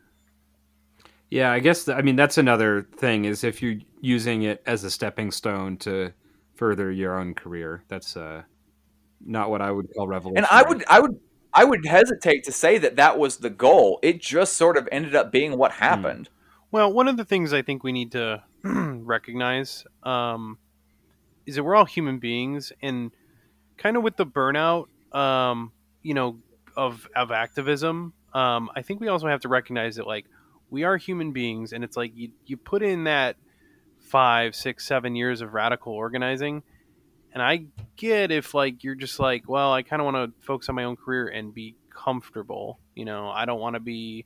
Yeah, 1.31 1.53
I 1.53 1.61
guess 1.61 1.89
I 1.89 2.03
mean 2.03 2.16
that's 2.16 2.39
another 2.39 2.89
thing 2.97 3.24
is 3.24 3.45
if 3.45 3.62
you're 3.62 3.79
using 4.01 4.43
it 4.43 4.65
as 4.66 4.83
a 4.83 4.91
stepping 4.91 5.31
stone 5.31 5.77
to 5.77 6.12
further 6.57 6.91
your 6.91 7.16
own 7.16 7.35
career, 7.35 7.85
that's 7.87 8.16
uh, 8.16 8.43
not 9.24 9.49
what 9.49 9.62
I 9.62 9.70
would 9.70 9.95
call 9.95 10.09
revolution. 10.09 10.39
And 10.39 10.47
I 10.51 10.65
would 10.69 10.85
I 10.89 10.99
would 10.99 11.20
I 11.55 11.62
would 11.62 11.87
hesitate 11.87 12.43
to 12.47 12.53
say 12.53 12.79
that 12.79 12.97
that 12.97 13.16
was 13.16 13.37
the 13.37 13.51
goal. 13.51 14.01
It 14.03 14.20
just 14.20 14.55
sort 14.55 14.77
of 14.77 14.89
ended 14.91 15.15
up 15.15 15.31
being 15.31 15.57
what 15.57 15.70
happened. 15.70 16.31
Well, 16.73 16.90
one 16.90 17.07
of 17.07 17.19
the 17.19 17.24
things 17.27 17.53
I 17.53 17.61
think 17.61 17.85
we 17.85 17.93
need 17.93 18.12
to 18.12 18.43
recognize 18.65 19.85
um, 20.03 20.57
is 21.44 21.57
that 21.57 21.65
we're 21.65 21.77
all 21.77 21.85
human 21.85 22.19
beings, 22.19 22.73
and 22.81 23.11
kind 23.77 23.94
of 23.94 24.03
with 24.03 24.16
the 24.16 24.24
burnout, 24.24 24.86
um, 25.15 25.73
you 26.03 26.15
know, 26.15 26.39
of 26.74 27.07
of 27.15 27.31
activism. 27.31 28.15
Um, 28.32 28.70
I 28.74 28.81
think 28.81 29.03
we 29.03 29.09
also 29.09 29.27
have 29.27 29.40
to 29.40 29.49
recognize 29.49 29.97
that 29.97 30.07
like 30.07 30.24
we 30.70 30.85
are 30.85 30.97
human 30.97 31.32
beings, 31.32 31.74
and 31.74 31.85
it's 31.85 31.94
like 31.94 32.12
you 32.15 32.31
you 32.47 32.57
put 32.57 32.82
in 32.82 33.05
that 33.05 33.36
five, 34.01 34.55
six, 34.55 34.86
seven 34.86 35.15
years 35.15 35.43
of 35.43 35.53
radical 35.53 35.93
organizing, 35.93 36.62
and 37.35 37.43
I 37.43 37.66
get 37.97 38.31
if 38.31 38.55
like 38.55 38.82
you're 38.82 38.94
just 38.94 39.20
like, 39.20 39.47
well, 39.47 39.74
I 39.74 39.82
kind 39.82 40.01
of 40.01 40.07
want 40.07 40.16
to 40.16 40.47
focus 40.47 40.70
on 40.70 40.77
my 40.77 40.85
own 40.85 40.97
career 40.97 41.28
and 41.28 41.53
be 41.53 41.77
comfortable. 41.90 42.78
You 42.94 43.05
know, 43.05 43.28
I 43.28 43.44
don't 43.44 43.61
want 43.61 43.74
to 43.74 43.81
be 43.81 44.24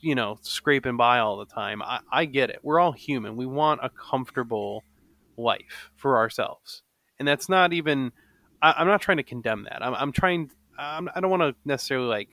you 0.00 0.14
know 0.14 0.38
scraping 0.42 0.96
by 0.96 1.18
all 1.18 1.38
the 1.38 1.46
time. 1.46 1.82
I, 1.82 2.00
I 2.10 2.24
get 2.24 2.50
it. 2.50 2.60
We're 2.62 2.80
all 2.80 2.92
human. 2.92 3.36
We 3.36 3.46
want 3.46 3.80
a 3.82 3.90
comfortable 3.90 4.84
life 5.36 5.90
for 5.96 6.16
ourselves, 6.16 6.82
and 7.18 7.26
that's 7.26 7.48
not 7.48 7.72
even. 7.72 8.12
I, 8.62 8.74
I'm 8.78 8.86
not 8.86 9.00
trying 9.00 9.18
to 9.18 9.22
condemn 9.22 9.64
that. 9.64 9.84
I'm, 9.84 9.94
I'm 9.94 10.12
trying. 10.12 10.50
I'm, 10.78 11.08
I 11.14 11.20
don't 11.20 11.30
want 11.30 11.42
to 11.42 11.54
necessarily 11.64 12.06
like. 12.06 12.28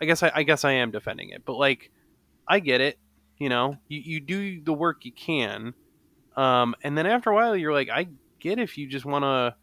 I 0.00 0.04
guess 0.04 0.22
I, 0.22 0.30
I 0.34 0.42
guess 0.44 0.64
I 0.64 0.72
am 0.72 0.90
defending 0.90 1.30
it, 1.30 1.44
but 1.44 1.54
like, 1.54 1.90
I 2.46 2.60
get 2.60 2.80
it. 2.80 2.98
You 3.38 3.48
know, 3.48 3.76
you, 3.88 4.00
you 4.00 4.20
do 4.20 4.62
the 4.62 4.72
work 4.72 5.04
you 5.04 5.12
can, 5.12 5.74
um, 6.36 6.74
and 6.82 6.96
then 6.96 7.06
after 7.06 7.30
a 7.30 7.34
while, 7.34 7.56
you're 7.56 7.72
like, 7.72 7.88
I 7.88 8.08
get 8.38 8.58
if 8.58 8.78
you 8.78 8.86
just 8.86 9.04
want 9.04 9.24
to 9.24 9.56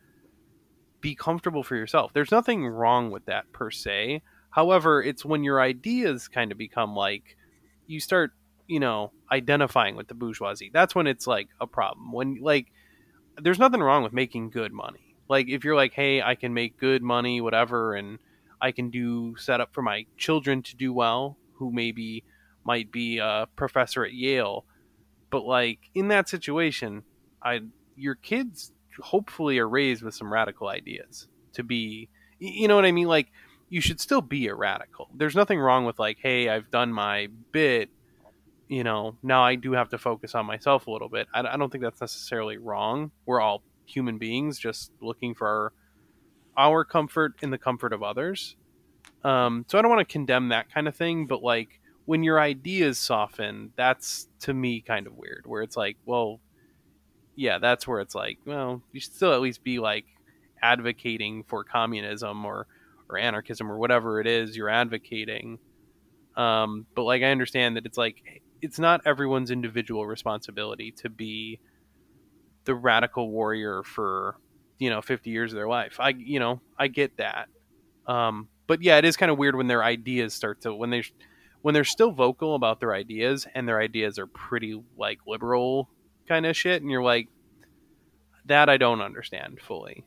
be 1.02 1.16
comfortable 1.16 1.64
for 1.64 1.76
yourself. 1.76 2.12
There's 2.14 2.32
nothing 2.32 2.66
wrong 2.66 3.12
with 3.12 3.26
that 3.26 3.52
per 3.54 3.70
se. 3.70 4.24
However, 4.56 5.04
it's 5.04 5.26
when 5.26 5.44
your 5.44 5.60
ideas 5.60 6.30
kind 6.30 6.50
of 6.50 6.58
become 6.58 6.96
like 6.96 7.36
you 7.88 8.00
start, 8.00 8.32
you 8.68 8.80
know, 8.80 9.12
identifying 9.30 9.98
with 9.98 10.08
the 10.08 10.14
bourgeoisie. 10.14 10.72
That's 10.74 10.96
when 10.96 11.08
it's 11.08 11.28
like 11.28 11.50
a 11.60 11.68
problem. 11.68 12.14
When 12.14 12.38
like 12.40 12.68
there's 13.38 13.60
nothing 13.60 13.82
wrong 13.82 14.02
with 14.02 14.14
making 14.14 14.52
good 14.52 14.72
money. 14.72 15.18
Like 15.28 15.50
if 15.50 15.66
you're 15.66 15.76
like, 15.76 15.92
"Hey, 15.92 16.22
I 16.22 16.36
can 16.36 16.54
make 16.54 16.78
good 16.78 17.04
money 17.04 17.42
whatever 17.42 17.96
and 17.96 18.18
I 18.62 18.72
can 18.72 18.90
do 18.90 19.36
set 19.36 19.60
up 19.60 19.74
for 19.74 19.82
my 19.82 20.06
children 20.18 20.64
to 20.64 20.78
do 20.78 20.94
well 20.94 21.36
who 21.56 21.70
maybe 21.70 22.24
might 22.64 22.94
be 22.94 23.18
a 23.18 23.50
professor 23.58 24.06
at 24.06 24.14
Yale." 24.14 24.64
But 25.32 25.46
like 25.46 25.80
in 25.94 26.08
that 26.08 26.30
situation, 26.30 27.04
I 27.44 27.60
your 27.98 28.16
kids 28.16 28.72
hopefully 29.02 29.60
are 29.60 29.68
raised 29.68 30.02
with 30.02 30.16
some 30.16 30.32
radical 30.32 30.70
ideas 30.70 31.28
to 31.52 31.64
be 31.64 32.08
you 32.40 32.70
know 32.70 32.78
what 32.78 32.86
I 32.86 32.94
mean 32.94 33.08
like 33.08 33.28
you 33.76 33.82
should 33.82 34.00
still 34.00 34.22
be 34.22 34.48
a 34.48 34.56
radical. 34.56 35.10
There's 35.14 35.36
nothing 35.36 35.60
wrong 35.60 35.84
with 35.84 36.00
like, 36.00 36.18
hey, 36.22 36.48
I've 36.48 36.72
done 36.72 36.94
my 36.94 37.28
bit, 37.52 37.90
you 38.70 38.86
know, 38.86 39.18
now 39.22 39.44
I 39.44 39.56
do 39.56 39.74
have 39.74 39.90
to 39.90 39.98
focus 39.98 40.34
on 40.34 40.46
myself 40.46 40.88
a 40.88 40.92
little 40.92 41.10
bit. 41.10 41.28
I, 41.34 41.42
I 41.42 41.58
don't 41.58 41.70
think 41.70 41.84
that's 41.84 42.00
necessarily 42.00 42.56
wrong. 42.56 43.12
We're 43.26 43.42
all 43.42 43.64
human 43.86 44.18
beings 44.18 44.58
just 44.58 44.94
looking 45.02 45.36
for 45.36 45.74
our, 46.56 46.70
our 46.70 46.86
comfort 46.86 47.34
in 47.42 47.50
the 47.50 47.58
comfort 47.58 47.92
of 47.92 48.02
others. 48.02 48.56
Um, 49.26 49.66
so 49.68 49.78
I 49.78 49.82
don't 49.82 49.92
want 49.92 50.08
to 50.08 50.10
condemn 50.10 50.48
that 50.50 50.74
kind 50.74 50.88
of 50.88 50.96
thing, 50.96 51.28
but 51.28 51.44
like 51.44 51.82
when 52.06 52.24
your 52.24 52.40
ideas 52.40 52.98
soften, 52.98 53.74
that's 53.76 54.30
to 54.40 54.54
me 54.54 54.80
kind 54.80 55.06
of 55.06 55.18
weird. 55.18 55.44
Where 55.46 55.64
it's 55.64 55.76
like, 55.76 55.98
well, 56.06 56.40
yeah, 57.36 57.60
that's 57.60 57.86
where 57.86 58.00
it's 58.00 58.16
like, 58.16 58.38
well, 58.46 58.82
you 58.94 59.02
should 59.02 59.14
still 59.14 59.34
at 59.34 59.42
least 59.42 59.66
be 59.66 59.80
like 59.80 60.06
advocating 60.62 61.44
for 61.44 61.66
communism 61.66 62.46
or 62.46 62.68
or 63.10 63.18
anarchism 63.18 63.72
or 63.72 63.78
whatever 63.78 64.20
it 64.20 64.28
is 64.28 64.56
you're 64.56 64.70
advocating. 64.70 65.60
Um, 66.36 66.86
but 66.96 67.04
like 67.04 67.24
I 67.24 67.32
understand 67.32 67.78
that 67.78 67.86
it's 67.86 67.98
like 67.98 68.42
it's 68.62 68.80
not 68.80 69.02
everyone's 69.06 69.52
individual 69.52 70.06
responsibility 70.06 70.92
to 70.92 71.10
be 71.10 71.60
the 72.66 72.76
radical 72.76 73.30
warrior 73.30 73.84
for 73.84 74.38
you 74.80 74.90
know 74.90 75.02
50 75.02 75.30
years 75.30 75.54
of 75.54 75.58
their 75.58 75.68
life. 75.68 76.00
I 76.00 76.10
you 76.10 76.40
know 76.40 76.62
I 76.78 76.88
get 76.88 77.18
that. 77.18 77.48
Um, 78.08 78.50
but 78.68 78.82
yeah, 78.82 78.98
it 78.98 79.06
is 79.06 79.18
kind 79.18 79.32
of 79.32 79.38
weird 79.38 79.56
when 79.56 79.68
their 79.68 79.84
ideas 79.84 80.34
start 80.34 80.62
to 80.62 80.74
when 80.74 80.90
they 80.90 81.04
when 81.62 81.74
they're 81.74 81.84
still 81.84 82.12
vocal 82.12 82.56
about 82.56 82.80
their 82.80 82.94
ideas 82.94 83.48
and 83.56 83.68
their 83.68 83.80
ideas 83.80 84.20
are 84.20 84.28
pretty 84.28 84.82
like 84.98 85.20
liberal 85.26 85.90
kind 86.28 86.46
of 86.46 86.56
shit, 86.56 86.82
and 86.82 86.92
you're 86.92 87.04
like, 87.04 87.28
that 88.46 88.70
I 88.70 88.78
don't 88.78 89.02
understand 89.02 89.60
fully. 89.62 90.06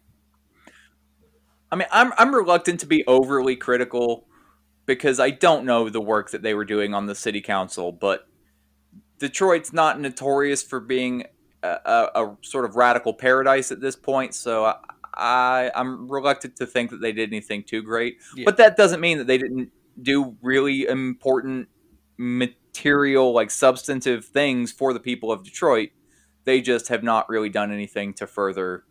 I 1.70 1.76
mean, 1.76 1.88
I'm 1.90 2.12
I'm 2.16 2.34
reluctant 2.34 2.80
to 2.80 2.86
be 2.86 3.04
overly 3.06 3.56
critical 3.56 4.26
because 4.86 5.20
I 5.20 5.30
don't 5.30 5.64
know 5.66 5.88
the 5.88 6.00
work 6.00 6.30
that 6.30 6.42
they 6.42 6.54
were 6.54 6.64
doing 6.64 6.94
on 6.94 7.06
the 7.06 7.14
city 7.14 7.40
council, 7.40 7.92
but 7.92 8.26
Detroit's 9.18 9.72
not 9.72 10.00
notorious 10.00 10.62
for 10.62 10.80
being 10.80 11.24
a, 11.62 11.68
a, 11.84 12.10
a 12.14 12.36
sort 12.42 12.64
of 12.64 12.76
radical 12.76 13.12
paradise 13.12 13.70
at 13.70 13.80
this 13.80 13.96
point, 13.96 14.34
so 14.34 14.64
I, 14.64 14.76
I 15.14 15.70
I'm 15.74 16.10
reluctant 16.10 16.56
to 16.56 16.66
think 16.66 16.90
that 16.90 17.02
they 17.02 17.12
did 17.12 17.28
anything 17.30 17.64
too 17.64 17.82
great. 17.82 18.18
Yeah. 18.34 18.44
But 18.46 18.56
that 18.56 18.76
doesn't 18.76 19.00
mean 19.00 19.18
that 19.18 19.26
they 19.26 19.38
didn't 19.38 19.70
do 20.00 20.36
really 20.40 20.86
important 20.86 21.68
material 22.16 23.32
like 23.32 23.50
substantive 23.50 24.24
things 24.24 24.72
for 24.72 24.92
the 24.92 25.00
people 25.00 25.30
of 25.30 25.44
Detroit. 25.44 25.90
They 26.44 26.60
just 26.60 26.88
have 26.88 27.02
not 27.02 27.28
really 27.28 27.50
done 27.50 27.72
anything 27.72 28.14
to 28.14 28.26
further 28.26 28.84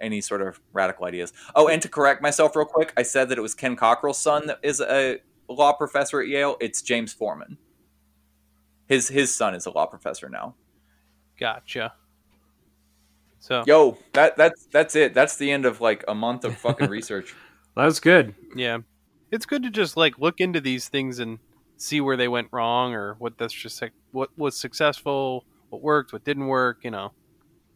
any 0.00 0.20
sort 0.20 0.42
of 0.42 0.60
radical 0.72 1.06
ideas. 1.06 1.32
Oh, 1.54 1.68
and 1.68 1.80
to 1.82 1.88
correct 1.88 2.22
myself 2.22 2.56
real 2.56 2.66
quick, 2.66 2.92
I 2.96 3.02
said 3.02 3.28
that 3.28 3.38
it 3.38 3.42
was 3.42 3.54
Ken 3.54 3.76
Cockrel's 3.76 4.18
son 4.18 4.46
that 4.46 4.58
is 4.62 4.80
a 4.80 5.20
law 5.48 5.72
professor 5.72 6.20
at 6.20 6.28
Yale. 6.28 6.56
It's 6.60 6.82
James 6.82 7.12
Forman. 7.12 7.58
His 8.86 9.08
his 9.08 9.34
son 9.34 9.54
is 9.54 9.66
a 9.66 9.70
law 9.70 9.86
professor 9.86 10.28
now. 10.28 10.54
Gotcha. 11.38 11.92
So 13.40 13.64
Yo, 13.66 13.98
that 14.12 14.36
that's 14.36 14.66
that's 14.66 14.96
it. 14.96 15.14
That's 15.14 15.36
the 15.36 15.50
end 15.50 15.66
of 15.66 15.80
like 15.80 16.04
a 16.08 16.14
month 16.14 16.44
of 16.44 16.56
fucking 16.56 16.88
research. 16.90 17.34
That 17.76 17.84
was 17.84 18.00
good. 18.00 18.34
Yeah. 18.54 18.78
It's 19.30 19.46
good 19.46 19.62
to 19.64 19.70
just 19.70 19.96
like 19.96 20.18
look 20.18 20.40
into 20.40 20.60
these 20.60 20.88
things 20.88 21.18
and 21.18 21.38
see 21.76 22.00
where 22.00 22.16
they 22.16 22.28
went 22.28 22.48
wrong 22.52 22.94
or 22.94 23.14
what 23.18 23.36
that's 23.38 23.52
just 23.52 23.82
like, 23.82 23.92
what 24.12 24.30
was 24.38 24.58
successful, 24.58 25.44
what 25.68 25.82
worked, 25.82 26.12
what 26.12 26.24
didn't 26.24 26.46
work. 26.46 26.78
You 26.82 26.90
know, 26.90 27.12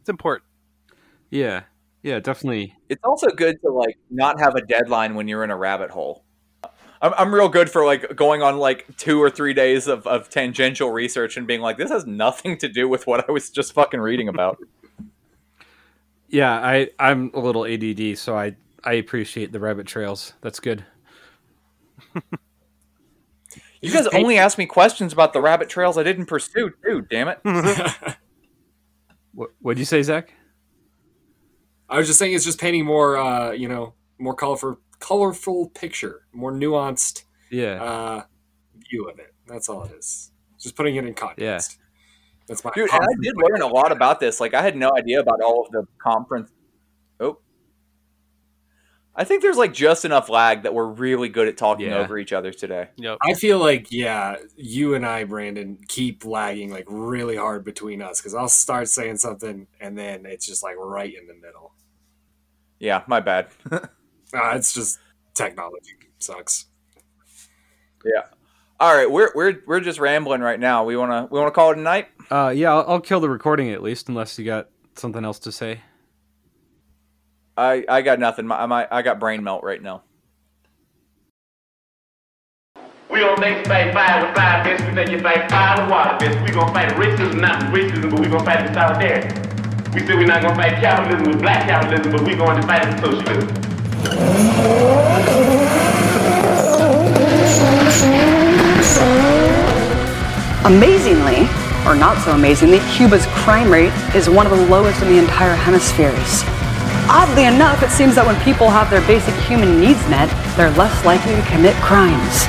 it's 0.00 0.08
important. 0.08 0.48
Yeah, 1.30 1.62
yeah, 2.02 2.20
definitely. 2.20 2.74
It's 2.88 3.02
also 3.04 3.28
good 3.28 3.60
to 3.62 3.70
like 3.70 3.98
not 4.10 4.40
have 4.40 4.54
a 4.54 4.60
deadline 4.62 5.14
when 5.14 5.28
you're 5.28 5.44
in 5.44 5.50
a 5.50 5.56
rabbit 5.56 5.90
hole. 5.90 6.24
I'm, 7.02 7.14
I'm 7.16 7.34
real 7.34 7.48
good 7.48 7.70
for 7.70 7.84
like 7.84 8.16
going 8.16 8.42
on 8.42 8.58
like 8.58 8.86
two 8.96 9.22
or 9.22 9.30
three 9.30 9.54
days 9.54 9.86
of, 9.86 10.06
of 10.06 10.28
tangential 10.28 10.90
research 10.90 11.36
and 11.36 11.46
being 11.46 11.60
like, 11.60 11.78
this 11.78 11.90
has 11.90 12.06
nothing 12.06 12.58
to 12.58 12.68
do 12.68 12.88
with 12.88 13.06
what 13.06 13.28
I 13.28 13.32
was 13.32 13.50
just 13.50 13.72
fucking 13.72 14.00
reading 14.00 14.28
about. 14.28 14.58
Yeah, 16.32 16.52
I 16.52 16.90
I'm 17.00 17.32
a 17.34 17.40
little 17.40 17.66
ADD, 17.66 18.16
so 18.16 18.38
I 18.38 18.54
I 18.84 18.92
appreciate 18.92 19.50
the 19.50 19.58
rabbit 19.58 19.88
trails. 19.88 20.34
That's 20.42 20.60
good. 20.60 20.84
You 23.82 23.90
guys 23.92 24.06
only 24.08 24.36
asked 24.36 24.58
me 24.58 24.66
questions 24.66 25.12
about 25.12 25.32
the 25.32 25.40
rabbit 25.40 25.68
trails 25.70 25.96
I 25.96 26.02
didn't 26.02 26.26
pursue, 26.26 26.70
too. 26.84 27.02
Damn 27.10 27.28
it! 27.28 27.40
What 29.32 29.50
what'd 29.60 29.78
you 29.78 29.84
say, 29.84 30.02
Zach? 30.02 30.34
I 31.90 31.98
was 31.98 32.06
just 32.06 32.18
saying 32.18 32.34
it's 32.34 32.44
just 32.44 32.60
painting 32.60 32.84
more, 32.84 33.16
uh, 33.16 33.50
you 33.50 33.68
know, 33.68 33.94
more 34.18 34.34
colorful, 34.34 34.78
colorful 35.00 35.70
picture, 35.70 36.22
more 36.32 36.52
nuanced 36.52 37.24
Yeah, 37.50 37.82
uh, 37.82 38.22
view 38.88 39.08
of 39.08 39.18
it. 39.18 39.34
That's 39.46 39.68
all 39.68 39.84
it 39.84 39.92
is. 39.92 40.30
Just 40.58 40.76
putting 40.76 40.96
it 40.96 41.04
in 41.04 41.14
context. 41.14 41.78
That's 42.46 42.64
my 42.64 42.70
Dude, 42.74 42.90
and 42.92 43.02
I 43.02 43.12
did 43.22 43.34
learn 43.36 43.62
a 43.62 43.66
lot 43.66 43.92
about 43.92 44.20
this. 44.20 44.40
Like, 44.40 44.54
I 44.54 44.62
had 44.62 44.76
no 44.76 44.90
idea 44.96 45.20
about 45.20 45.40
all 45.40 45.64
of 45.64 45.72
the 45.72 45.86
conference. 45.98 46.50
Oh, 47.18 47.38
I 49.14 49.24
think 49.24 49.42
there's 49.42 49.56
like 49.56 49.72
just 49.72 50.04
enough 50.04 50.28
lag 50.28 50.62
that 50.62 50.72
we're 50.72 50.86
really 50.86 51.28
good 51.28 51.48
at 51.48 51.56
talking 51.56 51.86
Yeah. 51.86 51.98
over 51.98 52.18
each 52.18 52.32
other 52.32 52.52
today. 52.52 52.88
Yep. 52.96 53.18
I 53.22 53.34
feel 53.34 53.58
like 53.58 53.90
yeah, 53.90 54.36
you 54.56 54.94
and 54.94 55.04
I, 55.04 55.24
Brandon, 55.24 55.78
keep 55.88 56.24
lagging 56.24 56.70
like 56.70 56.86
really 56.88 57.36
hard 57.36 57.64
between 57.64 58.02
us 58.02 58.20
because 58.20 58.34
I'll 58.34 58.48
start 58.48 58.88
saying 58.88 59.18
something 59.18 59.66
and 59.80 59.98
then 59.98 60.26
it's 60.26 60.46
just 60.46 60.62
like 60.62 60.76
right 60.76 61.12
in 61.12 61.26
the 61.26 61.34
middle. 61.34 61.74
Yeah, 62.80 63.02
my 63.06 63.20
bad. 63.20 63.48
Uh, 64.32 64.52
it's 64.54 64.72
just 64.72 65.00
technology 65.34 65.90
sucks. 66.20 66.66
yeah. 68.04 68.22
All 68.78 68.94
right, 68.94 69.10
we're 69.10 69.32
we're 69.34 69.60
we're 69.66 69.80
just 69.80 69.98
rambling 69.98 70.40
right 70.40 70.60
now. 70.60 70.84
We 70.84 70.96
wanna 70.96 71.26
we 71.28 71.36
wanna 71.36 71.50
call 71.50 71.72
it 71.72 71.78
a 71.78 71.80
night. 71.80 72.06
uh, 72.30 72.52
yeah. 72.54 72.72
I'll, 72.72 72.84
I'll 72.86 73.00
kill 73.00 73.18
the 73.18 73.28
recording 73.28 73.70
at 73.70 73.82
least, 73.82 74.08
unless 74.08 74.38
you 74.38 74.44
got 74.44 74.68
something 74.94 75.24
else 75.24 75.40
to 75.40 75.50
say. 75.50 75.80
I 77.56 77.84
I 77.88 78.02
got 78.02 78.20
nothing. 78.20 78.46
My, 78.46 78.64
my 78.66 78.86
I 78.88 79.02
got 79.02 79.18
brain 79.18 79.42
melt 79.42 79.64
right 79.64 79.82
now. 79.82 80.04
We 83.10 83.18
don't 83.18 83.40
make 83.40 83.66
fight 83.66 83.92
fire 83.92 84.24
with 84.24 84.36
fire 84.36 84.62
fists, 84.62 84.86
we 84.86 84.94
think 84.94 85.10
you 85.10 85.18
fight 85.18 85.50
fire 85.50 85.82
with 85.82 85.90
water 85.90 86.16
fists. 86.20 86.40
We 86.44 86.52
gonna 86.52 86.72
fight 86.72 86.90
racism, 86.90 87.40
not 87.40 87.72
with 87.72 87.90
racism, 87.90 88.10
but 88.12 88.20
we 88.20 88.28
gonna 88.28 88.44
fight 88.44 88.62
with 88.62 88.74
solidarity. 88.74 89.49
We 89.92 89.98
said 90.06 90.14
we're 90.18 90.26
not 90.26 90.40
gonna 90.40 90.54
fight 90.54 90.74
capitalism 90.74 91.32
with 91.32 91.40
black 91.40 91.66
capitalism, 91.66 92.12
but 92.12 92.22
we're 92.22 92.36
going 92.36 92.60
to 92.60 92.62
fight 92.64 92.86
with 92.86 93.00
socialism. 93.00 93.48
Amazingly, 100.64 101.48
or 101.84 101.96
not 101.96 102.22
so 102.24 102.30
amazingly, 102.30 102.78
Cuba's 102.94 103.26
crime 103.42 103.68
rate 103.68 103.92
is 104.14 104.30
one 104.30 104.46
of 104.46 104.56
the 104.56 104.64
lowest 104.66 105.02
in 105.02 105.08
the 105.08 105.18
entire 105.18 105.56
hemispheres. 105.56 106.44
Oddly 107.10 107.46
enough, 107.46 107.82
it 107.82 107.90
seems 107.90 108.14
that 108.14 108.24
when 108.24 108.38
people 108.44 108.70
have 108.70 108.90
their 108.90 109.04
basic 109.08 109.34
human 109.50 109.80
needs 109.80 109.98
met, 110.08 110.30
they're 110.56 110.70
less 110.78 111.04
likely 111.04 111.34
to 111.34 111.42
commit 111.50 111.74
crimes. 111.82 112.46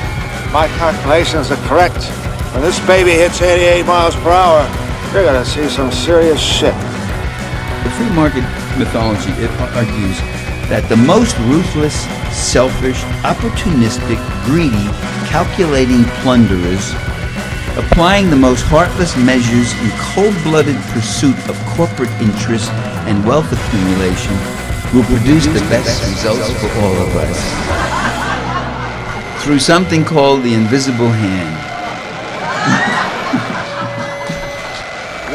My 0.52 0.68
calculations 0.78 1.50
are 1.50 1.58
correct. 1.66 2.06
When 2.54 2.62
this 2.62 2.78
baby 2.86 3.10
hits 3.10 3.42
88 3.42 3.84
miles 3.84 4.14
per 4.14 4.30
hour, 4.30 4.62
you're 5.12 5.24
gonna 5.24 5.44
see 5.44 5.68
some 5.68 5.90
serious 5.90 6.38
shit. 6.38 6.91
The 7.82 7.90
free 7.98 8.10
market 8.10 8.44
mythology 8.78 9.32
it 9.42 9.50
argues 9.74 10.18
that 10.70 10.86
the 10.88 10.96
most 10.96 11.36
ruthless, 11.50 12.06
selfish, 12.30 13.02
opportunistic, 13.26 14.16
greedy, 14.46 14.86
calculating 15.26 16.04
plunderers, 16.22 16.94
applying 17.76 18.30
the 18.30 18.36
most 18.36 18.62
heartless 18.62 19.16
measures 19.16 19.74
in 19.82 19.90
cold-blooded 20.14 20.76
pursuit 20.94 21.36
of 21.50 21.58
corporate 21.74 22.12
interest 22.22 22.70
and 23.10 23.26
wealth 23.26 23.50
accumulation, 23.50 24.32
will 24.94 25.04
produce 25.10 25.46
the 25.46 25.60
best 25.66 26.00
results 26.06 26.48
for 26.60 26.70
all 26.80 26.96
of 27.02 27.10
us. 27.18 27.38
Through 29.42 29.58
something 29.58 30.04
called 30.04 30.44
the 30.44 30.54
invisible 30.54 31.10
hand. 31.10 31.58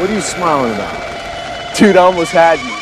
What 0.00 0.08
are 0.08 0.14
you 0.14 0.20
smiling 0.20 0.72
about? 0.74 1.07
Dude, 1.78 1.96
I 1.96 2.00
almost 2.00 2.32
had 2.32 2.58
you. 2.58 2.77